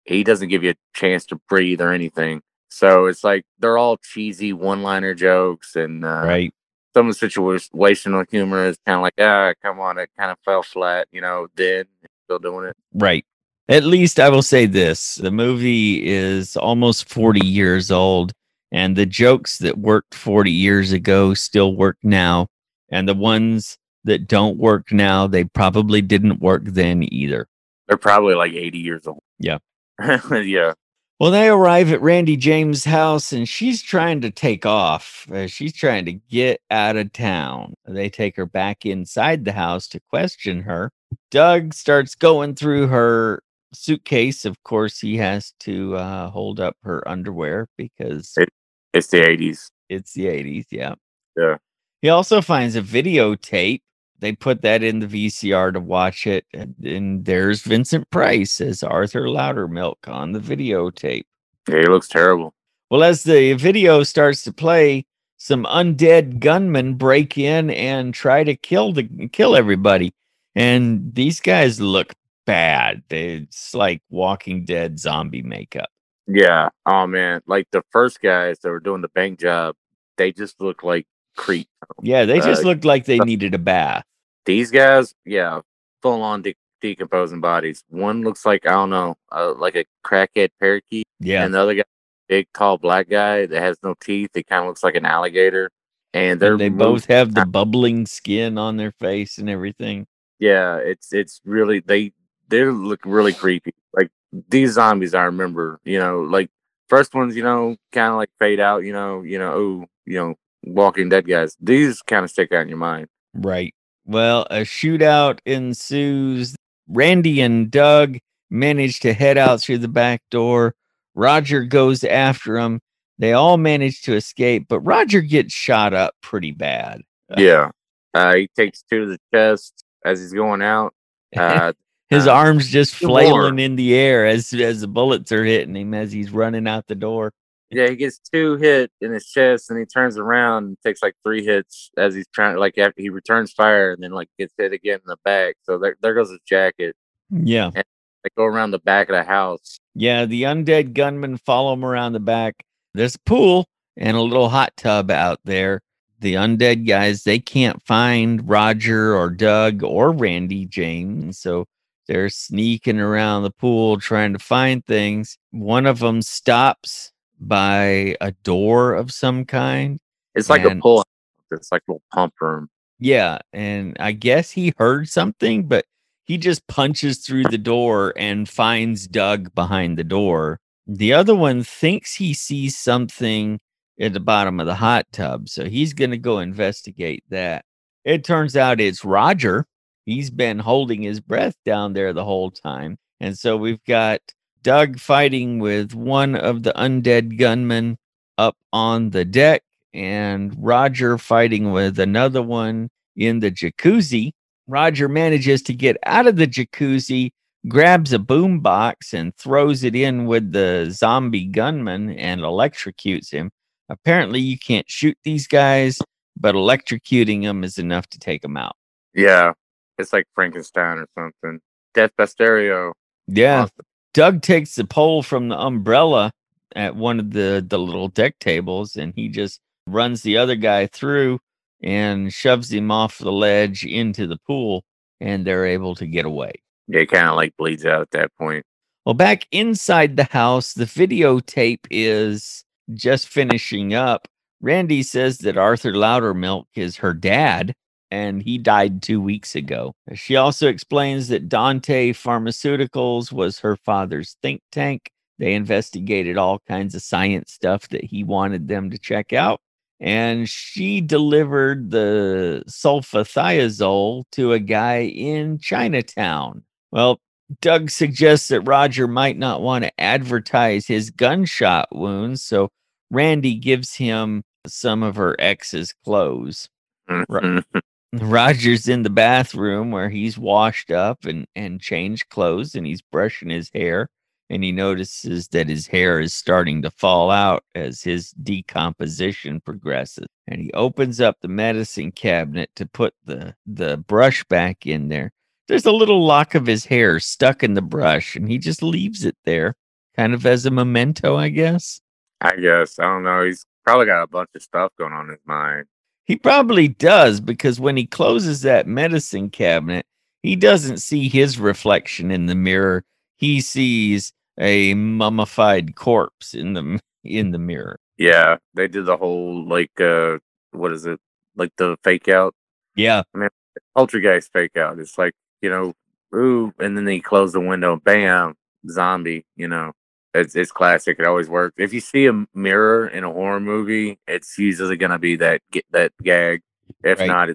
he 0.05 0.25
doesn't 0.25 0.49
give 0.49 0.65
you 0.65 0.71
a 0.71 0.75
chance 0.95 1.27
to 1.27 1.37
breathe 1.49 1.81
or 1.81 1.93
anything. 1.93 2.43
So 2.69 3.07
it's 3.07 3.23
like 3.23 3.45
they're 3.59 3.79
all 3.79 3.99
cheesy 3.99 4.53
one 4.53 4.83
liner 4.83 5.15
jokes 5.15 5.77
and 5.77 6.05
uh, 6.05 6.23
right. 6.27 6.55
Some 6.95 7.09
of 7.09 7.19
the 7.19 7.27
situational 7.27 8.27
humor 8.31 8.67
is 8.67 8.77
kind 8.87 8.97
of 8.97 9.03
like, 9.03 9.15
ah, 9.19 9.55
come 9.63 9.81
on, 9.81 9.99
it 9.99 10.11
kind 10.19 10.31
of 10.31 10.39
fell 10.45 10.63
flat, 10.63 11.09
you 11.11 11.23
know, 11.23 11.49
dead, 11.57 11.89
still 12.25 12.39
doing 12.39 12.67
it. 12.69 12.77
Right. 12.93 13.25
At 13.69 13.85
least 13.85 14.21
I 14.21 14.29
will 14.29 14.43
say 14.43 14.67
this 14.67 15.17
the 15.17 15.31
movie 15.31 16.07
is 16.07 16.57
almost 16.57 17.09
40 17.09 17.47
years 17.47 17.91
old 17.91 18.33
And 18.73 18.97
the 18.97 19.07
jokes 19.07 19.59
that 19.59 19.79
worked 19.79 20.15
40 20.15 20.51
years 20.51 20.93
ago 20.93 21.35
still 21.35 21.77
work 21.77 21.99
now. 22.03 22.49
And 22.91 23.09
the 23.09 23.15
ones 23.15 23.79
that 24.05 24.27
don't 24.29 24.59
work 24.59 24.93
now, 24.93 25.27
they 25.27 25.45
probably 25.45 26.03
didn't 26.03 26.41
work 26.41 26.65
then 26.65 27.05
either. 27.13 27.49
They're 27.89 27.97
probably 27.97 28.35
like 28.35 28.53
80 28.53 28.79
years 28.79 29.07
old. 29.07 29.23
Yeah. 29.39 29.59
yeah. 30.31 30.73
Well, 31.21 31.31
they 31.31 31.49
arrive 31.49 31.93
at 31.93 32.03
Randy 32.03 32.37
James' 32.37 32.85
house 32.85 33.33
and 33.33 33.49
she's 33.49 33.81
trying 33.81 34.21
to 34.23 34.31
take 34.31 34.67
off. 34.67 35.27
Uh, 35.31 35.47
she's 35.47 35.73
trying 35.73 36.05
to 36.07 36.13
get 36.15 36.61
out 36.71 36.97
of 36.97 37.13
town. 37.13 37.75
They 37.87 38.09
take 38.09 38.35
her 38.37 38.47
back 38.47 38.85
inside 38.85 39.45
the 39.45 39.53
house 39.53 39.87
to 39.89 40.01
question 40.11 40.63
her. 40.63 40.91
Doug 41.31 41.75
starts 41.75 42.15
going 42.17 42.57
through 42.57 42.89
her 42.89 43.43
suitcase. 43.73 44.45
Of 44.45 44.61
course, 44.65 44.99
he 44.99 45.17
has 45.19 45.53
to 45.61 45.95
uh, 45.97 46.31
hold 46.31 46.59
up 46.59 46.77
her 46.83 47.07
underwear 47.09 47.69
because 47.79 48.33
It- 48.37 48.49
It's 48.93 49.09
the 49.09 49.19
80s. 49.23 49.71
it's 49.89 50.15
the 50.15 50.27
80s. 50.27 50.67
Yeah. 50.73 50.95
Yeah. 51.37 51.57
He 52.01 52.09
also 52.09 52.41
finds 52.41 52.75
a 52.75 52.83
videotape. 52.83 53.83
They 54.23 54.33
put 54.33 54.63
that 54.63 54.85
in 54.85 55.01
the 55.01 55.09
VCR 55.09 55.73
to 55.73 55.81
watch 55.81 56.29
it. 56.29 56.47
And, 56.55 56.77
and 56.85 57.25
there's 57.25 57.63
Vincent 57.63 58.09
Price 58.11 58.61
as 58.61 58.85
Arthur 58.85 59.23
Loudermilk 59.23 60.07
on 60.07 60.31
the 60.31 60.39
videotape. 60.39 61.25
Yeah, 61.69 61.81
he 61.81 61.87
looks 61.87 62.07
terrible. 62.07 62.55
Well, 62.89 63.03
as 63.03 63.25
the 63.25 63.55
video 63.55 64.05
starts 64.05 64.45
to 64.45 64.53
play, 64.53 65.07
some 65.39 65.65
undead 65.65 66.39
gunmen 66.39 66.95
break 66.95 67.37
in 67.37 67.71
and 67.71 68.15
try 68.15 68.45
to 68.45 68.55
kill 68.55 68.93
the 68.93 69.29
kill 69.33 69.57
everybody. 69.57 70.15
And 70.55 71.13
these 71.13 71.41
guys 71.41 71.81
look 71.81 72.15
bad. 72.47 73.03
It's 73.11 73.75
like 73.75 74.03
Walking 74.09 74.65
Dead 74.65 75.01
zombie 75.01 75.43
makeup. 75.43 75.89
Yeah. 76.29 76.69
Oh, 76.87 77.09
man. 77.09 77.41
Like 77.49 77.67
the 77.73 77.83
first 77.91 78.21
guys 78.21 78.61
that 78.61 78.71
were 78.71 78.79
doing 78.79 79.03
the 79.03 79.09
bank 79.09 79.41
job, 79.41 79.75
they 80.17 80.31
just 80.31 80.61
look 80.61 80.85
like 80.85 81.09
creep. 81.37 81.67
Yeah, 82.03 82.25
they 82.25 82.39
just 82.39 82.63
Uh, 82.63 82.69
looked 82.69 82.85
like 82.85 83.07
they 83.07 83.19
needed 83.25 83.55
a 83.55 83.59
bath. 83.59 84.05
These 84.45 84.71
guys, 84.71 85.15
yeah, 85.25 85.61
full 86.03 86.23
on 86.23 86.43
de- 86.43 86.57
decomposing 86.81 87.41
bodies. 87.41 87.85
One 87.89 88.23
looks 88.23 88.45
like, 88.45 88.67
I 88.67 88.73
don't 88.73 88.91
know, 88.91 89.15
uh, 89.31 89.55
like 89.55 89.77
a 89.77 89.85
crackhead 90.05 90.51
parakeet. 90.61 91.07
Yeah. 91.21 91.45
And 91.45 91.55
the 91.55 91.61
other 91.61 91.75
guy, 91.75 91.85
big, 92.29 92.49
tall, 92.53 92.79
black 92.79 93.09
guy 93.09 93.47
that 93.47 93.63
has 93.63 93.79
no 93.83 93.95
teeth. 94.01 94.31
He 94.35 94.43
kind 94.43 94.63
of 94.63 94.69
looks 94.69 94.83
like 94.83 94.97
an 94.97 95.07
alligator. 95.07 95.71
And 96.15 96.41
they're 96.41 96.53
And 96.53 96.61
they 96.61 96.69
both 96.69 97.07
have 97.07 97.35
the 97.35 97.47
bubbling 97.47 98.05
skin 98.07 98.59
on 98.59 98.77
their 98.77 98.93
face 98.93 99.39
and 99.39 99.49
everything. 99.49 100.07
yeah, 100.39 100.77
it's 100.77 101.13
it's 101.13 101.41
really 101.45 101.81
they 101.81 102.13
they 102.49 102.65
look 102.65 103.01
really 103.07 103.33
creepy. 103.33 103.73
Like 103.95 104.11
these 104.51 104.73
zombies, 104.73 105.15
I 105.15 105.23
remember, 105.25 105.81
you 105.85 105.99
know, 105.99 106.21
like 106.21 106.51
first 106.89 107.15
ones, 107.15 107.35
you 107.35 107.43
know, 107.43 107.77
kind 107.93 108.11
of 108.11 108.17
like 108.17 108.29
fade 108.39 108.61
out, 108.61 108.85
you 108.85 108.93
know, 108.93 109.23
you 109.23 109.39
know, 109.39 109.53
oh, 109.55 109.87
you 110.05 110.19
know, 110.19 110.35
Walking 110.65 111.09
Dead 111.09 111.27
guys. 111.27 111.57
These 111.61 112.03
kind 112.03 112.25
of 112.25 112.31
stick 112.31 112.53
out 112.53 112.63
in 112.63 112.69
your 112.69 112.77
mind. 112.77 113.07
Right. 113.33 113.75
Well, 114.05 114.47
a 114.51 114.61
shootout 114.61 115.39
ensues. 115.47 116.57
Randy 116.89 117.41
and 117.41 117.71
Doug 117.71 118.19
manage 118.51 119.01
to 119.01 119.13
head 119.13 119.39
out 119.39 119.61
through 119.61 119.79
the 119.79 119.89
back 119.89 120.23
door. 120.31 120.75
Roger 121.15 121.65
goes 121.65 122.05
after 122.05 122.61
them. 122.61 122.81
They 123.19 123.33
all 123.33 123.57
manage 123.57 124.03
to 124.03 124.15
escape, 124.15 124.67
but 124.69 124.81
Roger 124.81 125.21
gets 125.21 125.55
shot 125.55 125.95
up 125.95 126.15
pretty 126.23 126.51
bad. 126.51 127.03
Yeah, 127.37 127.71
uh, 128.15 128.35
he 128.35 128.49
takes 128.49 128.83
two 128.83 129.05
to 129.05 129.07
the 129.07 129.19
chest 129.33 129.85
as 130.05 130.21
he's 130.21 130.33
going 130.33 130.63
out. 130.63 130.95
Uh, 131.35 131.73
His 132.11 132.27
uh, 132.27 132.33
arms 132.35 132.69
just 132.69 132.95
flailing 132.95 133.59
in 133.59 133.77
the 133.77 133.95
air 133.95 134.27
as 134.27 134.53
as 134.53 134.83
the 134.83 134.87
bullets 134.87 135.33
are 135.33 135.47
hitting 135.47 135.75
him 135.75 135.95
as 135.95 136.13
he's 136.13 136.31
running 136.31 136.69
out 136.69 136.87
the 136.87 136.95
door. 136.95 137.33
Yeah, 137.73 137.89
he 137.89 137.97
gets 137.97 138.19
two 138.19 138.57
hit 138.57 138.91
in 139.01 139.13
his 139.13 139.27
chest, 139.27 139.71
and 139.71 139.79
he 139.79 139.87
turns 139.87 140.19
around 140.19 140.65
and 140.65 140.77
takes 140.85 141.03
like 141.03 141.15
three 141.25 141.45
hits 141.45 141.91
as 141.97 142.15
he's 142.15 142.27
trying. 142.33 142.57
Like 142.59 142.77
after 142.77 143.01
he 143.01 143.09
returns 143.09 143.53
fire, 143.53 143.93
and 143.93 144.03
then 144.03 144.13
like 144.13 144.29
gets 144.39 144.53
hit 144.59 144.73
again 144.73 144.97
in 144.97 145.07
the 145.07 145.17
back. 145.25 145.57
So 145.63 145.79
there, 145.79 145.97
there 146.03 146.15
goes 146.15 146.31
his 146.31 146.41
jacket. 146.47 146.95
Yeah. 147.31 147.71
They 147.75 148.31
go 148.37 148.45
around 148.45 148.73
the 148.73 148.79
back 148.79 149.09
of 149.09 149.17
the 149.17 149.25
house. 149.25 149.79
Yeah, 149.95 150.27
the 150.27 150.43
undead 150.43 150.93
gunmen 150.93 151.39
follow 151.39 151.73
him 151.73 151.85
around 151.85 152.13
the 152.13 152.21
back. 152.21 152.63
There's 152.95 153.17
a 153.17 153.21
pool 153.21 153.67
and 153.97 154.17
a 154.17 154.21
little 154.21 154.49
hot 154.49 154.77
tub 154.77 155.11
out 155.11 155.41
there. 155.45 155.81
The 156.21 156.35
undead 156.35 156.87
guys, 156.87 157.25
they 157.25 157.41
can't 157.41 157.83
find 157.83 158.49
Roger 158.49 159.17
or 159.17 159.31
Doug 159.31 159.83
or 159.83 160.13
Randy 160.13 160.67
James. 160.67 161.39
So 161.39 161.67
they're 162.07 162.29
sneaking 162.29 163.01
around 163.01 163.43
the 163.43 163.51
pool 163.51 163.99
trying 163.99 164.35
to 164.35 164.39
find 164.39 164.85
things. 164.85 165.37
One 165.51 165.87
of 165.87 165.99
them 165.99 166.23
stops 166.23 167.12
by 167.49 168.17
a 168.21 168.33
door 168.45 168.95
of 168.95 169.13
some 169.13 169.45
kind. 169.45 169.99
It's 170.35 170.49
like 170.51 170.65
And- 170.65 170.79
a 170.79 170.83
pull. 170.83 171.05
It's 171.51 171.71
like 171.71 171.83
a 171.89 171.93
little 171.93 172.03
pump 172.13 172.35
room. 172.41 172.69
Yeah. 172.99 173.39
And 173.53 173.97
I 174.01 174.13
guess 174.13 174.51
he 174.53 174.73
heard 174.79 175.09
something, 175.09 175.67
but 175.67 175.85
he 176.25 176.39
just 176.39 176.67
punches 176.67 177.19
through 177.19 177.45
the 177.45 177.59
door 177.59 178.15
and 178.17 178.49
finds 178.49 179.07
Doug 179.07 179.55
behind 179.55 179.99
the 179.99 180.05
door. 180.05 180.61
The 180.87 181.13
other 181.13 181.35
one 181.35 181.63
thinks 181.63 182.15
he 182.15 182.33
sees 182.33 182.79
something 182.79 183.61
at 184.01 184.13
the 184.15 184.21
bottom 184.21 184.61
of 184.61 184.67
the 184.67 184.75
hot 184.77 185.07
tub. 185.13 185.49
So 185.49 185.69
he's 185.69 185.93
going 185.93 186.13
to 186.13 186.19
go 186.19 186.39
investigate 186.39 187.23
that. 187.29 187.65
It 188.05 188.25
turns 188.25 188.57
out 188.57 188.81
it's 188.81 189.05
Roger. 189.05 189.67
He's 190.07 190.31
been 190.31 190.59
holding 190.59 191.03
his 191.03 191.21
breath 191.21 191.55
down 191.65 191.93
there 191.93 192.13
the 192.13 192.25
whole 192.25 192.51
time. 192.51 192.99
And 193.21 193.39
so 193.39 193.57
we've 193.57 193.83
got 193.85 194.21
Doug 194.63 194.99
fighting 194.99 195.59
with 195.59 195.95
one 195.95 196.35
of 196.35 196.63
the 196.63 196.73
undead 196.73 197.39
gunmen 197.39 197.99
up 198.39 198.57
on 198.73 199.11
the 199.11 199.25
deck 199.25 199.63
and 199.95 200.55
Roger 200.59 201.19
fighting 201.19 201.73
with 201.73 201.99
another 201.99 202.43
one 202.43 202.91
in 203.17 203.41
the 203.41 203.51
jacuzzi. 203.51 204.33
Roger 204.67 205.09
manages 205.09 205.63
to 205.63 205.75
get 205.75 205.97
out 206.05 206.27
of 206.27 206.37
the 206.37 206.47
jacuzzi, 206.47 207.31
grabs 207.69 208.13
a 208.13 208.19
boombox 208.19 209.13
and 209.13 209.37
throws 209.37 209.85
it 209.85 209.95
in 209.95 210.27
with 210.27 210.53
the 210.53 210.89
zombie 210.91 211.47
gunman 211.47 212.11
and 212.11 212.41
electrocutes 212.41 213.31
him. 213.31 213.51
Apparently, 213.89 214.41
you 214.41 214.59
can't 214.59 214.89
shoot 214.91 215.19
these 215.25 215.47
guys, 215.47 215.99
but 216.39 216.55
electrocuting 216.55 217.43
them 217.43 217.65
is 217.65 217.79
enough 217.79 218.07
to 218.09 218.19
take 218.19 218.43
them 218.43 218.57
out. 218.57 218.77
Yeah, 219.15 219.53
it's 219.99 220.13
like 220.13 220.27
Frankenstein 220.35 220.99
or 220.99 221.07
something. 221.19 221.61
Death 221.93 222.13
by 222.17 222.25
stereo. 222.25 222.95
Yeah. 223.27 223.67
Doug 224.15 224.43
takes 224.43 224.75
the 224.75 224.85
pole 224.85 225.23
from 225.23 225.49
the 225.49 225.59
umbrella 225.59 226.33
at 226.77 226.97
one 226.97 227.19
of 227.19 227.31
the, 227.31 227.65
the 227.67 227.79
little 227.79 228.09
deck 228.09 228.39
tables 228.39 228.97
and 228.97 229.13
he 229.15 229.29
just 229.29 229.61
runs 229.87 230.23
the 230.23 230.37
other 230.37 230.57
guy 230.57 230.87
through 230.87 231.39
and 231.83 232.33
shoves 232.33 232.73
him 232.73 232.91
off 232.91 233.19
the 233.19 233.33
ledge 233.33 233.85
into 233.85 234.27
the 234.27 234.39
pool 234.47 234.85
and 235.21 235.47
they're 235.47 235.67
able 235.67 235.95
to 235.95 236.07
get 236.07 236.25
away. 236.25 236.53
Yeah, 236.89 237.01
it 237.01 237.11
kind 237.11 237.29
of 237.29 237.37
like 237.37 237.57
bleeds 237.57 237.87
out 237.87 238.03
at 238.03 238.11
that 238.11 238.31
point. 238.39 238.65
Well, 239.05 239.15
back 239.15 239.47
inside 239.51 240.17
the 240.17 240.25
house, 240.25 240.75
the 240.75 240.85
videotape 240.85 241.87
is 241.91 242.65
just 242.95 243.29
finishing 243.29 243.95
up. 243.95 244.29
Randy 244.61 245.03
says 245.03 245.39
that 245.39 245.59
Arthur 245.59 245.93
Loudermilk 245.93 246.67
is 246.77 246.99
her 246.99 247.13
dad 247.13 247.75
and 248.13 248.43
he 248.43 248.59
died 248.59 249.01
two 249.01 249.23
weeks 249.23 249.55
ago. 249.55 249.95
She 250.13 250.37
also 250.37 250.69
explains 250.69 251.29
that 251.29 251.49
Dante 251.49 252.13
Pharmaceuticals 252.13 253.33
was 253.33 253.59
her 253.61 253.75
father's 253.75 254.37
think 254.43 254.61
tank. 254.71 255.11
They 255.39 255.55
investigated 255.55 256.37
all 256.37 256.61
kinds 256.69 256.95
of 256.95 257.01
science 257.01 257.55
stuff 257.55 257.89
that 257.89 258.05
he 258.05 258.23
wanted 258.23 258.69
them 258.69 258.91
to 258.91 258.99
check 258.99 259.33
out. 259.33 259.61
And 259.99 260.47
she 260.47 261.01
delivered 261.01 261.91
the 261.91 262.65
sulfathiazole 262.69 264.25
to 264.33 264.53
a 264.53 264.59
guy 264.59 265.05
in 265.05 265.59
Chinatown. 265.59 266.65
Well, 266.91 267.19
Doug 267.63 267.89
suggests 267.89 268.49
that 268.49 268.61
Roger 268.61 269.09
might 269.09 269.39
not 269.39 269.63
want 269.63 269.85
to 269.85 270.01
advertise 270.01 270.87
his 270.87 271.09
gunshot 271.09 271.89
wounds, 271.93 272.45
so 272.45 272.69
Randy 273.11 273.55
gives 273.55 273.95
him 273.95 274.43
some 274.67 275.03
of 275.03 275.17
her 275.17 275.35
ex's 275.39 275.95
clothes. 276.05 276.69
Roger's 278.21 278.89
in 278.89 279.03
the 279.03 279.11
bathroom 279.11 279.91
where 279.91 280.11
he's 280.11 280.37
washed 280.37 280.91
up 280.91 281.25
and, 281.25 281.47
and 281.57 281.81
changed 281.81 282.29
clothes 282.29 282.75
and 282.75 282.87
he's 282.87 283.03
brushing 283.03 283.49
his 283.49 283.71
hair. 283.73 284.09
And 284.51 284.63
he 284.63 284.71
notices 284.71 285.49
that 285.49 285.69
his 285.69 285.87
hair 285.87 286.21
is 286.21 286.35
starting 286.35 286.83
to 286.83 286.91
fall 286.91 287.31
out 287.31 287.65
as 287.75 288.03
his 288.03 288.33
decomposition 288.33 289.63
progresses. 289.63 290.27
And 290.47 290.61
he 290.61 290.71
opens 290.75 291.23
up 291.23 291.39
the 291.41 291.49
medicine 291.49 292.13
cabinet 292.13 292.69
to 292.77 292.85
put 292.85 293.15
the, 293.25 293.55
the 293.65 293.97
brush 293.97 294.45
back 294.45 294.87
in 294.87 295.09
there. 295.09 295.31
There's 295.69 295.87
a 295.87 295.93
little 295.93 296.27
lock 296.27 296.55
of 296.55 296.67
his 296.67 296.85
hair 296.85 297.19
stuck 297.19 297.63
in 297.63 297.73
the 297.73 297.81
brush, 297.81 298.37
and 298.37 298.47
he 298.47 298.59
just 298.59 298.83
leaves 298.83 299.25
it 299.25 299.37
there, 299.45 299.75
kind 300.17 300.35
of 300.35 300.45
as 300.45 300.67
a 300.67 300.71
memento, 300.71 301.37
I 301.37 301.49
guess. 301.49 302.03
I 302.43 302.57
guess 302.57 302.99
I 302.99 303.05
don't 303.05 303.23
know. 303.23 303.45
He's 303.45 303.65
probably 303.85 304.07
got 304.07 304.25
a 304.25 304.27
bunch 304.27 304.51
of 304.55 304.63
stuff 304.63 304.93
going 304.99 305.13
on 305.13 305.27
in 305.27 305.31
his 305.31 305.41
mind. 305.47 305.87
He 306.25 306.37
probably 306.37 306.89
does 306.89 307.41
because 307.41 307.81
when 307.81 307.97
he 307.97 308.07
closes 308.07 308.63
that 308.63 308.87
medicine 308.87 309.51
cabinet, 309.51 310.07
he 310.43 310.57
doesn't 310.57 310.99
see 310.99 311.29
his 311.29 311.59
reflection 311.59 312.31
in 312.31 312.47
the 312.47 312.55
mirror. 312.55 313.05
He 313.37 313.61
sees 313.61 314.33
a 314.59 314.95
mummified 314.95 315.95
corpse 315.97 316.55
in 316.55 316.75
the 316.75 317.01
in 317.25 317.51
the 317.53 317.59
mirror. 317.59 317.99
Yeah, 318.19 318.57
they 318.75 318.89
did 318.89 319.07
the 319.07 319.17
whole 319.17 319.67
like 319.67 320.01
uh 320.01 320.39
what 320.73 320.93
is 320.93 321.07
it? 321.07 321.21
Like 321.57 321.73
the 321.77 321.97
fake 322.05 322.29
out, 322.29 322.55
Yeah. 322.97 323.23
I 323.35 323.39
mean, 323.39 323.49
poltergeist 323.95 324.53
fake 324.53 324.77
out. 324.77 324.99
It's 324.99 325.19
like, 325.19 325.35
you 325.61 325.71
know, 325.71 325.93
ooh, 326.35 326.73
and 326.79 326.97
then 326.97 327.05
they 327.05 327.21
close 327.21 327.53
the 327.53 327.61
window, 327.61 327.97
bam, 327.97 328.55
zombie, 328.89 329.45
you 329.57 329.69
know. 329.69 329.93
It's 330.35 330.55
it's 330.55 330.73
classic. 330.73 331.19
It 331.19 331.27
always 331.27 331.49
works. 331.49 331.75
If 331.79 331.93
you 331.93 332.01
see 332.01 332.27
a 332.27 332.45
mirror 332.55 333.09
in 333.09 333.25
a 333.25 333.33
horror 333.33 333.61
movie, 333.61 334.19
it's 334.27 334.59
usually 334.59 334.97
gonna 334.97 335.19
be 335.19 335.37
that 335.37 335.61
get 335.71 335.85
that 335.91 336.13
gag. 336.23 336.63
If 337.05 337.19
Right. 337.21 337.27
not, 337.27 337.51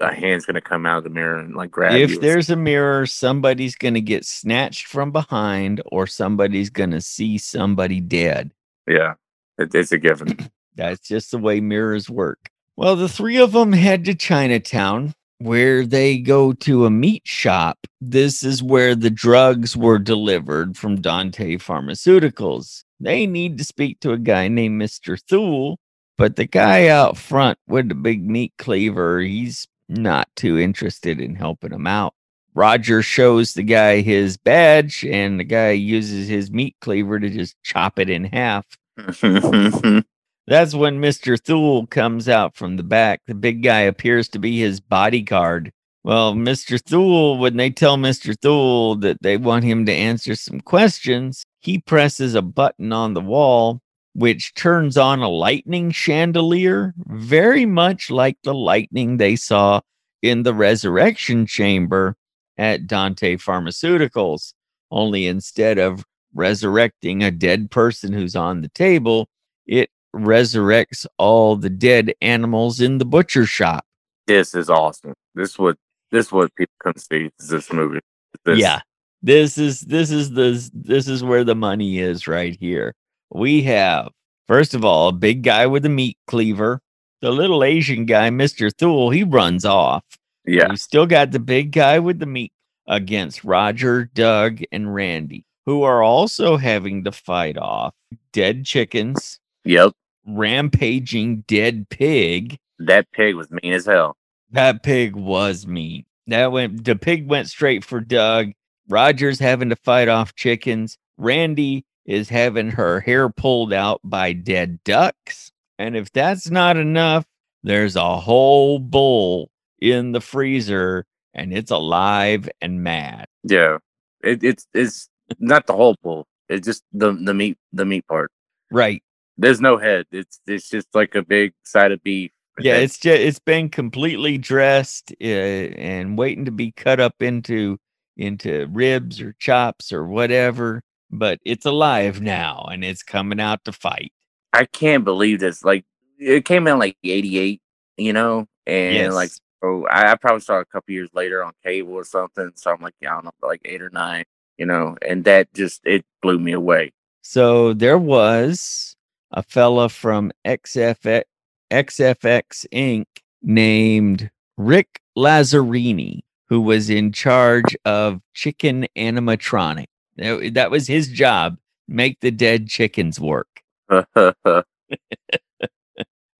a 0.00 0.14
hand's 0.14 0.46
gonna 0.46 0.60
come 0.62 0.86
out 0.86 0.98
of 0.98 1.04
the 1.04 1.10
mirror 1.10 1.38
and 1.38 1.54
like 1.54 1.70
grab 1.70 1.94
If 1.94 2.20
there's 2.20 2.50
a 2.50 2.56
mirror, 2.56 3.06
somebody's 3.06 3.76
going 3.76 3.94
to 3.94 4.00
get 4.00 4.24
snatched 4.24 4.86
from 4.86 5.12
behind 5.12 5.82
or 5.86 6.06
somebody's 6.06 6.70
going 6.70 6.90
to 6.92 7.00
see 7.00 7.38
somebody 7.38 8.00
dead. 8.00 8.52
yeah, 8.88 9.14
it, 9.58 9.74
it's 9.74 9.92
a 9.92 9.98
given. 9.98 10.38
That's 10.74 11.06
just 11.06 11.30
the 11.32 11.38
way 11.38 11.60
mirrors 11.60 12.08
work. 12.10 12.50
Well, 12.76 12.96
the 12.96 13.08
three 13.08 13.36
of 13.38 13.52
them 13.52 13.72
head 13.72 14.04
to 14.06 14.14
Chinatown 14.14 15.14
where 15.44 15.84
they 15.86 16.18
go 16.18 16.52
to 16.52 16.86
a 16.86 16.90
meat 16.90 17.22
shop. 17.24 17.78
This 18.00 18.42
is 18.42 18.62
where 18.62 18.94
the 18.94 19.10
drugs 19.10 19.76
were 19.76 19.98
delivered 19.98 20.76
from 20.76 21.00
Dante 21.00 21.56
Pharmaceuticals. 21.56 22.84
They 23.00 23.26
need 23.26 23.58
to 23.58 23.64
speak 23.64 24.00
to 24.00 24.12
a 24.12 24.18
guy 24.18 24.48
named 24.48 24.80
Mr. 24.80 25.20
Thule, 25.20 25.78
but 26.16 26.36
the 26.36 26.46
guy 26.46 26.88
out 26.88 27.16
front 27.16 27.58
with 27.66 27.88
the 27.88 27.94
big 27.94 28.24
meat 28.28 28.52
cleaver, 28.58 29.20
he's 29.20 29.66
not 29.88 30.28
too 30.36 30.58
interested 30.58 31.20
in 31.20 31.34
helping 31.34 31.70
them 31.70 31.86
out. 31.86 32.14
Roger 32.54 33.02
shows 33.02 33.54
the 33.54 33.62
guy 33.62 34.02
his 34.02 34.36
badge, 34.36 35.04
and 35.04 35.40
the 35.40 35.44
guy 35.44 35.70
uses 35.70 36.28
his 36.28 36.50
meat 36.50 36.76
cleaver 36.80 37.18
to 37.18 37.30
just 37.30 37.56
chop 37.62 37.98
it 37.98 38.10
in 38.10 38.24
half. 38.24 38.66
That's 40.46 40.74
when 40.74 41.00
Mr. 41.00 41.40
Thule 41.40 41.86
comes 41.86 42.28
out 42.28 42.56
from 42.56 42.76
the 42.76 42.82
back. 42.82 43.20
The 43.26 43.34
big 43.34 43.62
guy 43.62 43.80
appears 43.80 44.28
to 44.30 44.38
be 44.38 44.58
his 44.58 44.80
bodyguard. 44.80 45.72
Well, 46.04 46.34
Mr. 46.34 46.80
Thule, 46.82 47.38
when 47.38 47.56
they 47.56 47.70
tell 47.70 47.96
Mr. 47.96 48.34
Thule 48.40 48.96
that 48.96 49.22
they 49.22 49.36
want 49.36 49.64
him 49.64 49.86
to 49.86 49.92
answer 49.92 50.34
some 50.34 50.60
questions, 50.60 51.44
he 51.60 51.78
presses 51.78 52.34
a 52.34 52.42
button 52.42 52.92
on 52.92 53.14
the 53.14 53.20
wall, 53.20 53.80
which 54.14 54.52
turns 54.54 54.96
on 54.96 55.20
a 55.20 55.28
lightning 55.28 55.92
chandelier, 55.92 56.92
very 57.06 57.64
much 57.64 58.10
like 58.10 58.36
the 58.42 58.54
lightning 58.54 59.16
they 59.16 59.36
saw 59.36 59.80
in 60.22 60.42
the 60.42 60.54
resurrection 60.54 61.46
chamber 61.46 62.16
at 62.58 62.88
Dante 62.88 63.36
Pharmaceuticals. 63.36 64.54
Only 64.90 65.28
instead 65.28 65.78
of 65.78 66.04
resurrecting 66.34 67.22
a 67.22 67.30
dead 67.30 67.70
person 67.70 68.12
who's 68.12 68.34
on 68.34 68.60
the 68.60 68.68
table, 68.70 69.28
it 69.66 69.88
resurrects 70.14 71.06
all 71.18 71.56
the 71.56 71.70
dead 71.70 72.12
animals 72.20 72.80
in 72.80 72.98
the 72.98 73.04
butcher 73.04 73.46
shop. 73.46 73.84
this 74.26 74.54
is 74.54 74.70
awesome. 74.70 75.14
This 75.34 75.58
what 75.58 75.76
this 76.10 76.30
what 76.30 76.54
people 76.54 76.74
come 76.82 76.94
see 76.96 77.30
is 77.38 77.48
this 77.48 77.72
movie. 77.72 78.00
This, 78.44 78.58
Yeah. 78.58 78.80
This 79.22 79.56
is 79.56 79.80
this 79.80 80.10
is 80.10 80.32
the 80.32 80.68
this 80.74 81.08
is 81.08 81.22
where 81.22 81.44
the 81.44 81.54
money 81.54 81.98
is 82.00 82.26
right 82.26 82.56
here. 82.58 82.94
We 83.30 83.62
have 83.62 84.10
first 84.48 84.74
of 84.74 84.84
all 84.84 85.08
a 85.08 85.12
big 85.12 85.42
guy 85.42 85.66
with 85.66 85.84
a 85.86 85.88
meat 85.88 86.18
cleaver. 86.26 86.80
The 87.20 87.30
little 87.30 87.62
Asian 87.62 88.04
guy, 88.04 88.30
Mr. 88.30 88.70
Thule, 88.76 89.10
he 89.10 89.22
runs 89.22 89.64
off. 89.64 90.02
yeah, 90.44 90.68
We 90.70 90.76
still 90.76 91.06
got 91.06 91.30
the 91.30 91.38
big 91.38 91.70
guy 91.70 92.00
with 92.00 92.18
the 92.18 92.26
meat 92.26 92.52
against 92.88 93.44
Roger, 93.44 94.06
Doug, 94.12 94.60
and 94.72 94.92
Randy, 94.92 95.44
who 95.64 95.84
are 95.84 96.02
also 96.02 96.56
having 96.56 97.04
to 97.04 97.12
fight 97.12 97.56
off 97.56 97.94
dead 98.32 98.64
chickens, 98.64 99.38
yep. 99.64 99.92
Rampaging 100.26 101.44
dead 101.46 101.88
pig, 101.88 102.58
That 102.78 103.10
pig 103.12 103.34
was 103.34 103.50
mean 103.50 103.72
as 103.72 103.86
hell. 103.86 104.16
That 104.50 104.82
pig 104.82 105.16
was 105.16 105.66
mean. 105.66 106.04
That 106.26 106.52
went 106.52 106.84
the 106.84 106.96
pig 106.96 107.28
went 107.28 107.48
straight 107.48 107.84
for 107.84 108.00
Doug. 108.00 108.52
Roger's 108.88 109.38
having 109.38 109.70
to 109.70 109.76
fight 109.76 110.08
off 110.08 110.34
chickens. 110.34 110.98
Randy 111.16 111.84
is 112.04 112.28
having 112.28 112.70
her 112.70 113.00
hair 113.00 113.28
pulled 113.28 113.72
out 113.72 114.00
by 114.04 114.32
dead 114.32 114.82
ducks. 114.84 115.52
And 115.78 115.96
if 115.96 116.12
that's 116.12 116.50
not 116.50 116.76
enough, 116.76 117.24
there's 117.62 117.96
a 117.96 118.16
whole 118.16 118.78
bull 118.78 119.50
in 119.80 120.12
the 120.12 120.20
freezer 120.20 121.06
and 121.34 121.52
it's 121.52 121.70
alive 121.70 122.48
and 122.60 122.82
mad. 122.82 123.26
Yeah, 123.44 123.78
it, 124.22 124.42
it's 124.42 124.66
it's 124.74 125.08
not 125.38 125.66
the 125.66 125.72
whole 125.72 125.96
bull. 126.02 126.26
It's 126.48 126.66
just 126.66 126.84
the 126.92 127.12
the 127.12 127.34
meat 127.34 127.56
the 127.72 127.84
meat 127.84 128.06
part. 128.06 128.30
Right. 128.70 129.02
There's 129.38 129.60
no 129.60 129.78
head. 129.78 130.06
It's 130.12 130.40
it's 130.46 130.68
just 130.68 130.88
like 130.94 131.14
a 131.14 131.22
big 131.22 131.54
side 131.64 131.92
of 131.92 132.02
beef. 132.02 132.30
Yeah, 132.58 132.76
it's 132.76 132.98
just 132.98 133.20
it's 133.20 133.38
been 133.38 133.70
completely 133.70 134.38
dressed 134.38 135.12
uh, 135.20 135.24
and 135.24 136.18
waiting 136.18 136.44
to 136.44 136.50
be 136.50 136.72
cut 136.72 137.00
up 137.00 137.22
into 137.22 137.78
into 138.16 138.66
ribs 138.70 139.20
or 139.20 139.34
chops 139.38 139.92
or 139.92 140.06
whatever. 140.06 140.82
But 141.10 141.38
it's 141.44 141.66
alive 141.66 142.20
now 142.20 142.66
and 142.70 142.84
it's 142.84 143.02
coming 143.02 143.40
out 143.40 143.64
to 143.64 143.72
fight. 143.72 144.12
I 144.52 144.66
can't 144.66 145.04
believe 145.04 145.40
this. 145.40 145.64
Like 145.64 145.84
it 146.18 146.44
came 146.44 146.66
out 146.66 146.78
like 146.78 146.96
'88, 147.02 147.60
you 147.96 148.12
know, 148.12 148.46
and 148.66 148.94
Yes. 148.94 149.14
like 149.14 149.30
oh, 149.62 149.86
I, 149.86 150.12
I 150.12 150.14
probably 150.16 150.40
saw 150.40 150.58
it 150.58 150.62
a 150.62 150.64
couple 150.66 150.92
years 150.92 151.10
later 151.14 151.42
on 151.42 151.52
cable 151.64 151.94
or 151.94 152.04
something. 152.04 152.52
So 152.56 152.70
I'm 152.70 152.80
like, 152.80 152.94
yeah, 153.00 153.12
I 153.12 153.14
don't 153.14 153.24
know, 153.26 153.32
like 153.42 153.62
eight 153.64 153.80
or 153.82 153.90
nine, 153.90 154.24
you 154.58 154.66
know, 154.66 154.96
and 155.06 155.24
that 155.24 155.52
just 155.54 155.80
it 155.84 156.04
blew 156.20 156.38
me 156.38 156.52
away. 156.52 156.92
So 157.22 157.72
there 157.72 157.98
was 157.98 158.91
a 159.32 159.42
fella 159.42 159.88
from 159.88 160.32
XFX, 160.46 161.22
XFX 161.70 162.66
Inc. 162.72 163.06
named 163.42 164.30
Rick 164.56 165.00
Lazzarini 165.16 166.20
who 166.48 166.60
was 166.60 166.90
in 166.90 167.12
charge 167.12 167.76
of 167.86 168.20
chicken 168.34 168.86
animatronic. 168.96 169.86
That, 170.16 170.50
that 170.52 170.70
was 170.70 170.86
his 170.86 171.08
job, 171.08 171.56
make 171.88 172.20
the 172.20 172.30
dead 172.30 172.68
chickens 172.68 173.18
work. 173.18 173.48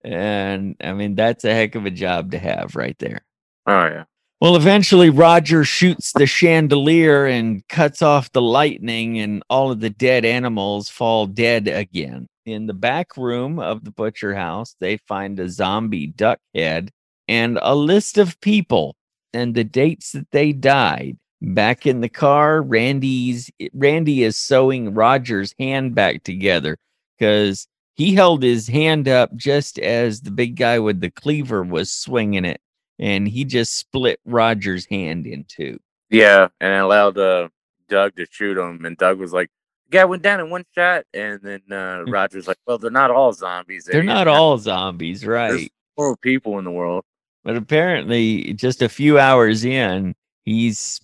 And 0.05 0.76
I 0.82 0.93
mean, 0.93 1.14
that's 1.14 1.45
a 1.45 1.55
heck 1.55 1.74
of 1.74 1.86
a 1.86 1.90
job 1.90 2.32
to 2.32 2.38
have 2.38 2.74
right 2.74 2.99
there. 2.99 3.20
Oh 3.66 3.84
yeah. 3.84 4.05
Well, 4.43 4.57
eventually 4.57 5.09
Roger 5.09 5.62
shoots 5.62 6.11
the 6.11 6.26
chandelier 6.26 7.26
and 7.26 7.62
cuts 7.68 8.03
off 8.03 8.32
the 8.32 8.43
lightning, 8.43 9.20
and 9.20 9.40
all 9.49 9.70
of 9.70 9.78
the 9.78 9.88
dead 9.88 10.24
animals 10.24 10.88
fall 10.88 11.28
dead 11.28 11.68
again. 11.68 12.26
In 12.45 12.66
the 12.66 12.74
back 12.74 13.16
room 13.16 13.61
of 13.61 13.84
the 13.84 13.93
butcher 13.93 14.34
house, 14.34 14.74
they 14.80 14.97
find 14.97 15.38
a 15.38 15.49
zombie 15.49 16.09
duck 16.09 16.40
head 16.57 16.90
and 17.28 17.57
a 17.62 17.76
list 17.76 18.18
of 18.18 18.40
people 18.40 18.97
and 19.32 19.55
the 19.55 19.62
dates 19.62 20.11
that 20.11 20.32
they 20.32 20.53
died. 20.53 21.18
Back 21.40 21.86
in 21.86 22.01
the 22.01 22.09
car, 22.09 22.62
Randy's 22.62 23.49
Randy 23.72 24.24
is 24.24 24.36
sewing 24.36 24.93
Roger's 24.93 25.55
hand 25.57 25.95
back 25.95 26.24
together 26.24 26.78
because 27.16 27.68
he 27.95 28.16
held 28.16 28.43
his 28.43 28.66
hand 28.66 29.07
up 29.07 29.36
just 29.36 29.78
as 29.78 30.22
the 30.22 30.32
big 30.32 30.57
guy 30.57 30.80
with 30.80 31.01
the 31.01 31.12
cleaver 31.12 31.62
was 31.62 31.93
swinging 31.93 32.45
it 32.45 32.61
and 33.03 33.26
he 33.26 33.44
just 33.44 33.76
split 33.76 34.20
Roger's 34.24 34.86
hand 34.86 35.26
in 35.26 35.44
two. 35.44 35.78
Yeah, 36.09 36.48
and 36.61 36.72
allowed 36.72 37.18
uh, 37.18 37.48
Doug 37.88 38.14
to 38.14 38.26
shoot 38.30 38.57
him, 38.57 38.84
and 38.84 38.96
Doug 38.96 39.18
was 39.18 39.32
like, 39.32 39.50
"The 39.86 39.98
guy 39.98 40.05
went 40.05 40.22
down 40.22 40.38
in 40.38 40.50
one 40.50 40.64
shot," 40.72 41.05
and 41.12 41.40
then 41.42 41.61
uh, 41.70 42.05
Roger's 42.07 42.46
like, 42.46 42.59
"Well, 42.64 42.78
they're 42.78 42.92
not 42.92 43.11
all 43.11 43.32
zombies. 43.32 43.84
They're 43.84 44.00
idiot. 44.00 44.14
not 44.14 44.28
all 44.28 44.57
zombies, 44.57 45.26
right? 45.26 45.50
There's 45.50 45.68
four 45.96 46.16
people 46.16 46.59
in 46.61 46.64
the 46.64 46.70
world." 46.70 47.05
But 47.42 47.57
apparently, 47.57 48.55
just 48.55 48.82
a 48.82 48.88
few 48.88 49.18
hours 49.18 49.64
in, 49.64 50.14
he's 50.44 51.00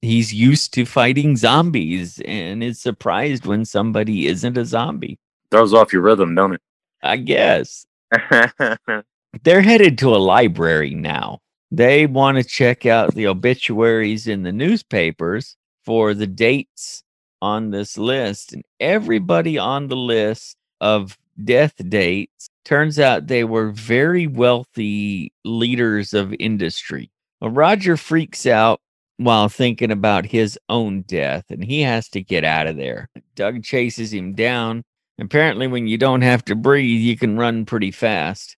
he's 0.00 0.32
used 0.32 0.72
to 0.74 0.86
fighting 0.86 1.36
zombies 1.36 2.18
and 2.24 2.64
is 2.64 2.80
surprised 2.80 3.44
when 3.44 3.66
somebody 3.66 4.26
isn't 4.26 4.56
a 4.56 4.64
zombie. 4.64 5.18
Throws 5.50 5.74
off 5.74 5.92
your 5.92 6.00
rhythm, 6.00 6.34
don't 6.34 6.54
it? 6.54 6.62
I 7.02 7.18
guess? 7.18 7.86
they're 9.42 9.62
headed 9.62 9.98
to 9.98 10.14
a 10.14 10.18
library 10.18 10.94
now. 10.94 11.40
They 11.70 12.06
want 12.06 12.36
to 12.36 12.44
check 12.44 12.84
out 12.84 13.14
the 13.14 13.26
obituaries 13.26 14.26
in 14.26 14.42
the 14.42 14.52
newspapers 14.52 15.56
for 15.84 16.12
the 16.12 16.26
dates 16.26 17.02
on 17.40 17.70
this 17.70 17.96
list. 17.96 18.52
And 18.52 18.62
everybody 18.78 19.58
on 19.58 19.88
the 19.88 19.96
list 19.96 20.56
of 20.80 21.16
death 21.42 21.74
dates 21.88 22.48
turns 22.64 22.98
out 22.98 23.26
they 23.26 23.44
were 23.44 23.70
very 23.70 24.26
wealthy 24.26 25.32
leaders 25.44 26.12
of 26.12 26.34
industry. 26.38 27.10
Well, 27.40 27.50
Roger 27.50 27.96
freaks 27.96 28.46
out 28.46 28.80
while 29.16 29.48
thinking 29.48 29.90
about 29.90 30.26
his 30.26 30.58
own 30.68 31.02
death 31.02 31.44
and 31.50 31.64
he 31.64 31.80
has 31.82 32.08
to 32.10 32.22
get 32.22 32.44
out 32.44 32.66
of 32.66 32.76
there. 32.76 33.08
Doug 33.34 33.62
chases 33.62 34.12
him 34.12 34.34
down. 34.34 34.84
Apparently, 35.18 35.66
when 35.66 35.86
you 35.86 35.98
don't 35.98 36.22
have 36.22 36.44
to 36.46 36.54
breathe, 36.54 37.00
you 37.00 37.16
can 37.16 37.38
run 37.38 37.64
pretty 37.64 37.90
fast. 37.90 38.56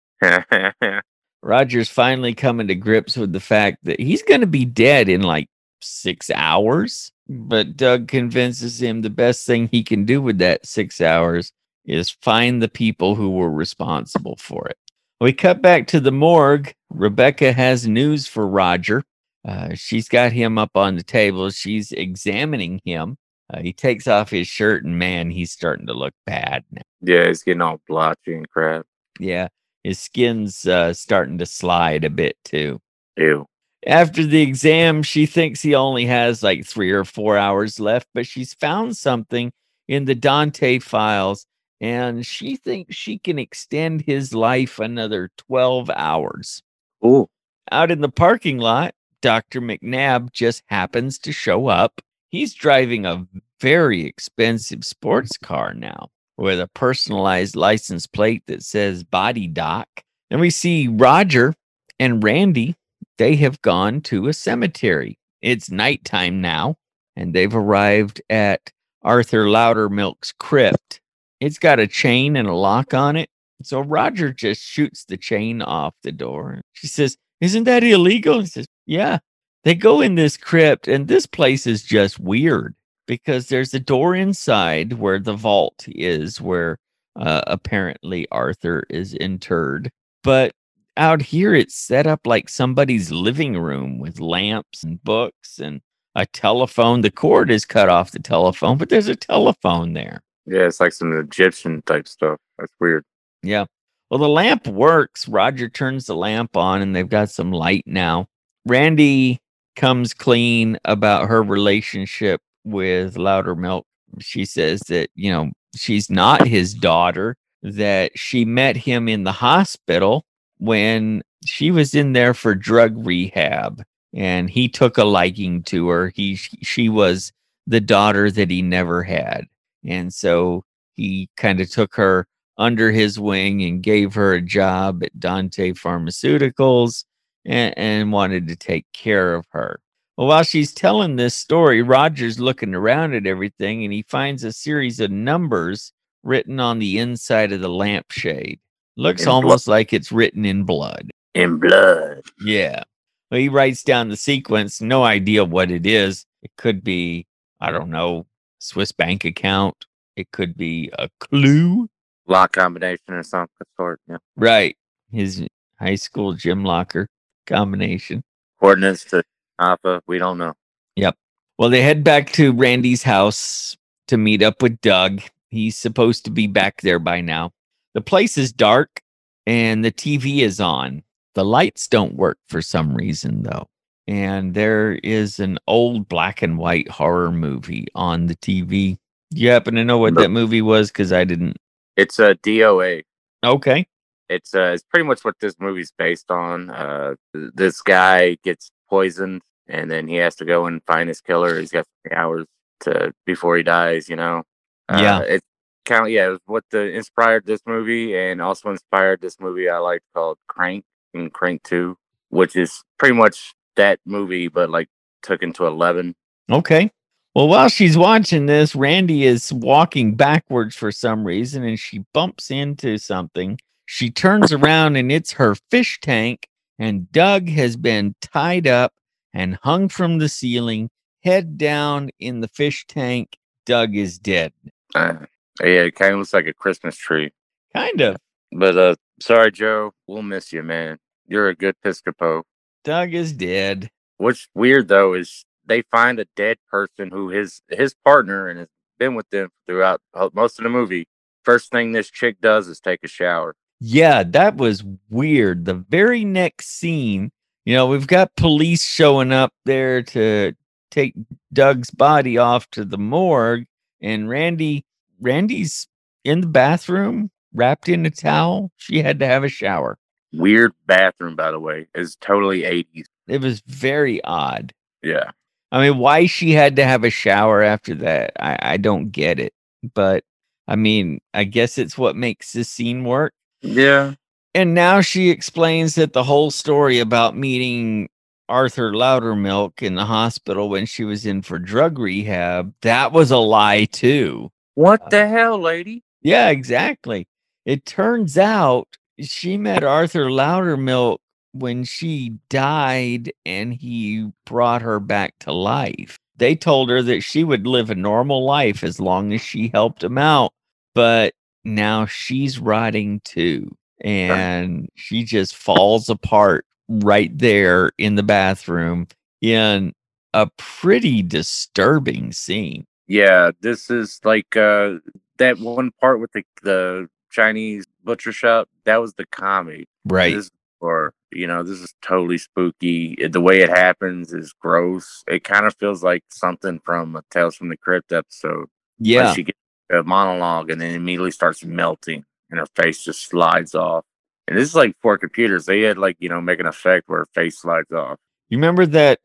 Roger's 1.42 1.90
finally 1.90 2.34
coming 2.34 2.68
to 2.68 2.76
grips 2.76 3.18
with 3.18 3.34
the 3.34 3.40
fact 3.40 3.80
that 3.84 4.00
he's 4.00 4.24
going 4.24 4.42
to 4.42 4.48
be 4.48 4.66
dead 4.66 5.10
in 5.10 5.22
like 5.22 5.48
six 5.82 6.32
hours. 6.34 7.12
But 7.28 7.78
Doug 7.78 8.08
convinces 8.08 8.82
him 8.82 9.02
the 9.02 9.10
best 9.10 9.46
thing 9.46 9.68
he 9.72 9.84
can 9.84 10.06
do 10.06 10.22
with 10.22 10.38
that 10.40 10.66
six 10.66 11.02
hours 11.02 11.52
is 11.86 12.10
find 12.10 12.62
the 12.62 12.70
people 12.70 13.16
who 13.16 13.32
were 13.32 13.52
responsible 13.52 14.36
for 14.38 14.68
it. 14.68 14.78
We 15.20 15.34
cut 15.34 15.62
back 15.62 15.88
to 15.88 16.00
the 16.00 16.12
morgue. 16.12 16.74
Rebecca 16.90 17.54
has 17.54 17.88
news 17.88 18.28
for 18.28 18.48
Roger. 18.48 19.04
Uh, 19.46 19.74
she's 19.76 20.08
got 20.08 20.32
him 20.32 20.58
up 20.58 20.72
on 20.76 20.96
the 20.96 21.04
table. 21.04 21.50
She's 21.50 21.92
examining 21.92 22.82
him. 22.86 23.18
Uh, 23.54 23.60
he 23.62 23.74
takes 23.74 24.08
off 24.08 24.30
his 24.30 24.48
shirt, 24.48 24.86
and 24.86 24.98
man, 24.98 25.30
he's 25.30 25.52
starting 25.52 25.88
to 25.88 25.94
look 25.94 26.14
bad 26.26 26.64
now. 26.72 26.82
Yeah, 27.02 27.28
he's 27.28 27.44
getting 27.44 27.62
all 27.62 27.82
blotchy 27.88 28.36
and 28.36 28.50
crap. 28.50 28.86
Yeah, 29.20 29.50
his 29.84 30.00
skin's 30.00 30.66
uh, 30.66 30.94
starting 30.94 31.38
to 31.40 31.46
slide 31.46 32.04
a 32.04 32.10
bit 32.10 32.38
too. 32.44 32.80
Ew. 33.18 33.46
After 33.86 34.24
the 34.24 34.42
exam, 34.42 35.04
she 35.04 35.26
thinks 35.26 35.62
he 35.62 35.76
only 35.76 36.06
has 36.06 36.42
like 36.42 36.66
three 36.66 36.92
or 36.92 37.04
four 37.04 37.38
hours 37.38 37.80
left, 37.80 38.08
but 38.14 38.26
she's 38.26 38.54
found 38.54 38.96
something 38.96 39.52
in 39.88 40.06
the 40.06 40.16
Dante 40.16 40.80
files 40.80 41.46
and 41.82 42.26
she 42.26 42.56
thinks 42.56 42.96
she 42.96 43.20
can 43.20 43.38
extend 43.38 44.02
his 44.02 44.34
life 44.34 44.80
another 44.80 45.30
12 45.38 45.90
hours. 45.90 46.64
Ooh. 47.06 47.28
Out 47.72 47.92
in 47.92 48.00
the 48.00 48.10
parking 48.10 48.58
lot, 48.58 48.96
Dr. 49.22 49.60
McNabb 49.60 50.32
just 50.32 50.64
happens 50.68 51.20
to 51.20 51.34
show 51.34 51.68
up. 51.68 52.00
He's 52.30 52.54
driving 52.54 53.06
a 53.06 53.28
very 53.60 54.06
expensive 54.06 54.86
sports 54.86 55.38
car 55.38 55.74
now 55.74 56.10
with 56.38 56.60
a 56.60 56.70
personalized 56.74 57.56
license 57.56 58.08
plate 58.08 58.44
that 58.48 58.64
says 58.64 59.04
Body 59.04 59.48
Doc. 59.48 59.88
And 60.30 60.42
we 60.42 60.50
see 60.50 60.88
Roger 60.88 61.54
and 62.00 62.24
Randy. 62.24 62.76
They 63.18 63.36
have 63.36 63.62
gone 63.62 64.02
to 64.02 64.28
a 64.28 64.34
cemetery. 64.34 65.20
It's 65.42 65.70
nighttime 65.70 66.42
now, 66.42 66.78
and 67.16 67.34
they've 67.34 67.54
arrived 67.54 68.22
at 68.30 68.72
Arthur 69.04 69.46
Loudermilk's 69.46 70.34
crypt. 70.40 71.02
It's 71.40 71.60
got 71.60 71.80
a 71.80 71.88
chain 71.88 72.36
and 72.36 72.48
a 72.48 72.54
lock 72.54 72.94
on 72.94 73.16
it. 73.16 73.30
So 73.62 73.82
Roger 73.82 74.34
just 74.34 74.62
shoots 74.62 75.06
the 75.06 75.18
chain 75.18 75.62
off 75.62 75.94
the 76.04 76.12
door. 76.12 76.62
She 76.74 76.88
says, 76.88 77.18
Isn't 77.42 77.66
that 77.66 77.84
illegal? 77.84 78.40
He 78.40 78.48
says, 78.48 78.66
Yeah. 78.86 79.20
They 79.64 79.76
go 79.76 80.02
in 80.02 80.16
this 80.16 80.36
crypt, 80.36 80.90
and 80.90 81.08
this 81.08 81.26
place 81.26 81.66
is 81.66 81.84
just 81.84 82.20
weird 82.20 82.76
because 83.08 83.48
there's 83.48 83.74
a 83.74 83.80
door 83.80 84.16
inside 84.16 84.94
where 84.94 85.20
the 85.20 85.34
vault 85.36 85.86
is, 85.88 86.40
where 86.40 86.78
uh, 87.16 87.42
apparently 87.48 88.28
Arthur 88.32 88.86
is 88.90 89.14
interred. 89.14 89.90
But 90.24 90.54
out 90.98 91.22
here, 91.22 91.54
it's 91.54 91.76
set 91.76 92.08
up 92.08 92.26
like 92.26 92.50
somebody's 92.50 93.12
living 93.12 93.58
room 93.58 94.00
with 94.00 94.20
lamps 94.20 94.84
and 94.84 95.04
books 95.04 95.60
and 95.60 95.82
a 96.16 96.26
telephone. 96.28 97.02
The 97.02 97.12
cord 97.12 97.50
is 97.52 97.66
cut 97.66 97.90
off 97.90 98.12
the 98.12 98.20
telephone, 98.20 98.78
but 98.78 98.90
there's 98.90 99.08
a 99.08 99.16
telephone 99.16 99.94
there. 99.94 100.22
Yeah, 100.46 100.68
it's 100.68 100.80
like 100.80 100.94
some 100.94 101.18
Egyptian 101.18 101.82
type 101.84 102.08
stuff. 102.08 102.38
That's 102.60 102.74
weird. 102.80 103.04
Yeah. 103.42 103.66
Well, 104.10 104.20
the 104.20 104.30
lamp 104.30 104.68
works. 104.68 105.28
Roger 105.28 105.70
turns 105.70 106.06
the 106.06 106.16
lamp 106.16 106.56
on 106.56 106.82
and 106.82 106.96
they've 106.96 107.08
got 107.10 107.30
some 107.30 107.52
light 107.52 107.84
now. 107.88 108.28
Randy 108.66 109.40
comes 109.76 110.14
clean 110.14 110.78
about 110.86 111.30
her 111.30 111.42
relationship 111.42 112.42
with 112.64 113.16
Loudermilk. 113.16 113.84
She 114.20 114.46
says 114.46 114.82
that, 114.90 115.10
you 115.16 115.32
know, 115.32 115.52
she's 115.76 116.10
not 116.10 116.48
his 116.48 116.74
daughter, 116.74 117.36
that 117.64 118.12
she 118.18 118.46
met 118.46 118.76
him 118.76 119.08
in 119.08 119.24
the 119.24 119.32
hospital 119.32 120.26
when 120.60 121.24
she 121.46 121.72
was 121.72 121.96
in 121.96 122.14
there 122.14 122.34
for 122.34 122.56
drug 122.56 123.06
rehab 123.06 123.84
and 124.14 124.50
he 124.50 124.70
took 124.70 124.98
a 124.98 125.04
liking 125.04 125.64
to 125.64 125.90
her. 125.90 126.10
He 126.10 126.36
she 126.36 126.90
was 126.90 127.32
the 127.66 127.82
daughter 127.82 128.30
that 128.32 128.50
he 128.50 128.62
never 128.62 129.04
had. 129.04 129.46
And 129.84 130.14
so 130.14 130.64
he 130.94 131.30
kind 131.38 131.60
of 131.60 131.70
took 131.70 131.96
her 131.96 132.28
under 132.58 132.92
his 132.92 133.20
wing 133.20 133.64
and 133.64 133.82
gave 133.82 134.14
her 134.14 134.34
a 134.34 134.42
job 134.42 135.04
at 135.04 135.20
Dante 135.20 135.72
Pharmaceuticals 135.72 137.06
and, 137.46 137.74
and 137.78 138.12
wanted 138.12 138.48
to 138.48 138.56
take 138.56 138.86
care 138.94 139.34
of 139.34 139.46
her. 139.50 139.80
Well, 140.18 140.28
while 140.28 140.44
she's 140.44 140.74
telling 140.74 141.16
this 141.16 141.36
story, 141.36 141.82
Roger's 141.82 142.40
looking 142.40 142.76
around 142.76 143.16
at 143.16 143.26
everything 143.26 143.84
and 143.84 143.92
he 143.92 144.04
finds 144.04 144.44
a 144.44 144.54
series 144.54 145.00
of 145.00 145.10
numbers 145.10 145.92
written 146.22 146.60
on 146.60 146.78
the 146.78 147.00
inside 147.00 147.52
of 147.52 147.62
the 147.62 147.70
lampshade. 147.70 148.60
Looks 148.96 149.24
In 149.24 149.30
almost 149.30 149.68
like 149.68 149.92
it's 149.92 150.12
written 150.12 150.46
in 150.46 150.66
blood. 150.66 151.10
In 151.34 151.58
blood. 151.58 152.22
Yeah. 152.46 152.84
Well, 153.32 153.40
he 153.40 153.50
writes 153.50 153.82
down 153.82 154.10
the 154.10 154.16
sequence, 154.16 154.82
no 154.82 155.04
idea 155.04 155.44
what 155.44 155.72
it 155.72 155.88
is. 155.88 156.26
It 156.44 156.52
could 156.58 156.84
be, 156.84 157.26
I 157.60 157.72
don't 157.72 157.90
know, 157.90 158.28
Swiss 158.60 158.92
bank 158.92 159.26
account. 159.26 159.88
It 160.16 160.32
could 160.32 160.56
be 160.56 160.92
a 161.00 161.10
clue. 161.20 161.90
Lock 162.28 162.52
combination 162.54 163.16
or 163.16 163.24
something 163.24 163.50
of 163.60 163.68
sort. 163.76 164.00
Yeah. 164.08 164.18
Right. 164.36 164.78
His 165.12 165.44
high 165.80 165.96
school 165.96 166.34
gym 166.34 166.64
locker 166.64 167.10
combination. 167.48 168.24
Coordinates 168.60 169.06
to 169.06 169.24
Alpha. 169.60 170.02
We 170.08 170.18
don't 170.18 170.38
know. 170.38 170.54
Yep. 170.96 171.16
Well, 171.58 171.70
they 171.70 171.82
head 171.82 172.04
back 172.04 172.32
to 172.34 172.52
Randy's 172.54 173.04
house 173.04 173.78
to 174.08 174.18
meet 174.18 174.42
up 174.42 174.62
with 174.62 174.80
Doug. 174.82 175.22
He's 175.50 175.78
supposed 175.78 176.26
to 176.26 176.32
be 176.32 176.48
back 176.48 176.82
there 176.82 177.00
by 177.00 177.22
now. 177.22 177.52
The 177.94 178.02
place 178.02 178.38
is 178.38 178.52
dark 178.52 179.02
and 179.46 179.84
the 179.84 179.92
TV 179.92 180.40
is 180.40 180.60
on. 180.60 181.04
The 181.36 181.46
lights 181.46 181.88
don't 181.88 182.16
work 182.16 182.38
for 182.48 182.62
some 182.62 182.96
reason, 182.96 183.44
though. 183.44 183.68
And 184.08 184.54
there 184.54 184.94
is 185.04 185.40
an 185.40 185.58
old 185.68 186.10
black 186.10 186.42
and 186.42 186.58
white 186.58 186.90
horror 186.90 187.32
movie 187.32 187.88
on 187.96 188.28
the 188.28 188.36
TV. 188.36 188.98
You 189.32 189.50
happen 189.50 189.76
to 189.76 189.84
know 189.84 189.98
what 189.98 190.16
that 190.16 190.30
movie 190.30 190.62
was? 190.62 190.90
Because 190.90 191.14
I 191.14 191.24
didn't. 191.24 191.58
It's 191.96 192.20
a 192.20 192.36
DOA. 192.36 193.04
Okay. 193.44 193.88
It's 194.30 194.54
uh, 194.54 194.72
it's 194.74 194.84
pretty 194.84 195.06
much 195.06 195.24
what 195.24 195.36
this 195.40 195.56
movie's 195.60 195.94
based 195.98 196.32
on. 196.32 196.70
Uh, 196.70 197.16
this 197.34 197.82
guy 197.82 198.38
gets 198.44 198.72
poisoned, 198.94 199.42
and 199.68 199.90
then 199.90 200.08
he 200.08 200.18
has 200.18 200.36
to 200.36 200.46
go 200.46 200.68
and 200.68 200.84
find 200.86 201.08
his 201.08 201.22
killer. 201.22 201.60
He's 201.60 201.72
got 201.72 201.86
three 202.04 202.16
hours 202.16 202.46
to 202.82 203.12
before 203.26 203.58
he 203.58 203.64
dies. 203.64 204.08
You 204.10 204.18
know. 204.18 204.44
Uh, 204.90 205.00
Yeah. 205.02 205.20
It's 205.22 205.48
kind 205.86 206.06
of 206.06 206.12
yeah. 206.12 206.28
It 206.28 206.30
was 206.30 206.40
what 206.46 206.66
the 206.70 206.84
inspired 207.02 207.46
this 207.46 207.62
movie, 207.66 208.16
and 208.16 208.42
also 208.42 208.70
inspired 208.70 209.20
this 209.22 209.38
movie 209.40 209.68
I 209.70 209.80
like 209.80 210.02
called 210.14 210.38
Crank 210.48 210.84
and 211.14 211.32
Crank 211.34 211.64
Two, 211.64 211.98
which 212.30 212.56
is 212.56 212.84
pretty 213.00 213.16
much 213.16 213.54
that 213.76 214.00
movie, 214.06 214.48
but 214.48 214.70
like 214.70 214.90
took 215.24 215.42
into 215.42 215.66
eleven. 215.66 216.14
Okay. 216.52 216.92
Well, 217.36 217.48
while 217.48 217.70
she's 217.70 217.98
watching 217.98 218.46
this, 218.46 218.76
Randy 218.76 219.26
is 219.26 219.52
walking 219.52 220.14
backwards 220.14 220.76
for 220.76 220.92
some 220.92 221.26
reason 221.26 221.64
and 221.64 221.80
she 221.80 222.06
bumps 222.14 222.52
into 222.52 223.00
something. 223.00 223.58
She 223.88 224.12
turns 224.12 224.54
around 224.54 224.98
and 224.98 225.12
it's 225.12 225.32
her 225.34 225.56
fish 225.72 226.00
tank, 226.00 226.48
and 226.80 227.12
Doug 227.12 227.50
has 227.50 227.76
been 227.76 228.16
tied 228.22 228.68
up 228.68 228.94
and 229.34 229.58
hung 229.64 229.90
from 229.90 230.18
the 230.18 230.30
ceiling, 230.30 230.90
head 231.24 231.58
down 231.58 232.10
in 232.20 232.42
the 232.42 232.48
fish 232.48 232.86
tank. 232.88 233.38
Doug 233.66 233.96
is 233.96 234.20
dead. 234.20 234.54
Uh, 234.96 235.16
yeah, 235.62 235.84
it 235.84 235.96
kind 235.96 236.14
of 236.14 236.20
looks 236.20 236.34
like 236.34 236.48
a 236.48 236.54
Christmas 236.54 236.98
tree. 236.98 237.32
Kind 237.76 238.02
of. 238.02 238.18
But 238.52 238.78
uh, 238.78 238.96
sorry, 239.22 239.52
Joe. 239.52 239.94
We'll 240.08 240.22
miss 240.22 240.52
you, 240.54 240.64
man. 240.64 241.00
You're 241.28 241.50
a 241.50 241.56
good 241.56 241.76
Piscopo. 241.84 242.44
Doug 242.84 243.14
is 243.14 243.34
dead. 243.34 243.90
What's 244.18 244.48
weird 244.54 244.88
though 244.88 245.14
is 245.14 245.46
they 245.66 245.82
find 245.84 246.20
a 246.20 246.28
dead 246.36 246.58
person 246.70 247.10
who 247.10 247.30
his 247.30 247.62
his 247.70 247.96
partner 248.06 248.48
and 248.48 248.60
has 248.60 248.68
been 249.00 249.16
with 249.16 249.30
them 249.30 249.50
throughout 249.66 250.02
most 250.34 250.60
of 250.60 250.64
the 250.64 250.70
movie. 250.70 251.08
First 251.44 251.72
thing 251.72 251.92
this 251.92 252.10
chick 252.10 252.40
does 252.42 252.68
is 252.68 252.80
take 252.80 253.00
a 253.04 253.08
shower. 253.08 253.56
Yeah, 253.86 254.24
that 254.24 254.56
was 254.56 254.82
weird. 255.10 255.66
The 255.66 255.74
very 255.74 256.24
next 256.24 256.68
scene, 256.68 257.32
you 257.66 257.76
know, 257.76 257.86
we've 257.86 258.08
got 258.08 258.34
police 258.38 258.82
showing 258.82 259.34
up 259.34 259.52
there 259.66 260.02
to 260.04 260.54
take 260.90 261.14
Doug's 261.52 261.92
body 261.92 262.38
off 262.38 262.70
to 262.72 262.86
the 262.86 262.98
morgue, 262.98 263.66
and 264.00 264.30
Randy, 264.30 264.86
Randy's 265.20 265.86
in 266.24 266.40
the 266.40 266.48
bathroom, 266.48 267.30
wrapped 267.54 267.90
in 267.90 268.06
a 268.06 268.10
towel. 268.10 268.72
She 268.78 269.02
had 269.02 269.20
to 269.20 269.28
have 269.28 269.44
a 269.44 269.50
shower. 269.50 269.98
Weird 270.32 270.72
bathroom, 270.86 271.36
by 271.36 271.52
the 271.52 271.60
way, 271.60 271.88
is 271.94 272.16
totally 272.16 272.62
80s. 272.62 273.04
It 273.28 273.42
was 273.42 273.62
very 273.68 274.24
odd. 274.24 274.72
Yeah, 275.02 275.32
I 275.74 275.82
mean, 275.90 275.98
why 275.98 276.28
she 276.28 276.52
had 276.52 276.78
to 276.78 276.86
have 276.86 277.04
a 277.04 277.10
shower 277.10 277.62
after 277.62 277.96
that, 277.96 278.32
I, 278.40 278.58
I 278.62 278.78
don't 278.78 279.10
get 279.10 279.40
it. 279.42 279.52
But 279.94 280.24
I 280.70 280.78
mean, 280.78 281.20
I 281.34 281.44
guess 281.44 281.78
it's 281.78 281.98
what 281.98 282.16
makes 282.16 282.54
this 282.54 282.70
scene 282.70 283.04
work. 283.04 283.34
Yeah. 283.64 284.14
And 284.54 284.76
now 284.76 285.02
she 285.02 285.30
explains 285.30 285.96
that 285.96 286.14
the 286.14 286.24
whole 286.24 286.52
story 286.52 287.00
about 287.00 287.36
meeting 287.36 288.10
Arthur 288.50 288.92
Loudermilk 288.92 289.82
in 289.82 289.96
the 289.96 290.06
hospital 290.06 290.70
when 290.70 290.86
she 290.86 291.04
was 291.04 291.26
in 291.26 291.42
for 291.42 291.58
drug 291.58 291.98
rehab, 291.98 292.74
that 292.82 293.12
was 293.12 293.32
a 293.32 293.38
lie 293.38 293.86
too. 293.86 294.52
What 294.76 295.02
uh, 295.02 295.10
the 295.10 295.28
hell, 295.28 295.60
lady? 295.60 296.04
Yeah, 296.22 296.50
exactly. 296.50 297.28
It 297.66 297.86
turns 297.86 298.38
out 298.38 298.88
she 299.20 299.58
met 299.58 299.84
Arthur 299.84 300.26
Loudermilk 300.26 301.18
when 301.54 301.84
she 301.84 302.38
died 302.50 303.32
and 303.46 303.74
he 303.74 304.32
brought 304.46 304.82
her 304.82 305.00
back 305.00 305.36
to 305.40 305.54
life. 305.54 306.18
They 306.38 306.56
told 306.56 306.90
her 306.90 307.02
that 307.04 307.22
she 307.22 307.44
would 307.44 307.68
live 307.68 307.90
a 307.90 307.96
normal 307.96 308.46
life 308.46 308.84
as 308.84 309.00
long 309.00 309.34
as 309.34 309.42
she 309.42 309.70
helped 309.74 310.04
him 310.04 310.18
out. 310.18 310.52
But 310.96 311.34
now 311.64 312.06
she's 312.06 312.60
rotting 312.60 313.22
too. 313.22 313.76
And 314.02 314.90
she 314.96 315.24
just 315.24 315.56
falls 315.56 316.10
apart 316.10 316.66
right 316.90 317.36
there 317.38 317.92
in 317.98 318.16
the 318.16 318.24
bathroom 318.24 319.08
in 319.42 319.94
a 320.34 320.50
pretty 320.58 321.22
disturbing 321.22 322.32
scene. 322.32 322.86
Yeah, 323.08 323.52
this 323.62 323.90
is 323.90 324.20
like 324.24 324.56
uh 324.56 324.96
that 325.38 325.60
one 325.60 325.92
part 326.00 326.20
with 326.20 326.32
the 326.34 326.44
the 326.64 327.10
Chinese 327.30 327.86
butcher 328.04 328.32
shop. 328.32 328.70
That 328.86 328.98
was 328.98 329.14
the 329.14 329.26
comedy. 329.26 329.88
Right. 330.06 330.36
This, 330.36 330.52
or 330.80 331.14
you 331.32 331.48
know, 331.48 331.64
this 331.64 331.80
is 331.80 331.94
totally 332.02 332.38
spooky. 332.38 333.16
The 333.28 333.42
way 333.42 333.62
it 333.62 333.70
happens 333.70 334.34
is 334.34 334.54
gross. 334.54 335.24
It 335.28 335.44
kind 335.44 335.66
of 335.66 335.76
feels 335.76 336.04
like 336.04 336.24
something 336.30 336.80
from 336.84 337.16
a 337.16 337.24
Tales 337.32 337.56
from 337.56 337.70
the 337.70 337.78
Crypt 337.78 338.12
episode. 338.12 338.68
yeah. 339.00 339.28
Like 339.28 339.36
she 339.36 339.44
gets 339.44 339.60
a 339.94 340.04
monologue 340.04 340.70
and 340.70 340.80
then 340.80 340.96
immediately 340.96 341.32
starts 341.32 341.64
melting, 341.64 342.26
and 342.50 342.60
her 342.60 342.68
face 342.76 343.04
just 343.04 343.28
slides 343.28 343.76
off. 343.76 344.06
And 344.48 344.58
this 344.58 344.70
is 344.70 344.76
like 344.76 344.96
for 345.02 345.18
computers. 345.18 345.66
They 345.66 345.82
had 345.82 345.98
like 345.98 346.18
you 346.20 346.30
know 346.30 346.42
make 346.42 346.60
an 346.60 346.66
effect 346.66 347.08
where 347.08 347.20
her 347.20 347.28
face 347.34 347.60
slides 347.62 347.92
off. 347.92 348.18
You 348.50 348.58
remember 348.58 348.86
that 348.88 349.20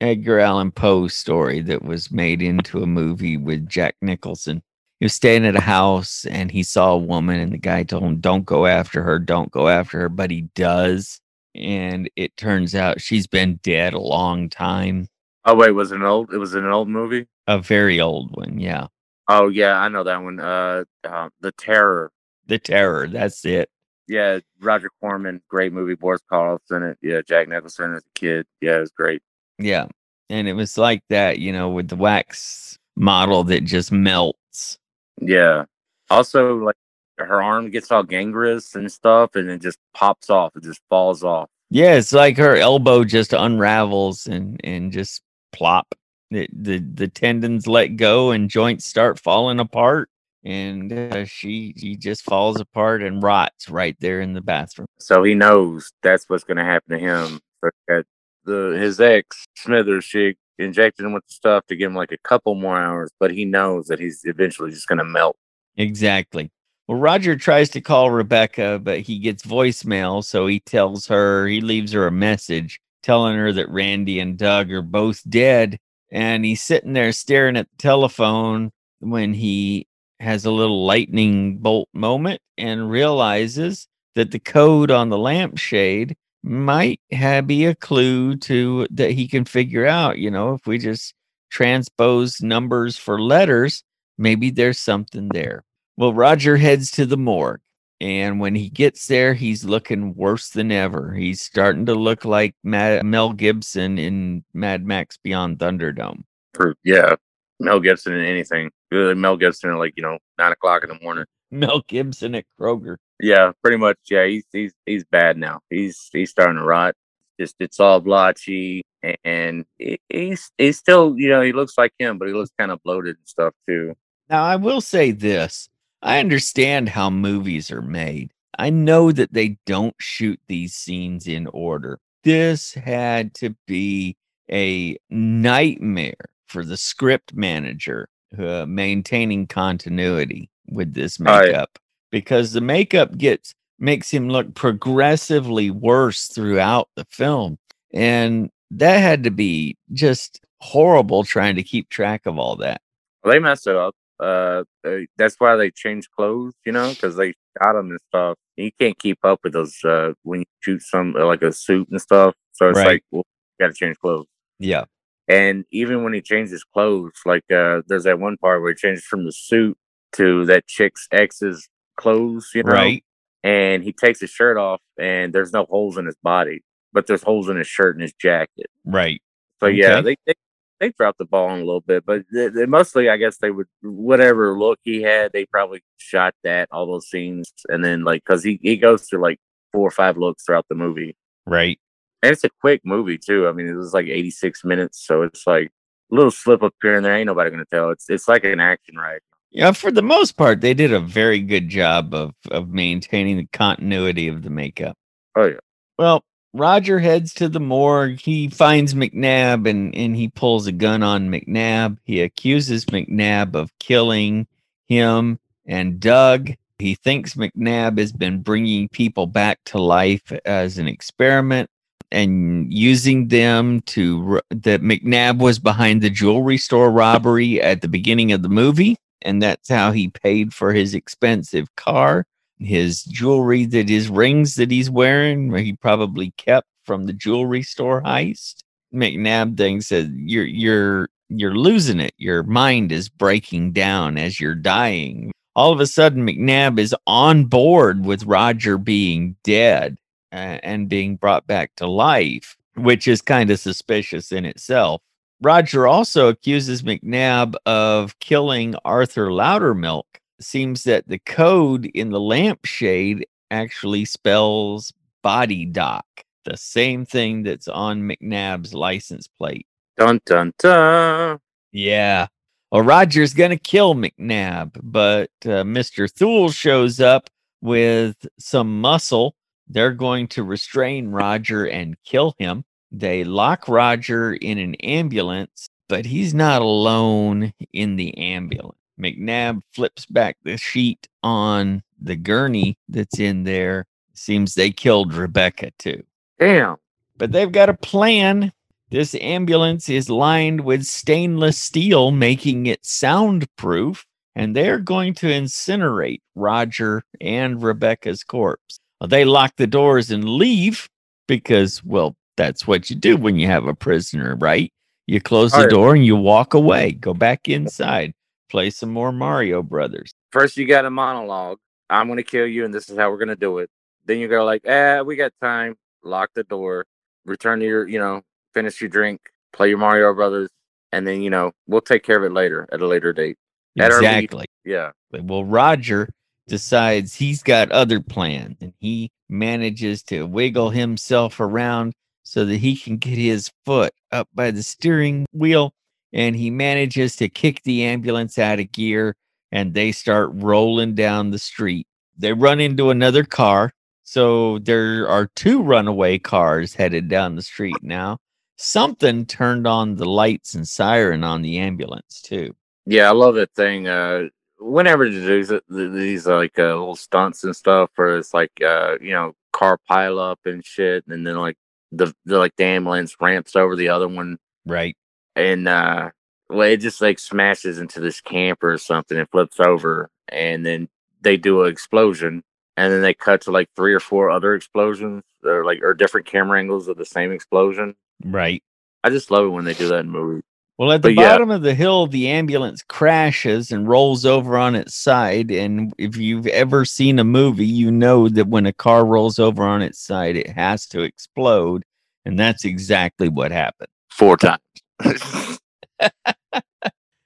Edgar 0.00 0.38
Allan 0.38 0.70
Poe 0.70 1.08
story 1.08 1.60
that 1.62 1.82
was 1.82 2.10
made 2.10 2.42
into 2.42 2.82
a 2.82 2.86
movie 2.86 3.36
with 3.36 3.68
Jack 3.68 3.96
Nicholson? 4.00 4.62
He 5.00 5.06
was 5.06 5.14
staying 5.14 5.46
at 5.46 5.56
a 5.56 5.60
house 5.60 6.26
and 6.26 6.50
he 6.50 6.62
saw 6.62 6.92
a 6.92 6.98
woman, 6.98 7.40
and 7.40 7.52
the 7.52 7.58
guy 7.58 7.84
told 7.84 8.02
him, 8.02 8.20
Don't 8.20 8.44
go 8.44 8.66
after 8.66 9.02
her, 9.02 9.18
don't 9.18 9.50
go 9.50 9.68
after 9.68 9.98
her. 10.00 10.08
But 10.10 10.30
he 10.30 10.42
does. 10.54 11.20
And 11.54 12.08
it 12.16 12.36
turns 12.36 12.74
out 12.74 13.00
she's 13.00 13.26
been 13.26 13.58
dead 13.62 13.94
a 13.94 13.98
long 13.98 14.50
time. 14.50 15.08
Oh 15.44 15.54
wait, 15.54 15.70
was 15.70 15.90
it 15.90 15.96
an 15.96 16.02
old? 16.02 16.32
It 16.32 16.38
was 16.38 16.54
an 16.54 16.66
old 16.66 16.88
movie. 16.88 17.26
A 17.46 17.58
very 17.58 17.98
old 17.98 18.36
one. 18.36 18.58
Yeah. 18.58 18.88
Oh 19.30 19.46
yeah, 19.48 19.78
I 19.78 19.88
know 19.88 20.02
that 20.02 20.22
one. 20.22 20.40
Uh, 20.40 20.84
uh 21.04 21.28
the 21.40 21.52
Terror. 21.52 22.10
The 22.46 22.58
Terror. 22.58 23.06
That's 23.06 23.44
it. 23.44 23.70
Yeah, 24.08 24.40
Roger 24.60 24.90
Corman, 25.00 25.40
great 25.48 25.72
movie. 25.72 25.94
Boris 25.94 26.20
Karloff's 26.30 26.72
in 26.72 26.82
it. 26.82 26.98
Yeah, 27.00 27.20
Jack 27.24 27.46
Nicholson 27.46 27.94
as 27.94 28.02
a 28.02 28.18
kid. 28.18 28.44
Yeah, 28.60 28.78
it 28.78 28.80
was 28.80 28.90
great. 28.90 29.22
Yeah. 29.56 29.86
And 30.30 30.48
it 30.48 30.54
was 30.54 30.76
like 30.76 31.04
that, 31.10 31.38
you 31.38 31.52
know, 31.52 31.68
with 31.68 31.86
the 31.86 31.96
wax 31.96 32.76
model 32.96 33.44
that 33.44 33.62
just 33.62 33.92
melts. 33.92 34.78
Yeah. 35.20 35.66
Also, 36.10 36.56
like 36.56 36.74
her 37.18 37.40
arm 37.40 37.70
gets 37.70 37.92
all 37.92 38.02
gangrenous 38.02 38.74
and 38.74 38.90
stuff, 38.90 39.36
and 39.36 39.48
it 39.48 39.62
just 39.62 39.78
pops 39.94 40.28
off. 40.28 40.56
It 40.56 40.64
just 40.64 40.80
falls 40.90 41.22
off. 41.22 41.48
Yeah, 41.70 41.94
it's 41.94 42.12
like 42.12 42.36
her 42.36 42.56
elbow 42.56 43.04
just 43.04 43.32
unravels 43.32 44.26
and 44.26 44.60
and 44.64 44.90
just 44.90 45.22
plop. 45.52 45.94
The 46.30 46.48
the, 46.52 46.78
the 46.78 47.08
tendons 47.08 47.66
let 47.66 47.96
go 47.96 48.30
and 48.30 48.48
joints 48.48 48.86
start 48.86 49.18
falling 49.18 49.60
apart, 49.60 50.08
and 50.44 50.92
uh, 50.92 51.24
she 51.24 51.74
she 51.76 51.96
just 51.96 52.22
falls 52.22 52.60
apart 52.60 53.02
and 53.02 53.22
rots 53.22 53.68
right 53.68 53.96
there 54.00 54.20
in 54.20 54.32
the 54.32 54.40
bathroom. 54.40 54.86
So 54.98 55.22
he 55.22 55.34
knows 55.34 55.90
that's 56.02 56.28
what's 56.28 56.44
going 56.44 56.58
to 56.58 56.64
happen 56.64 56.98
to 56.98 56.98
him. 56.98 57.40
That 57.88 58.04
the 58.44 58.76
his 58.80 59.00
ex 59.00 59.44
Smythers, 59.56 60.04
she 60.04 60.36
injected 60.58 61.04
him 61.04 61.12
with 61.12 61.26
the 61.26 61.34
stuff 61.34 61.66
to 61.66 61.76
give 61.76 61.90
him 61.90 61.96
like 61.96 62.12
a 62.12 62.18
couple 62.18 62.54
more 62.54 62.80
hours, 62.80 63.10
but 63.18 63.32
he 63.32 63.44
knows 63.44 63.86
that 63.86 63.98
he's 63.98 64.20
eventually 64.24 64.70
just 64.70 64.86
going 64.86 64.98
to 64.98 65.04
melt. 65.04 65.36
Exactly. 65.76 66.50
Well, 66.86 66.98
Roger 66.98 67.36
tries 67.36 67.70
to 67.70 67.80
call 67.80 68.10
Rebecca, 68.10 68.80
but 68.82 69.00
he 69.00 69.18
gets 69.18 69.44
voicemail, 69.44 70.24
so 70.24 70.46
he 70.46 70.60
tells 70.60 71.06
her 71.06 71.46
he 71.46 71.60
leaves 71.60 71.92
her 71.92 72.06
a 72.06 72.12
message 72.12 72.80
telling 73.02 73.36
her 73.36 73.52
that 73.52 73.68
Randy 73.70 74.20
and 74.20 74.36
Doug 74.36 74.70
are 74.72 74.82
both 74.82 75.22
dead, 75.28 75.78
and 76.10 76.44
he's 76.44 76.62
sitting 76.62 76.92
there 76.92 77.12
staring 77.12 77.56
at 77.56 77.68
the 77.70 77.76
telephone 77.76 78.70
when 79.00 79.32
he 79.34 79.86
has 80.18 80.44
a 80.44 80.50
little 80.50 80.84
lightning 80.84 81.58
bolt 81.58 81.88
moment 81.94 82.40
and 82.58 82.90
realizes 82.90 83.86
that 84.14 84.30
the 84.30 84.38
code 84.38 84.90
on 84.90 85.08
the 85.08 85.18
lampshade 85.18 86.16
might 86.42 87.00
have 87.12 87.46
be 87.46 87.64
a 87.66 87.74
clue 87.74 88.36
to 88.36 88.86
that 88.90 89.10
he 89.12 89.28
can 89.28 89.44
figure 89.44 89.86
out 89.86 90.18
you 90.18 90.30
know 90.30 90.54
if 90.54 90.66
we 90.66 90.78
just 90.78 91.14
transpose 91.50 92.40
numbers 92.40 92.96
for 92.96 93.20
letters 93.20 93.82
maybe 94.18 94.50
there's 94.50 94.78
something 94.78 95.28
there. 95.32 95.64
Well 95.96 96.14
roger 96.14 96.56
heads 96.56 96.90
to 96.92 97.06
the 97.06 97.16
morgue 97.16 97.60
and 98.00 98.40
when 98.40 98.54
he 98.54 98.68
gets 98.68 99.06
there 99.06 99.34
he's 99.34 99.64
looking 99.64 100.14
worse 100.14 100.48
than 100.50 100.72
ever 100.72 101.12
he's 101.12 101.40
starting 101.40 101.86
to 101.86 101.94
look 101.94 102.24
like 102.24 102.54
Ma- 102.62 103.02
mel 103.02 103.32
gibson 103.32 103.98
in 103.98 104.42
mad 104.54 104.86
max 104.86 105.16
beyond 105.18 105.58
thunderdome 105.58 106.24
For 106.54 106.74
yeah, 106.84 107.14
Mel 107.60 107.78
Gibson 107.78 108.14
in 108.14 108.24
anything. 108.24 108.70
Mel 108.90 109.36
Gibson 109.36 109.70
at 109.70 109.76
like 109.76 109.92
you 109.96 110.02
know 110.02 110.18
nine 110.38 110.52
o'clock 110.52 110.82
in 110.82 110.88
the 110.88 110.98
morning. 111.00 111.24
mel 111.52 111.82
gibson 111.88 112.34
at 112.36 112.44
kroger 112.58 112.96
Yeah, 113.20 113.52
pretty 113.62 113.76
much. 113.76 113.98
Yeah, 114.08 114.26
he's 114.26 114.44
he's 114.52 114.72
he's 114.86 115.04
bad 115.04 115.36
now. 115.36 115.60
He's 115.68 116.08
he's 116.12 116.30
starting 116.30 116.56
to 116.56 116.64
rot. 116.64 116.94
Just 117.38 117.56
it's 117.60 117.80
all 117.80 118.00
blotchy, 118.00 118.82
and 119.24 119.64
he's 120.08 120.50
he's 120.58 120.78
still 120.78 121.18
you 121.18 121.28
know 121.28 121.42
he 121.42 121.52
looks 121.52 121.76
like 121.76 121.92
him, 121.98 122.18
but 122.18 122.28
he 122.28 122.34
looks 122.34 122.50
kind 122.58 122.70
of 122.70 122.82
bloated 122.82 123.16
and 123.16 123.28
stuff 123.28 123.54
too. 123.68 123.94
Now, 124.28 124.44
I 124.44 124.56
will 124.56 124.80
say 124.80 125.10
this 125.10 125.68
I 126.02 126.18
understand 126.18 126.88
how 126.88 127.10
movies 127.10 127.70
are 127.70 127.82
made. 127.82 128.32
I 128.58 128.70
know 128.70 129.12
that 129.12 129.32
they 129.32 129.58
don't 129.66 129.94
shoot 129.98 130.40
these 130.48 130.74
scenes 130.74 131.26
in 131.26 131.46
order. 131.48 131.98
This 132.24 132.74
had 132.74 133.34
to 133.34 133.54
be 133.66 134.16
a 134.50 134.98
nightmare 135.08 136.30
for 136.46 136.64
the 136.64 136.76
script 136.76 137.34
manager 137.34 138.08
uh, 138.38 138.66
maintaining 138.66 139.46
continuity 139.46 140.50
with 140.68 140.94
this 140.94 141.18
makeup 141.18 141.78
because 142.10 142.52
the 142.52 142.60
makeup 142.60 143.16
gets 143.16 143.54
makes 143.78 144.10
him 144.10 144.28
look 144.28 144.54
progressively 144.54 145.70
worse 145.70 146.26
throughout 146.28 146.88
the 146.96 147.06
film 147.10 147.58
and 147.92 148.50
that 148.70 148.98
had 148.98 149.24
to 149.24 149.30
be 149.30 149.76
just 149.92 150.40
horrible 150.60 151.24
trying 151.24 151.56
to 151.56 151.62
keep 151.62 151.88
track 151.88 152.26
of 152.26 152.38
all 152.38 152.56
that 152.56 152.80
Well, 153.24 153.32
they 153.32 153.40
messed 153.40 153.66
it 153.66 153.74
up. 153.74 153.94
Uh, 154.20 154.64
they, 154.84 155.06
that's 155.16 155.36
why 155.38 155.56
they 155.56 155.70
change 155.70 156.08
clothes, 156.16 156.54
you 156.66 156.72
know, 156.72 156.90
because 156.90 157.16
they 157.16 157.34
shot 157.62 157.76
him 157.78 157.90
and 157.90 157.98
stuff. 158.08 158.36
You 158.56 158.70
can't 158.78 158.98
keep 158.98 159.18
up 159.24 159.40
with 159.44 159.52
those 159.54 159.76
uh, 159.84 160.12
when 160.22 160.40
you 160.40 160.46
shoot 160.60 160.82
some 160.82 161.14
uh, 161.16 161.26
like 161.26 161.42
a 161.42 161.52
suit 161.52 161.88
and 161.90 162.00
stuff. 162.00 162.34
So 162.52 162.70
it's 162.70 162.84
Right. 162.84 162.84
like, 162.84 163.02
well, 163.10 163.24
you 163.58 163.66
got 163.66 163.72
to 163.72 163.74
change 163.78 163.98
clothes. 163.98 164.26
yeah 164.58 164.84
And 165.28 165.64
even 165.72 166.02
when 166.04 166.12
he 166.12 166.20
changes 166.20 166.64
clothes, 166.64 167.12
like 167.24 167.44
uh, 167.52 167.82
there's 167.86 168.04
that 168.04 168.18
one 168.18 168.36
part 168.38 168.60
where 168.62 168.70
he 168.72 168.76
changes 168.76 169.04
from 169.04 169.24
the 169.24 169.32
suit 169.32 169.76
to 170.12 170.44
that 170.46 170.66
chick's 170.66 171.06
ex's 171.12 171.68
clothes, 171.96 172.50
you 172.54 172.64
know, 172.64 172.92
right 172.92 173.04
and 173.44 173.82
he 173.84 173.92
takes 173.92 174.20
his 174.20 174.30
shirt 174.30 174.56
off, 174.58 174.80
and 174.98 175.32
there's 175.32 175.52
no 175.52 175.64
holes 175.66 175.96
in 175.98 176.06
his 176.06 176.16
body, 176.22 176.62
but 176.92 177.06
there's 177.06 177.22
holes 177.22 177.48
in 177.48 177.56
his 177.56 177.66
shirt 177.68 177.94
and 177.96 178.02
his 178.02 178.12
jacket. 178.14 178.66
right 178.84 179.22
So 179.60 179.66
yeah, 179.66 180.00
they, 180.02 180.16
they 180.26 180.34
they 180.80 180.90
dropped 180.90 181.18
the 181.18 181.24
ball 181.26 181.50
in 181.54 181.60
a 181.60 181.64
little 181.64 181.82
bit, 181.82 182.04
but 182.06 182.22
they, 182.32 182.48
they 182.48 182.66
mostly, 182.66 183.08
I 183.10 183.16
guess, 183.18 183.36
they 183.38 183.50
would 183.50 183.66
whatever 183.82 184.58
look 184.58 184.78
he 184.82 185.02
had, 185.02 185.32
they 185.32 185.44
probably 185.46 185.82
shot 185.98 186.34
that 186.42 186.68
all 186.72 186.86
those 186.86 187.08
scenes, 187.08 187.52
and 187.68 187.84
then 187.84 188.02
like 188.04 188.22
because 188.24 188.42
he 188.42 188.58
he 188.62 188.76
goes 188.76 189.04
through 189.04 189.22
like 189.22 189.38
four 189.72 189.86
or 189.86 189.90
five 189.92 190.16
looks 190.16 190.44
throughout 190.44 190.66
the 190.68 190.74
movie, 190.74 191.16
right 191.46 191.78
and 192.22 192.32
it's 192.32 192.44
a 192.44 192.50
quick 192.60 192.82
movie 192.84 193.18
too. 193.18 193.48
I 193.48 193.52
mean, 193.52 193.66
it 193.66 193.74
was 193.74 193.94
like 193.94 194.06
86 194.06 194.64
minutes, 194.64 195.06
so 195.06 195.22
it's 195.22 195.46
like 195.46 195.70
a 196.12 196.14
little 196.14 196.30
slip 196.30 196.62
up 196.62 196.74
here 196.82 196.96
and 196.96 197.04
there. 197.04 197.14
Ain't 197.16 197.26
nobody 197.26 197.50
gonna 197.50 197.64
tell. 197.70 197.90
It's 197.90 198.08
it's 198.10 198.28
like 198.28 198.44
an 198.44 198.60
action 198.60 198.96
ride. 198.96 199.20
yeah 199.50 199.72
for 199.72 199.90
the 199.90 200.02
most 200.02 200.32
part 200.36 200.60
they 200.60 200.74
did 200.74 200.92
a 200.92 201.00
very 201.00 201.40
good 201.40 201.68
job 201.68 202.14
of 202.14 202.32
of 202.50 202.68
maintaining 202.68 203.36
the 203.36 203.48
continuity 203.52 204.28
of 204.28 204.42
the 204.42 204.50
makeup 204.50 204.96
Oh 205.36 205.46
yeah, 205.46 205.58
well 205.98 206.24
roger 206.52 206.98
heads 206.98 207.34
to 207.34 207.48
the 207.48 207.60
morgue. 207.60 208.20
He 208.20 208.48
finds 208.48 208.94
mcnab 208.94 209.68
and 209.68 209.94
and 209.94 210.16
he 210.16 210.28
pulls 210.28 210.66
a 210.66 210.72
gun 210.72 211.02
on 211.02 211.30
mcnab 211.30 211.98
he 212.04 212.20
accuses 212.20 212.84
mcnab 212.86 213.54
of 213.54 213.76
killing 213.78 214.46
him 214.88 215.38
and 215.66 216.00
doug. 216.00 216.50
He 216.78 216.94
thinks 216.94 217.34
mcnab 217.34 217.98
has 217.98 218.12
been 218.12 218.42
bringing 218.42 218.88
people 218.88 219.26
back 219.26 219.60
to 219.66 219.78
life 219.78 220.32
as 220.44 220.78
an 220.78 220.88
experiment 220.88 221.70
and 222.12 222.72
using 222.72 223.28
them 223.28 223.80
to 223.82 224.40
that 224.50 224.82
mcnab 224.82 225.38
was 225.38 225.58
behind 225.58 226.02
the 226.02 226.10
jewelry 226.10 226.58
store 226.58 226.90
robbery 226.90 227.60
at 227.62 227.82
the 227.82 227.88
beginning 227.88 228.32
of 228.32 228.42
the 228.42 228.48
movie. 228.48 228.96
And 229.22 229.42
that's 229.42 229.68
how 229.68 229.92
he 229.92 230.08
paid 230.08 230.54
for 230.54 230.72
his 230.72 230.94
expensive 230.94 231.74
car 231.76 232.26
his 232.60 233.02
jewelry 233.04 233.64
that 233.66 233.88
his 233.88 234.08
rings 234.08 234.54
that 234.56 234.70
he's 234.70 234.90
wearing 234.90 235.54
he 235.56 235.72
probably 235.74 236.32
kept 236.36 236.68
from 236.84 237.04
the 237.04 237.12
jewelry 237.12 237.62
store 237.62 238.02
heist. 238.02 238.62
Mcnab 238.94 239.56
thinks 239.56 239.88
that 239.88 240.10
you're 240.14 240.46
you're 240.46 241.08
you're 241.28 241.54
losing 241.54 242.00
it. 242.00 242.12
Your 242.16 242.42
mind 242.42 242.92
is 242.92 243.08
breaking 243.08 243.72
down 243.72 244.18
as 244.18 244.40
you're 244.40 244.54
dying. 244.54 245.32
All 245.56 245.72
of 245.72 245.80
a 245.80 245.86
sudden 245.86 246.26
mcnab 246.26 246.78
is 246.78 246.94
on 247.06 247.44
board 247.44 248.04
with 248.04 248.24
roger 248.24 248.78
being 248.78 249.36
dead 249.42 249.96
and 250.32 250.88
being 250.88 251.16
brought 251.16 251.46
back 251.46 251.74
to 251.76 251.86
life 251.86 252.56
which 252.76 253.08
is 253.08 253.20
kind 253.22 253.50
of 253.50 253.60
suspicious 253.60 254.32
in 254.32 254.44
itself. 254.44 255.02
Roger 255.42 255.86
also 255.86 256.28
accuses 256.28 256.82
mcnab 256.82 257.54
of 257.66 258.18
killing 258.18 258.74
arthur 258.84 259.28
loudermilk 259.28 260.04
seems 260.40 260.84
that 260.84 261.08
the 261.08 261.18
code 261.18 261.86
in 261.86 262.10
the 262.10 262.20
lampshade 262.20 263.26
actually 263.50 264.04
spells 264.04 264.92
body 265.22 265.64
doc, 265.64 266.04
the 266.44 266.56
same 266.56 267.04
thing 267.04 267.42
that's 267.42 267.68
on 267.68 268.02
McNabb's 268.02 268.74
license 268.74 269.28
plate. 269.28 269.66
Dun 269.96 270.20
dun 270.24 270.52
dun. 270.58 271.38
Yeah. 271.72 272.26
Well, 272.70 272.82
Roger's 272.82 273.34
going 273.34 273.50
to 273.50 273.58
kill 273.58 273.94
McNabb, 273.94 274.78
but 274.82 275.30
uh, 275.44 275.64
Mr. 275.64 276.10
Thule 276.10 276.50
shows 276.50 277.00
up 277.00 277.28
with 277.60 278.26
some 278.38 278.80
muscle. 278.80 279.34
They're 279.68 279.92
going 279.92 280.28
to 280.28 280.44
restrain 280.44 281.08
Roger 281.08 281.66
and 281.66 281.96
kill 282.04 282.34
him. 282.38 282.64
They 282.92 283.24
lock 283.24 283.68
Roger 283.68 284.34
in 284.34 284.58
an 284.58 284.74
ambulance, 284.76 285.68
but 285.88 286.06
he's 286.06 286.32
not 286.32 286.62
alone 286.62 287.52
in 287.72 287.96
the 287.96 288.16
ambulance. 288.16 288.79
McNabb 289.00 289.62
flips 289.72 290.06
back 290.06 290.36
the 290.44 290.56
sheet 290.56 291.08
on 291.22 291.82
the 292.00 292.16
gurney 292.16 292.78
that's 292.88 293.18
in 293.18 293.44
there. 293.44 293.86
Seems 294.14 294.54
they 294.54 294.70
killed 294.70 295.14
Rebecca 295.14 295.70
too. 295.78 296.02
Damn. 296.38 296.76
But 297.16 297.32
they've 297.32 297.52
got 297.52 297.68
a 297.68 297.74
plan. 297.74 298.52
This 298.90 299.14
ambulance 299.14 299.88
is 299.88 300.10
lined 300.10 300.62
with 300.62 300.84
stainless 300.84 301.58
steel, 301.58 302.10
making 302.10 302.66
it 302.66 302.84
soundproof, 302.84 304.04
and 304.34 304.54
they're 304.54 304.78
going 304.78 305.14
to 305.14 305.26
incinerate 305.26 306.22
Roger 306.34 307.02
and 307.20 307.62
Rebecca's 307.62 308.24
corpse. 308.24 308.80
Well, 309.00 309.08
they 309.08 309.24
lock 309.24 309.54
the 309.56 309.66
doors 309.66 310.10
and 310.10 310.28
leave 310.28 310.88
because, 311.26 311.84
well, 311.84 312.16
that's 312.36 312.66
what 312.66 312.90
you 312.90 312.96
do 312.96 313.16
when 313.16 313.36
you 313.36 313.46
have 313.46 313.66
a 313.66 313.74
prisoner, 313.74 314.36
right? 314.36 314.72
You 315.06 315.20
close 315.20 315.52
the 315.52 315.58
right. 315.58 315.70
door 315.70 315.94
and 315.94 316.04
you 316.04 316.16
walk 316.16 316.54
away, 316.54 316.92
go 316.92 317.14
back 317.14 317.48
inside, 317.48 318.14
play 318.50 318.70
some 318.70 318.90
more 318.90 319.12
Mario 319.12 319.62
Brothers. 319.62 320.12
First, 320.32 320.56
you 320.56 320.66
got 320.66 320.84
a 320.84 320.90
monologue. 320.90 321.58
I'm 321.88 322.08
gonna 322.08 322.22
kill 322.22 322.46
you, 322.46 322.64
and 322.64 322.74
this 322.74 322.88
is 322.90 322.96
how 322.96 323.10
we're 323.10 323.18
gonna 323.18 323.36
do 323.36 323.58
it. 323.58 323.70
Then 324.04 324.18
you 324.18 324.28
go 324.28 324.44
like, 324.44 324.62
"Ah, 324.68 325.02
we 325.02 325.16
got 325.16 325.32
time." 325.40 325.76
Lock 326.02 326.30
the 326.34 326.44
door. 326.44 326.86
Return 327.24 327.60
to 327.60 327.66
your, 327.66 327.86
you 327.86 327.98
know, 327.98 328.22
finish 328.54 328.80
your 328.80 328.88
drink, 328.88 329.20
play 329.52 329.68
your 329.68 329.78
Mario 329.78 330.14
Brothers, 330.14 330.48
and 330.92 331.06
then 331.06 331.22
you 331.22 331.30
know 331.30 331.52
we'll 331.66 331.80
take 331.80 332.02
care 332.02 332.16
of 332.16 332.24
it 332.24 332.32
later 332.32 332.68
at 332.72 332.80
a 332.80 332.86
later 332.86 333.12
date. 333.12 333.36
At 333.78 333.92
Exactly. 333.92 334.46
Yeah. 334.64 334.90
Well, 335.12 335.44
Roger 335.44 336.08
decides 336.48 337.14
he's 337.14 337.42
got 337.42 337.70
other 337.70 338.00
plans 338.00 338.56
and 338.60 338.72
he 338.80 339.10
manages 339.28 340.02
to 340.02 340.26
wiggle 340.26 340.70
himself 340.70 341.38
around 341.38 341.92
so 342.24 342.44
that 342.44 342.56
he 342.56 342.76
can 342.76 342.96
get 342.96 343.16
his 343.16 343.50
foot 343.64 343.92
up 344.10 344.28
by 344.34 344.50
the 344.50 344.62
steering 344.62 345.26
wheel 345.32 345.72
and 346.12 346.36
he 346.36 346.50
manages 346.50 347.16
to 347.16 347.28
kick 347.28 347.62
the 347.62 347.84
ambulance 347.84 348.38
out 348.38 348.60
of 348.60 348.72
gear 348.72 349.16
and 349.52 349.74
they 349.74 349.92
start 349.92 350.30
rolling 350.34 350.94
down 350.94 351.30
the 351.30 351.38
street. 351.38 351.86
They 352.16 352.32
run 352.32 352.60
into 352.60 352.90
another 352.90 353.24
car. 353.24 353.72
So 354.02 354.58
there 354.58 355.08
are 355.08 355.30
two 355.36 355.62
runaway 355.62 356.18
cars 356.18 356.74
headed 356.74 357.08
down 357.08 357.36
the 357.36 357.42
street 357.42 357.76
now. 357.82 358.18
Something 358.56 359.24
turned 359.24 359.66
on 359.66 359.94
the 359.94 360.04
lights 360.04 360.54
and 360.54 360.66
siren 360.66 361.24
on 361.24 361.42
the 361.42 361.58
ambulance 361.58 362.20
too. 362.20 362.54
Yeah, 362.86 363.08
I 363.08 363.12
love 363.12 363.36
that 363.36 363.54
thing. 363.54 363.88
Uh, 363.88 364.24
whenever 364.58 365.08
they 365.08 365.14
do 365.16 365.44
th- 365.44 365.62
th- 365.70 365.92
these 365.92 366.26
like 366.26 366.58
uh, 366.58 366.64
little 366.64 366.96
stunts 366.96 367.44
and 367.44 367.56
stuff, 367.56 367.90
where 367.96 368.18
it's 368.18 368.34
like 368.34 368.52
uh, 368.62 368.96
you 369.00 369.12
know 369.12 369.34
car 369.52 369.78
pile 369.88 370.18
up 370.18 370.40
and 370.44 370.64
shit, 370.64 371.04
and 371.06 371.26
then 371.26 371.36
like 371.36 371.56
the 371.92 372.12
the 372.26 372.38
like 372.38 372.54
the 372.56 372.64
ambulance 372.64 373.16
ramps 373.20 373.56
over 373.56 373.76
the 373.76 373.88
other 373.88 374.08
one, 374.08 374.38
Right. 374.66 374.96
And 375.36 375.68
uh, 375.68 376.10
well, 376.48 376.68
it 376.68 376.78
just 376.78 377.00
like 377.00 377.18
smashes 377.18 377.78
into 377.78 378.00
this 378.00 378.20
camper 378.20 378.72
or 378.72 378.78
something 378.78 379.18
and 379.18 379.28
flips 379.30 379.60
over, 379.60 380.10
and 380.28 380.64
then 380.64 380.88
they 381.20 381.36
do 381.36 381.62
an 381.62 381.70
explosion, 381.70 382.42
and 382.76 382.92
then 382.92 383.02
they 383.02 383.14
cut 383.14 383.42
to 383.42 383.50
like 383.50 383.68
three 383.76 383.94
or 383.94 384.00
four 384.00 384.30
other 384.30 384.54
explosions, 384.54 385.22
or 385.44 385.64
like 385.64 385.80
or 385.82 385.94
different 385.94 386.26
camera 386.26 386.58
angles 386.58 386.88
of 386.88 386.96
the 386.96 387.04
same 387.04 387.32
explosion. 387.32 387.94
Right. 388.24 388.62
I 389.02 389.10
just 389.10 389.30
love 389.30 389.46
it 389.46 389.50
when 389.50 389.64
they 389.64 389.74
do 389.74 389.88
that 389.88 390.00
in 390.00 390.10
movies. 390.10 390.42
Well, 390.80 390.92
at 390.92 391.02
the 391.02 391.14
But 391.14 391.20
yeah. 391.20 391.32
bottom 391.32 391.50
of 391.50 391.60
the 391.60 391.74
hill, 391.74 392.06
the 392.06 392.28
ambulance 392.28 392.82
crashes 392.82 393.70
and 393.70 393.86
rolls 393.86 394.24
over 394.24 394.56
on 394.56 394.74
its 394.74 394.94
side. 394.94 395.50
And 395.50 395.92
if 395.98 396.16
you've 396.16 396.46
ever 396.46 396.86
seen 396.86 397.18
a 397.18 397.24
movie, 397.24 397.66
you 397.66 397.90
know 397.90 398.30
that 398.30 398.48
when 398.48 398.64
a 398.64 398.72
car 398.72 399.04
rolls 399.04 399.38
over 399.38 399.62
on 399.62 399.82
its 399.82 399.98
side, 399.98 400.36
it 400.36 400.48
has 400.48 400.86
to 400.86 401.02
explode. 401.02 401.84
And 402.24 402.38
that's 402.38 402.64
exactly 402.64 403.28
what 403.28 403.52
happened. 403.52 403.90
Four 404.08 404.38
times. 404.38 404.62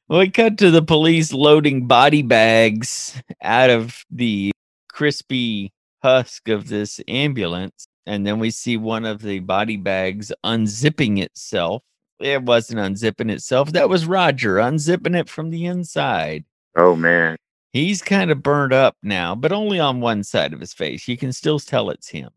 We 0.06 0.28
cut 0.30 0.58
to 0.58 0.70
the 0.70 0.82
police 0.82 1.32
loading 1.32 1.86
body 1.86 2.20
bags 2.20 3.20
out 3.42 3.70
of 3.70 4.04
the 4.10 4.52
crispy 4.88 5.72
husk 6.02 6.48
of 6.50 6.68
this 6.68 7.00
ambulance. 7.08 7.86
And 8.06 8.26
then 8.26 8.38
we 8.38 8.50
see 8.50 8.76
one 8.76 9.06
of 9.06 9.22
the 9.22 9.38
body 9.38 9.78
bags 9.78 10.30
unzipping 10.44 11.22
itself. 11.22 11.82
It 12.20 12.42
wasn't 12.42 12.80
unzipping 12.80 13.30
itself. 13.30 13.72
That 13.72 13.88
was 13.88 14.04
Roger 14.04 14.56
unzipping 14.56 15.18
it 15.18 15.30
from 15.30 15.50
the 15.50 15.64
inside. 15.64 16.44
oh 16.76 16.94
man. 16.94 17.36
He's 17.72 18.02
kind 18.02 18.30
of 18.30 18.42
burned 18.42 18.72
up 18.72 18.96
now, 19.02 19.34
but 19.34 19.50
only 19.52 19.80
on 19.80 20.00
one 20.00 20.22
side 20.22 20.52
of 20.52 20.60
his 20.60 20.72
face. 20.72 21.08
You 21.08 21.16
can 21.16 21.32
still 21.32 21.58
tell 21.58 21.90
it's 21.90 22.08
him. 22.10 22.30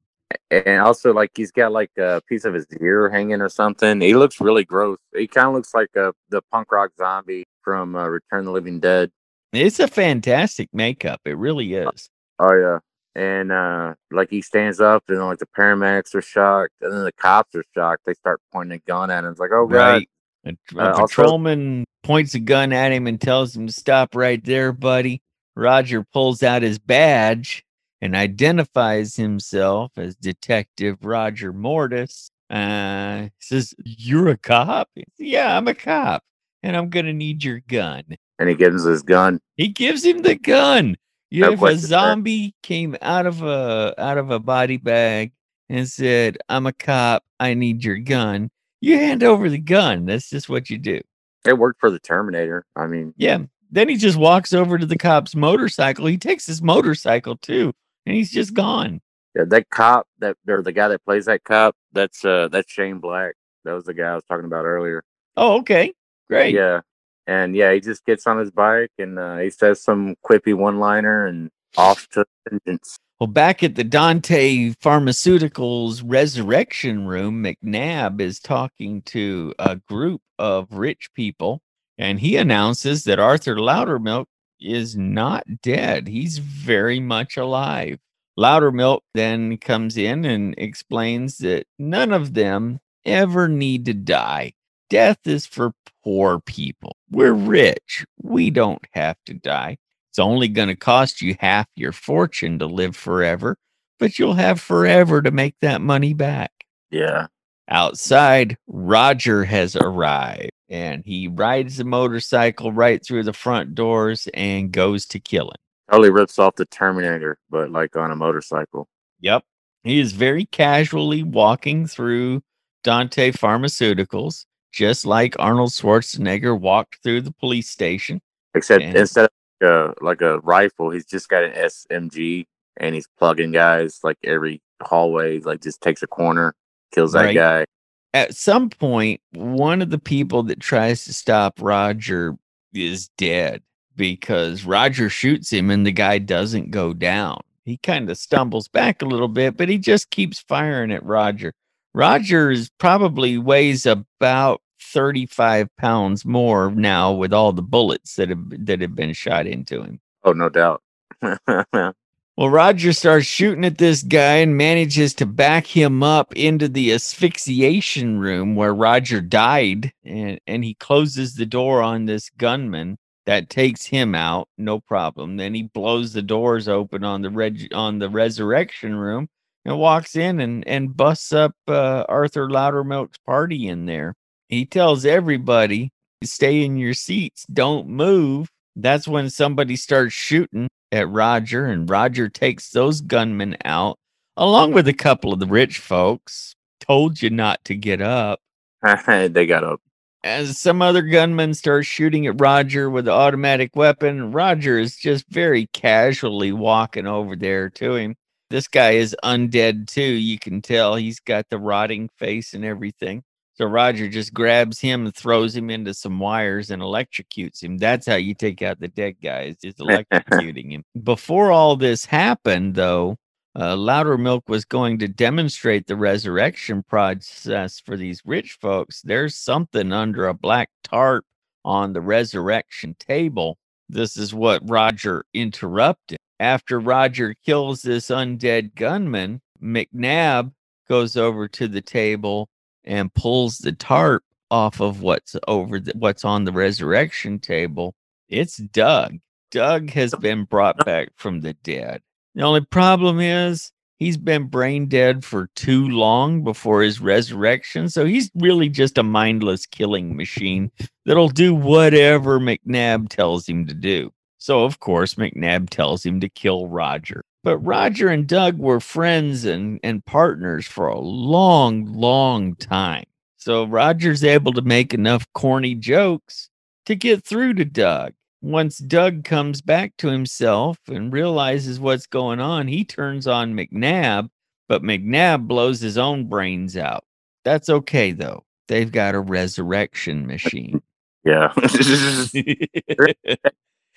And 0.51 0.81
also 0.81 1.13
like 1.13 1.31
he's 1.35 1.51
got 1.51 1.71
like 1.71 1.91
a 1.97 2.21
piece 2.27 2.45
of 2.45 2.53
his 2.53 2.65
ear 2.81 3.09
hanging 3.09 3.41
or 3.41 3.49
something. 3.49 4.01
He 4.01 4.13
looks 4.15 4.39
really 4.41 4.65
gross. 4.65 4.97
He 5.15 5.27
kind 5.27 5.47
of 5.47 5.53
looks 5.53 5.73
like 5.73 5.95
uh, 5.95 6.11
the 6.29 6.41
punk 6.51 6.71
rock 6.71 6.91
zombie 6.97 7.45
from 7.61 7.95
uh, 7.95 8.07
Return 8.07 8.39
of 8.39 8.45
the 8.45 8.51
Living 8.51 8.79
Dead. 8.79 9.11
It's 9.53 9.79
a 9.79 9.87
fantastic 9.87 10.69
makeup. 10.73 11.21
It 11.25 11.37
really 11.37 11.73
is. 11.73 12.09
Oh 12.39 12.53
yeah, 12.53 12.79
and 13.15 13.51
uh, 13.51 13.95
like 14.11 14.29
he 14.29 14.41
stands 14.41 14.79
up, 14.81 15.03
and 15.07 15.19
like 15.19 15.39
the 15.39 15.47
paramedics 15.57 16.13
are 16.15 16.21
shocked, 16.21 16.73
and 16.81 16.91
then 16.93 17.03
the 17.03 17.13
cops 17.13 17.55
are 17.55 17.63
shocked. 17.73 18.03
They 18.05 18.13
start 18.13 18.41
pointing 18.51 18.77
a 18.85 18.89
gun 18.89 19.09
at 19.09 19.23
him. 19.23 19.31
It's 19.31 19.39
like, 19.39 19.51
oh 19.53 19.67
god, 19.67 19.75
Right. 19.77 20.09
A, 20.45 20.49
a 20.49 20.79
Uh, 20.81 20.89
also- 20.91 21.07
patrolman 21.07 21.85
points 22.03 22.35
a 22.35 22.39
gun 22.39 22.71
at 22.73 22.91
him 22.91 23.07
and 23.07 23.19
tells 23.19 23.55
him 23.55 23.67
to 23.67 23.73
stop 23.73 24.15
right 24.15 24.43
there, 24.43 24.71
buddy. 24.71 25.21
Roger 25.55 26.03
pulls 26.13 26.43
out 26.43 26.61
his 26.61 26.77
badge 26.79 27.63
and 28.01 28.15
identifies 28.15 29.15
himself 29.15 29.91
as 29.97 30.15
Detective 30.15 31.03
Roger 31.03 31.51
Mortis. 31.53 32.29
Uh, 32.49 33.27
says, 33.39 33.73
You're 33.83 34.29
a 34.29 34.37
cop? 34.37 34.89
Yeah, 35.17 35.57
I'm 35.57 35.67
a 35.67 35.73
cop, 35.75 36.23
and 36.63 36.75
I'm 36.77 36.89
going 36.89 37.05
to 37.05 37.13
need 37.13 37.43
your 37.43 37.59
gun. 37.67 38.03
and 38.39 38.47
he 38.49 38.55
gives 38.55 38.83
his 38.83 39.01
gun. 39.01 39.39
He 39.55 39.67
gives 39.67 40.03
him 40.05 40.21
the 40.21 40.35
gun. 40.35 40.95
You 41.29 41.41
No 41.41 41.51
if 41.51 41.61
a 41.61 41.77
zombie 41.77 42.55
came 42.63 42.95
out 43.01 43.25
of 43.25 43.41
a 43.43 43.93
out 43.97 44.17
of 44.17 44.31
a 44.31 44.39
body 44.39 44.77
bag 44.77 45.33
and 45.67 45.85
said, 45.89 46.37
"I'm 46.47 46.65
a 46.65 46.71
cop. 46.71 47.25
I 47.37 47.53
need 47.53 47.83
your 47.83 47.97
gun," 47.97 48.49
you 48.79 48.97
hand 48.97 49.23
over 49.23 49.49
the 49.49 49.57
gun. 49.57 50.05
That's 50.05 50.29
just 50.29 50.47
what 50.47 50.69
you 50.69 50.77
do. 50.77 51.01
It 51.45 51.57
worked 51.57 51.81
for 51.81 51.89
the 51.91 51.99
Terminator. 51.99 52.65
I 52.77 52.87
mean, 52.87 53.13
Yeah. 53.17 53.39
Then 53.69 53.89
he 53.89 53.97
just 53.97 54.17
walks 54.17 54.53
over 54.53 54.77
to 54.77 54.85
the 54.85 54.97
cop's 54.97 55.35
motorcycle. 55.35 56.05
He 56.05 56.17
takes 56.17 56.45
his 56.45 56.61
motorcycle 56.61 57.35
too, 57.35 57.73
and 58.07 58.15
he's 58.15 58.31
just 58.31 58.53
gone. 58.53 59.01
yeah, 59.35 59.43
that 59.47 59.69
cop, 59.69 60.07
that 60.19 60.37
or 60.47 60.61
the 60.61 60.71
guy 60.71 60.87
that 60.87 61.03
plays 61.03 61.25
that 61.25 61.43
cop, 61.43 61.75
that's 61.91 62.23
uh, 62.23 62.47
that's 62.47 62.71
Shane 62.71 62.99
Black. 62.99 63.35
That 63.65 63.73
was 63.73 63.83
the 63.83 63.93
guy 63.93 64.07
I 64.07 64.15
was 64.15 64.23
talking 64.29 64.45
about 64.45 64.63
earlier. 64.63 65.03
Oh, 65.35 65.59
okay, 65.59 65.93
great. 66.29 66.55
Yeah. 66.55 66.81
And 67.27 67.53
yeah, 67.53 67.73
he 67.73 67.81
just 67.81 68.05
gets 68.05 68.25
on 68.25 68.37
his 68.37 68.51
bike 68.51 68.91
and 68.97 69.19
uh, 69.19 69.37
he 69.39 69.49
says 69.49 69.83
some 69.83 70.15
quippy 70.25 70.53
one 70.53 70.79
liner 70.79 71.27
and 71.27 71.51
off 71.75 72.07
to 72.11 72.23
vengeance. 72.49 72.97
Well, 73.19 73.27
back 73.27 73.63
at 73.63 73.75
the 73.75 73.83
Dante 73.83 74.69
Pharmaceuticals 74.81 76.01
resurrection 76.05 77.05
room, 77.05 77.43
McNabb 77.43 78.21
is 78.21 78.39
talking 78.39 79.01
to 79.03 79.53
a 79.59 79.75
group 79.75 80.21
of 80.39 80.71
rich 80.71 81.09
people, 81.13 81.61
and 81.97 82.21
he 82.21 82.37
announces 82.37 83.03
that 83.03 83.19
Arthur 83.19 83.57
Loudermilk 83.57 84.27
is 84.59 84.95
not 84.95 85.43
dead. 85.61 86.07
He's 86.07 86.37
very 86.37 86.99
much 86.99 87.37
alive. 87.37 87.99
Loudermilk 88.37 89.01
then 89.13 89.57
comes 89.57 89.97
in 89.97 90.25
and 90.25 90.53
explains 90.57 91.39
that 91.39 91.65
none 91.79 92.11
of 92.11 92.33
them 92.33 92.79
ever 93.05 93.47
need 93.47 93.85
to 93.85 93.93
die. 93.93 94.53
Death 94.89 95.25
is 95.25 95.45
for 95.45 95.71
poor 96.03 96.39
people. 96.39 96.95
We're 97.09 97.33
rich. 97.33 98.05
We 98.21 98.51
don't 98.51 98.85
have 98.91 99.17
to 99.25 99.33
die. 99.33 99.77
It's 100.11 100.19
only 100.19 100.47
going 100.47 100.69
to 100.69 100.75
cost 100.75 101.21
you 101.21 101.35
half 101.39 101.67
your 101.75 101.91
fortune 101.91 102.59
to 102.59 102.65
live 102.65 102.95
forever, 102.95 103.57
but 103.99 104.17
you'll 104.17 104.35
have 104.35 104.61
forever 104.61 105.21
to 105.21 105.31
make 105.31 105.55
that 105.61 105.81
money 105.81 106.13
back. 106.13 106.51
Yeah. 106.91 107.27
Outside, 107.69 108.57
Roger 108.67 109.43
has 109.43 109.75
arrived 109.75 110.51
and 110.69 111.03
he 111.05 111.27
rides 111.27 111.77
the 111.77 111.83
motorcycle 111.85 112.71
right 112.71 113.03
through 113.05 113.23
the 113.23 113.33
front 113.33 113.75
doors 113.75 114.27
and 114.33 114.71
goes 114.71 115.05
to 115.07 115.19
kill 115.19 115.47
him. 115.49 115.55
Totally 115.91 116.09
rips 116.09 116.37
off 116.39 116.55
the 116.55 116.65
Terminator, 116.65 117.39
but 117.49 117.71
like 117.71 117.95
on 117.95 118.11
a 118.11 118.15
motorcycle. 118.15 118.87
Yep. 119.21 119.43
He 119.83 119.99
is 119.99 120.11
very 120.11 120.45
casually 120.45 121.23
walking 121.23 121.87
through 121.87 122.41
Dante 122.83 123.31
Pharmaceuticals, 123.31 124.45
just 124.71 125.05
like 125.05 125.35
Arnold 125.39 125.69
Schwarzenegger 125.71 126.59
walked 126.59 127.01
through 127.03 127.21
the 127.21 127.31
police 127.31 127.69
station. 127.69 128.21
Except 128.53 128.83
And- 128.83 128.97
instead 128.97 129.25
of 129.25 129.29
uh, 129.63 129.93
like 130.01 130.21
a 130.21 130.39
rifle. 130.41 130.91
He's 130.91 131.05
just 131.05 131.29
got 131.29 131.43
an 131.43 131.53
SMG 131.53 132.45
and 132.79 132.93
he's 132.93 133.07
plugging 133.17 133.51
guys 133.51 133.99
like 134.03 134.17
every 134.23 134.61
hallway. 134.83 135.39
Like 135.39 135.61
just 135.63 135.81
takes 135.81 136.03
a 136.03 136.07
corner, 136.07 136.53
kills 136.91 137.13
that 137.13 137.23
Right. 137.25 137.33
guy. 137.35 137.65
At 138.13 138.35
some 138.35 138.69
point, 138.69 139.21
one 139.33 139.81
of 139.81 139.89
the 139.89 139.99
people 139.99 140.43
that 140.43 140.59
tries 140.59 141.05
to 141.05 141.13
stop 141.13 141.61
Roger 141.61 142.37
is 142.73 143.09
dead 143.17 143.61
because 143.95 144.63
Roger 144.63 145.09
shoots 145.09 145.51
him 145.51 145.69
and 145.69 145.85
the 145.85 145.91
guy 145.91 146.19
doesn't 146.19 146.71
go 146.71 146.93
down. 146.93 147.41
He 147.65 147.77
kind 147.77 148.09
of 148.09 148.17
stumbles 148.17 148.67
back 148.67 149.01
a 149.01 149.05
little 149.05 149.27
bit, 149.27 149.57
but 149.57 149.67
he 149.67 149.77
just 149.77 150.09
keeps 150.09 150.39
firing 150.39 150.91
at 150.91 151.03
Roger. 151.03 151.53
Roger 151.93 152.49
is 152.49 152.69
probably 152.77 153.37
weighs 153.37 153.85
about 153.85 154.61
35 154.79 155.67
pounds 155.77 156.23
more 156.23 156.71
now 156.71 157.11
with 157.11 157.33
all 157.33 157.51
the 157.51 157.61
bullets 157.61 158.15
that 158.15 158.29
have 158.29 158.65
that 158.65 158.79
have 158.79 158.95
been 158.95 159.13
shot 159.13 159.47
into 159.47 159.81
him. 159.81 159.99
Oh, 160.23 160.31
no 160.31 160.47
doubt. 160.47 160.81
Well, 162.37 162.49
Roger 162.51 162.93
starts 162.93 163.25
shooting 163.25 163.65
at 163.65 163.79
this 163.79 164.03
guy 164.03 164.35
and 164.35 164.55
manages 164.55 165.15
to 165.15 165.25
back 165.25 165.65
him 165.65 166.03
up 166.03 166.35
into 166.35 166.67
the 166.69 166.93
asphyxiation 166.93 168.19
room 168.19 168.55
where 168.55 168.75
Roger 168.75 169.21
died. 169.21 169.91
And, 170.05 170.39
and 170.45 170.63
he 170.63 170.75
closes 170.75 171.33
the 171.33 171.47
door 171.47 171.81
on 171.81 172.05
this 172.05 172.29
gunman 172.29 172.97
that 173.25 173.49
takes 173.49 173.87
him 173.87 174.13
out, 174.13 174.49
no 174.55 174.79
problem. 174.79 175.37
Then 175.37 175.55
he 175.55 175.63
blows 175.63 176.13
the 176.13 176.21
doors 176.21 176.67
open 176.67 177.03
on 177.03 177.23
the 177.23 177.31
reg- 177.31 177.73
on 177.73 177.97
the 177.97 178.07
resurrection 178.07 178.95
room 178.95 179.29
and 179.65 179.79
walks 179.79 180.15
in 180.15 180.39
and, 180.39 180.65
and 180.67 180.95
busts 180.95 181.33
up 181.33 181.53
uh, 181.67 182.05
Arthur 182.07 182.47
Loudermilk's 182.47 183.17
party 183.25 183.67
in 183.67 183.87
there. 183.87 184.13
He 184.47 184.63
tells 184.67 185.05
everybody, 185.05 185.89
stay 186.23 186.63
in 186.63 186.77
your 186.77 186.93
seats, 186.93 187.47
don't 187.51 187.87
move. 187.87 188.47
That's 188.75 189.07
when 189.07 189.31
somebody 189.31 189.75
starts 189.75 190.13
shooting 190.13 190.69
at 190.91 191.09
Roger, 191.09 191.65
and 191.65 191.89
Roger 191.89 192.29
takes 192.29 192.69
those 192.71 193.01
gunmen 193.01 193.57
out, 193.65 193.97
along 194.35 194.73
with 194.73 194.87
a 194.87 194.93
couple 194.93 195.33
of 195.33 195.39
the 195.39 195.45
rich 195.45 195.79
folks. 195.79 196.55
Told 196.79 197.21
you 197.21 197.29
not 197.29 197.63
to 197.65 197.75
get 197.75 198.01
up. 198.01 198.39
they 199.07 199.45
got 199.45 199.63
up. 199.63 199.81
As 200.23 200.57
some 200.57 200.81
other 200.81 201.01
gunmen 201.03 201.53
start 201.53 201.85
shooting 201.85 202.27
at 202.27 202.39
Roger 202.39 202.89
with 202.89 203.07
an 203.07 203.13
automatic 203.13 203.75
weapon, 203.75 204.31
Roger 204.31 204.77
is 204.79 204.97
just 204.97 205.25
very 205.29 205.67
casually 205.73 206.51
walking 206.51 207.07
over 207.07 207.35
there 207.35 207.69
to 207.71 207.95
him. 207.95 208.15
This 208.49 208.67
guy 208.67 208.91
is 208.91 209.15
undead 209.23 209.87
too. 209.87 210.01
You 210.01 210.39
can 210.39 210.61
tell 210.61 210.95
he's 210.95 211.19
got 211.19 211.49
the 211.49 211.57
rotting 211.57 212.09
face 212.17 212.53
and 212.53 212.63
everything. 212.63 213.23
So 213.57 213.65
Roger 213.65 214.07
just 214.07 214.35
grabs 214.35 214.79
him 214.79 215.05
and 215.05 215.15
throws 215.15 215.55
him 215.55 215.71
into 215.71 215.91
some 215.95 216.19
wires 216.19 216.69
and 216.69 216.79
electrocutes 216.79 217.63
him. 217.63 217.79
That's 217.79 218.05
how 218.05 218.15
you 218.15 218.35
take 218.35 218.61
out 218.61 218.79
the 218.79 218.87
dead 218.87 219.15
guys, 219.21 219.55
is 219.63 219.73
electrocuting 219.75 220.71
him. 220.71 220.83
Before 221.03 221.51
all 221.51 221.75
this 221.75 222.05
happened, 222.05 222.75
though, 222.75 223.17
uh, 223.55 223.75
Loudermilk 223.75 224.43
was 224.47 224.63
going 224.63 224.99
to 224.99 225.07
demonstrate 225.07 225.87
the 225.87 225.95
resurrection 225.95 226.83
process 226.83 227.79
for 227.79 227.97
these 227.97 228.21
rich 228.25 228.59
folks. 228.61 229.01
There's 229.01 229.33
something 229.33 229.91
under 229.91 230.27
a 230.27 230.35
black 230.35 230.69
tarp 230.83 231.25
on 231.65 231.93
the 231.93 232.01
resurrection 232.01 232.95
table. 232.99 233.57
This 233.89 234.17
is 234.17 234.35
what 234.35 234.69
Roger 234.69 235.25
interrupted. 235.33 236.19
After 236.39 236.79
Roger 236.79 237.33
kills 237.43 237.81
this 237.81 238.09
undead 238.09 238.75
gunman, 238.75 239.41
McNabb 239.59 240.51
goes 240.87 241.17
over 241.17 241.47
to 241.47 241.67
the 241.67 241.81
table 241.81 242.49
and 242.87 243.13
pulls 243.13 243.59
the 243.59 243.73
tarp 243.73 244.23
off 244.49 244.79
of 244.79 245.01
what's 245.01 245.35
over 245.47 245.79
the, 245.79 245.93
what's 245.95 246.25
on 246.25 246.45
the 246.45 246.51
resurrection 246.51 247.37
table. 247.37 247.93
It's 248.29 248.57
Doug. 248.57 249.17
Doug 249.51 249.91
has 249.91 250.15
been 250.15 250.45
brought 250.45 250.83
back 250.85 251.09
from 251.15 251.41
the 251.41 251.53
dead. 251.53 252.01
The 252.33 252.43
only 252.43 252.65
problem 252.65 253.19
is 253.19 253.71
he's 253.99 254.17
been 254.17 254.47
brain 254.47 254.87
dead 254.87 255.23
for 255.23 255.49
too 255.55 255.87
long 255.89 256.43
before 256.43 256.81
his 256.81 257.01
resurrection. 257.01 257.89
So 257.89 258.05
he's 258.05 258.31
really 258.35 258.69
just 258.69 258.97
a 258.97 259.03
mindless 259.03 259.65
killing 259.65 260.15
machine 260.15 260.71
that'll 261.05 261.29
do 261.29 261.53
whatever 261.53 262.39
McNabb 262.39 263.09
tells 263.09 263.47
him 263.47 263.65
to 263.67 263.73
do. 263.73 264.11
So, 264.37 264.63
of 264.63 264.79
course, 264.79 265.15
McNabb 265.15 265.69
tells 265.69 266.05
him 266.05 266.19
to 266.21 266.29
kill 266.29 266.67
Roger. 266.67 267.23
But 267.47 267.59
Roger 267.59 268.09
and 268.09 268.27
Doug 268.27 268.57
were 268.57 268.81
friends 268.81 269.45
and, 269.45 269.79
and 269.81 270.05
partners 270.05 270.67
for 270.67 270.89
a 270.89 270.99
long, 270.99 271.85
long 271.85 272.55
time. 272.55 273.05
So 273.37 273.63
Roger's 273.63 274.21
able 274.21 274.51
to 274.51 274.61
make 274.61 274.93
enough 274.93 275.25
corny 275.33 275.73
jokes 275.73 276.49
to 276.87 276.93
get 276.93 277.23
through 277.23 277.53
to 277.53 277.63
Doug. 277.63 278.11
Once 278.41 278.79
Doug 278.79 279.23
comes 279.23 279.61
back 279.61 279.95
to 279.99 280.09
himself 280.09 280.77
and 280.89 281.13
realizes 281.13 281.79
what's 281.79 282.05
going 282.05 282.41
on, 282.41 282.67
he 282.67 282.83
turns 282.83 283.27
on 283.27 283.53
McNabb, 283.53 284.27
but 284.67 284.83
McNabb 284.83 285.47
blows 285.47 285.79
his 285.79 285.97
own 285.97 286.27
brains 286.27 286.75
out. 286.75 287.05
That's 287.45 287.69
okay, 287.69 288.11
though. 288.11 288.43
They've 288.67 288.91
got 288.91 289.15
a 289.15 289.21
resurrection 289.21 290.27
machine. 290.27 290.81
Yeah. 291.23 291.51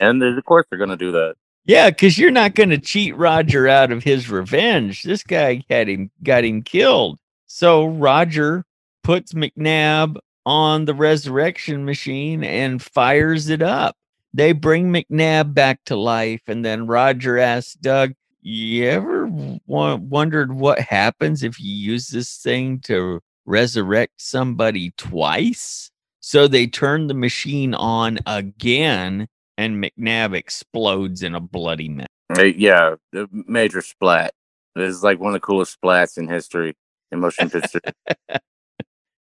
and 0.01 0.22
of 0.22 0.44
course 0.44 0.66
they're 0.68 0.78
going 0.78 0.90
to 0.90 0.96
do 0.96 1.12
that. 1.12 1.36
Yeah, 1.65 1.91
because 1.91 2.19
you're 2.19 2.31
not 2.31 2.55
going 2.55 2.71
to 2.71 2.79
cheat 2.79 3.17
Roger 3.17 3.69
out 3.69 3.93
of 3.93 4.03
his 4.03 4.31
revenge. 4.31 5.03
This 5.03 5.23
guy 5.23 5.63
had 5.71 5.89
him, 5.89 6.11
got 6.23 6.45
him 6.45 6.63
killed. 6.63 7.19
So 7.47 7.87
Roger 7.87 8.65
puts 9.03 9.33
McNabb 9.33 10.17
on 10.47 10.85
the 10.85 10.95
resurrection 10.95 11.85
machine 11.85 12.43
and 12.43 12.83
fires 12.83 13.49
it 13.49 13.63
up. 13.63 13.97
They 14.33 14.53
bring 14.53 14.93
McNabb 14.93 15.55
back 15.55 15.81
to 15.87 15.97
life, 15.97 16.43
and 16.47 16.65
then 16.65 16.87
Roger 16.87 17.39
asks 17.39 17.75
Doug, 17.75 18.15
"You 18.41 18.87
ever 18.87 19.29
wondered 19.67 20.53
what 20.53 20.79
happens 20.81 21.43
if 21.43 21.61
you 21.61 21.75
use 21.75 22.09
this 22.09 22.37
thing 22.37 22.79
to 22.85 23.21
resurrect 23.45 24.15
somebody 24.19 24.93
twice?" 24.97 25.91
So 26.21 26.47
they 26.47 26.67
turn 26.67 27.09
the 27.09 27.15
machine 27.15 27.75
on 27.75 28.19
again, 28.27 29.27
and 29.61 29.83
McNabb 29.83 30.35
explodes 30.35 31.23
in 31.23 31.35
a 31.35 31.41
bloody 31.41 31.89
mess. 31.89 32.07
Uh, 32.37 32.43
Yeah, 32.45 32.95
the 33.13 33.29
major 33.33 33.83
splat. 33.83 34.33
This 34.75 34.95
is 34.95 35.03
like 35.03 35.19
one 35.21 35.31
of 35.31 35.35
the 35.35 35.41
coolest 35.47 35.77
splats 35.81 36.17
in 36.17 36.29
history 36.29 36.75
in 37.13 37.21
motion 37.21 37.51
picture. 37.51 37.81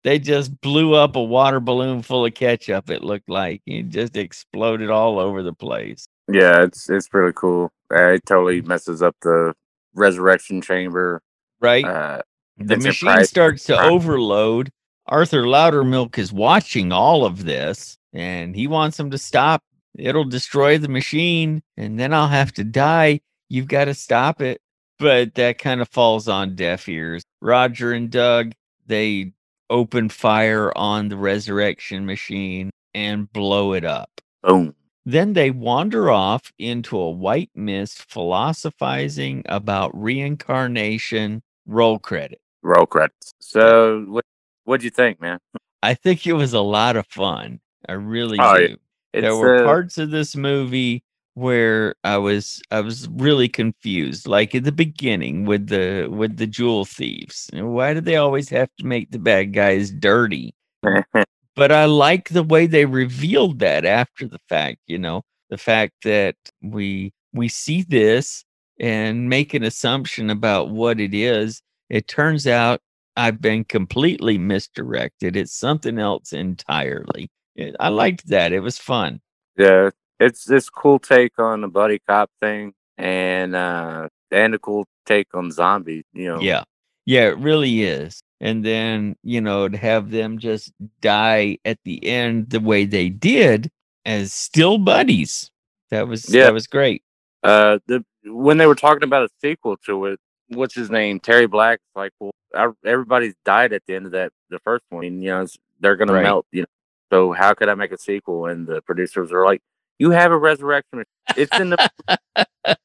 They 0.05 0.20
just 0.20 0.61
blew 0.61 0.95
up 0.95 1.16
a 1.16 1.22
water 1.22 1.59
balloon 1.59 2.01
full 2.03 2.24
of 2.26 2.32
ketchup. 2.34 2.91
It 2.91 3.03
looked 3.03 3.28
like 3.28 3.61
it 3.66 3.89
just 3.89 4.16
exploded 4.16 4.89
all 4.89 5.18
over 5.18 5.43
the 5.43 5.53
place. 5.53 6.07
yeah, 6.30 6.62
it's 6.62 6.89
it's 6.89 7.12
really 7.12 7.32
cool. 7.32 7.72
Uh, 7.93 8.11
it 8.12 8.24
totally 8.24 8.61
messes 8.62 9.03
up 9.03 9.16
the 9.22 9.53
resurrection 9.95 10.61
chamber. 10.62 11.20
Right? 11.61 11.84
Uh, 11.84 12.22
the 12.57 12.76
machine 12.76 13.09
Price- 13.09 13.30
starts 13.30 13.64
to 13.64 13.74
Price. 13.74 13.91
overload. 13.91 14.70
Arthur 15.09 15.43
Loudermilk 15.43 16.18
is 16.18 16.32
watching 16.32 16.93
all 16.93 17.24
of 17.24 17.45
this 17.45 17.99
and 18.12 18.55
he 18.55 18.68
wants 18.68 19.01
him 19.01 19.11
to 19.11 19.18
stop. 19.18 19.61
It'll 19.99 20.24
destroy 20.24 20.78
the 20.78 20.88
machine 20.88 21.62
and 21.76 21.99
then 21.99 22.12
I'll 22.14 22.28
have 22.28 22.53
to 22.55 22.64
die. 22.64 23.20
You've 23.49 23.68
got 23.68 23.86
to 23.86 23.94
stop 23.94 24.40
it. 24.42 24.61
But 24.99 25.34
that 25.34 25.59
kind 25.59 25.80
of 25.82 25.88
falls 25.90 26.26
on 26.28 26.55
deaf 26.57 26.88
ears. 26.88 27.22
Roger 27.42 27.92
and 27.92 28.11
Doug, 28.11 28.53
they 28.86 29.32
open 29.68 30.09
fire 30.09 30.72
on 30.76 31.09
the 31.09 31.16
resurrection 31.16 32.07
machine 32.07 32.70
and 32.94 33.30
blow 33.32 33.72
it 33.74 33.84
up. 33.84 34.11
boom. 34.42 34.74
Then 35.09 35.34
they 35.34 35.51
wander 35.53 36.11
off 36.11 36.53
into 36.59 36.99
a 36.99 37.11
white 37.11 37.51
mist, 37.55 38.11
philosophizing 38.11 39.42
about 39.47 39.90
reincarnation. 40.01 41.42
Roll 41.66 41.99
credit. 41.99 42.40
Roll 42.62 42.86
credits. 42.86 43.32
So 43.40 44.05
what 44.09 44.24
what'd 44.64 44.82
you 44.84 44.90
think, 44.90 45.20
man? 45.20 45.38
I 45.82 45.94
think 45.94 46.26
it 46.26 46.32
was 46.32 46.55
a 46.55 46.61
lot 46.61 46.97
of 46.97 47.07
fun. 47.07 47.61
I 47.88 47.92
really 47.92 48.38
Oh, 48.40 48.57
do. 48.57 48.62
yeah. 48.62 48.74
There 49.22 49.36
were 49.36 49.62
uh, 49.62 49.64
parts 49.64 49.98
of 49.98 50.10
this 50.10 50.36
movie 50.36 51.02
where 51.34 51.94
I 52.02 52.16
was 52.16 52.62
I 52.70 52.80
was 52.80 53.08
really 53.08 53.48
confused. 53.48 54.26
Like 54.26 54.54
at 54.54 54.64
the 54.64 54.72
beginning 54.72 55.44
with 55.44 55.68
the 55.68 56.08
with 56.10 56.36
the 56.36 56.46
jewel 56.46 56.84
thieves. 56.84 57.48
Why 57.52 57.94
do 57.94 58.00
they 58.00 58.16
always 58.16 58.48
have 58.50 58.70
to 58.78 58.86
make 58.86 59.10
the 59.10 59.18
bad 59.18 59.52
guys 59.52 59.90
dirty? 59.90 60.54
but 61.56 61.72
I 61.72 61.84
like 61.84 62.30
the 62.30 62.42
way 62.42 62.66
they 62.66 62.86
revealed 62.86 63.58
that 63.60 63.84
after 63.84 64.26
the 64.26 64.40
fact, 64.48 64.78
you 64.86 64.98
know, 64.98 65.22
the 65.50 65.58
fact 65.58 65.92
that 66.04 66.36
we 66.62 67.12
we 67.32 67.48
see 67.48 67.82
this 67.82 68.44
and 68.80 69.28
make 69.28 69.54
an 69.54 69.62
assumption 69.62 70.30
about 70.30 70.70
what 70.70 71.00
it 71.00 71.14
is. 71.14 71.62
It 71.88 72.08
turns 72.08 72.46
out 72.46 72.80
I've 73.16 73.40
been 73.40 73.64
completely 73.64 74.38
misdirected. 74.38 75.36
It's 75.36 75.54
something 75.54 75.98
else 75.98 76.32
entirely. 76.32 77.30
It- 77.57 77.76
I 77.80 77.88
liked 77.88 78.28
that. 78.28 78.52
It 78.52 78.61
was 78.61 78.78
fun. 78.78 79.20
yeah, 79.57 79.90
it's 80.20 80.44
this 80.44 80.68
cool 80.70 80.98
take 80.98 81.38
on 81.38 81.61
the 81.62 81.68
buddy 81.68 81.98
cop 82.09 82.30
thing, 82.40 82.72
and 82.98 83.54
uh, 83.57 84.09
and 84.30 84.54
a 84.54 84.59
cool 84.59 84.86
take 85.07 85.28
on 85.34 85.50
zombies. 85.50 86.04
You 86.12 86.26
know, 86.28 86.40
Yeah. 86.40 86.64
Yeah, 87.07 87.28
it 87.28 87.38
really 87.38 87.82
is. 87.82 88.20
And 88.40 88.64
then, 88.64 89.14
you 89.22 89.40
know, 89.40 89.68
to 89.68 89.76
have 89.78 90.11
them 90.11 90.38
just 90.38 90.72
die 91.00 91.59
at 91.64 91.78
the 91.84 92.04
end 92.04 92.50
the 92.50 92.59
way 92.61 92.84
they 92.84 93.09
did 93.09 93.70
as 94.04 94.32
still 94.32 94.78
buddies. 94.78 95.50
That 95.90 96.09
was 96.09 96.28
Yeah. 96.28 96.44
that 96.44 96.52
was 96.54 96.66
great. 96.66 97.02
Uh, 97.44 97.78
the 97.86 98.04
when 98.24 98.59
they 98.59 98.66
were 98.66 98.74
talking 98.74 99.04
about 99.04 99.22
a 99.22 99.28
sequel 99.40 99.76
to 99.86 100.07
it, 100.07 100.20
what's 100.48 100.74
his 100.74 100.90
name? 100.90 101.20
Terry 101.20 101.46
Black. 101.46 101.78
Like, 101.94 102.11
well, 102.18 102.32
I, 102.54 102.68
everybody's 102.84 103.34
died 103.44 103.72
at 103.72 103.82
the 103.86 103.94
end 103.94 104.07
of 104.07 104.12
that 104.12 104.32
the 104.50 104.59
first 104.59 104.84
one. 104.90 105.04
And, 105.04 105.22
you 105.22 105.30
know, 105.30 105.46
they're 105.80 105.94
gonna 105.96 106.12
Right. 106.12 106.24
melt. 106.24 106.46
You 106.50 106.62
know, 106.62 106.66
so 107.12 107.32
how 107.32 107.54
could 107.54 107.68
I 107.68 107.74
make 107.74 107.92
a 107.92 107.98
sequel? 107.98 108.46
And 108.46 108.66
the 108.66 108.82
producers 108.82 109.32
are 109.32 109.44
like, 109.44 109.61
"You 109.98 110.11
have 110.11 110.32
a 110.32 110.38
resurrection. 110.38 111.04
It's 111.36 111.59
in 111.59 111.70
the 111.70 111.90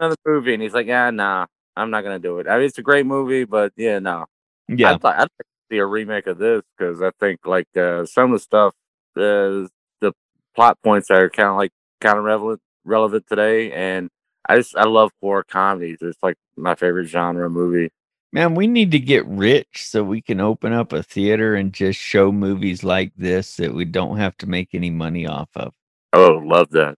another 0.00 0.16
movie." 0.26 0.54
And 0.54 0.62
he's 0.62 0.74
like, 0.74 0.86
"Yeah, 0.86 1.10
nah, 1.10 1.46
I'm 1.76 1.90
not 1.90 2.02
gonna 2.02 2.18
do 2.18 2.38
it. 2.38 2.48
I 2.48 2.56
mean, 2.56 2.66
it's 2.66 2.78
a 2.78 2.82
great 2.82 3.06
movie, 3.06 3.44
but 3.44 3.72
yeah, 3.76 3.98
no. 3.98 4.26
Yeah. 4.68 4.92
I'd, 4.92 5.04
I'd 5.04 5.18
like 5.20 5.28
to 5.28 5.44
see 5.70 5.78
a 5.78 5.86
remake 5.86 6.26
of 6.26 6.38
this 6.38 6.62
because 6.76 7.02
I 7.02 7.10
think 7.20 7.46
like 7.46 7.68
uh, 7.76 8.06
some 8.06 8.32
of 8.32 8.38
the 8.38 8.42
stuff, 8.42 8.74
uh, 9.16 9.68
the 10.00 10.12
plot 10.54 10.78
points 10.82 11.10
are 11.10 11.28
kind 11.30 11.50
of 11.50 11.56
like 11.56 11.72
kind 12.00 12.18
of 12.18 12.24
relevant 12.24 12.60
relevant 12.84 13.26
today, 13.28 13.72
and 13.72 14.08
I 14.48 14.56
just 14.56 14.76
I 14.76 14.84
love 14.84 15.10
horror 15.20 15.44
comedies. 15.44 15.98
It's 16.00 16.18
like 16.22 16.36
my 16.56 16.74
favorite 16.74 17.06
genre 17.08 17.50
movie. 17.50 17.90
Man, 18.36 18.54
we 18.54 18.66
need 18.66 18.90
to 18.90 18.98
get 18.98 19.24
rich 19.26 19.86
so 19.88 20.04
we 20.04 20.20
can 20.20 20.42
open 20.42 20.74
up 20.74 20.92
a 20.92 21.02
theater 21.02 21.54
and 21.54 21.72
just 21.72 21.98
show 21.98 22.30
movies 22.30 22.84
like 22.84 23.10
this 23.16 23.56
that 23.56 23.72
we 23.72 23.86
don't 23.86 24.18
have 24.18 24.36
to 24.36 24.46
make 24.46 24.74
any 24.74 24.90
money 24.90 25.26
off 25.26 25.48
of. 25.56 25.72
Oh, 26.12 26.42
love 26.44 26.68
that. 26.72 26.96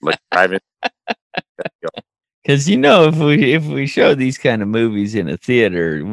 Like 0.00 0.20
private. 0.30 0.62
Because 2.44 2.68
you 2.68 2.76
know, 2.76 3.06
if 3.08 3.16
we 3.16 3.52
if 3.52 3.64
we 3.66 3.88
show 3.88 4.14
these 4.14 4.38
kind 4.38 4.62
of 4.62 4.68
movies 4.68 5.16
in 5.16 5.28
a 5.28 5.36
theater, 5.36 6.04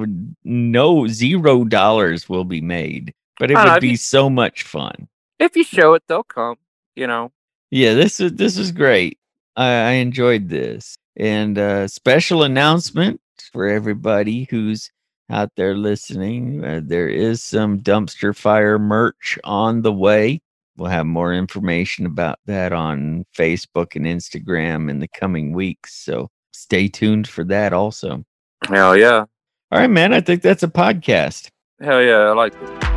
no 0.44 1.06
zero 1.08 1.64
dollars 1.64 2.28
will 2.28 2.44
be 2.44 2.60
made, 2.60 3.14
but 3.38 3.52
it 3.52 3.54
know, 3.54 3.64
would 3.64 3.78
if 3.78 3.84
you- 3.84 3.92
be 3.92 3.96
so 3.96 4.28
much 4.28 4.64
fun. 4.64 5.08
if 5.38 5.56
you 5.56 5.64
show 5.64 5.94
it, 5.94 6.02
they'll 6.08 6.24
come. 6.24 6.56
You 6.96 7.06
know. 7.06 7.32
Yeah, 7.70 7.94
this 7.94 8.20
is 8.20 8.34
this 8.34 8.58
is 8.58 8.72
great. 8.72 9.20
I, 9.56 9.68
I 9.70 9.92
enjoyed 10.02 10.50
this, 10.50 10.98
and 11.16 11.60
uh, 11.60 11.88
special 11.88 12.42
announcement 12.42 13.22
for 13.52 13.68
everybody 13.68 14.48
who's 14.50 14.90
out 15.30 15.52
there 15.56 15.76
listening: 15.76 16.64
uh, 16.64 16.82
there 16.84 17.10
is 17.10 17.42
some 17.42 17.80
dumpster 17.80 18.36
fire 18.36 18.80
merch 18.80 19.38
on 19.44 19.82
the 19.82 19.94
way. 19.94 20.42
We'll 20.78 20.90
have 20.90 21.06
more 21.08 21.34
information 21.34 22.06
about 22.06 22.40
that 22.46 22.72
on 22.72 23.26
Facebook 23.36 23.96
and 23.96 24.06
Instagram 24.06 24.90
in 24.90 25.00
the 25.00 25.08
coming 25.08 25.54
weeks. 25.54 25.96
So 25.96 26.30
stay 26.54 26.88
tuned 26.88 27.28
for 27.28 27.44
that. 27.46 27.74
Also, 27.74 28.24
Hell 28.68 28.96
yeah. 28.96 29.26
all 29.72 29.80
right, 29.80 29.90
man. 29.90 30.14
I 30.14 30.22
think 30.22 30.42
that's 30.42 30.64
a 30.64 30.68
podcast. 30.68 31.50
Hell 31.82 32.02
yeah. 32.02 32.18
I 32.18 32.32
like 32.34 32.54
it. 32.54 32.97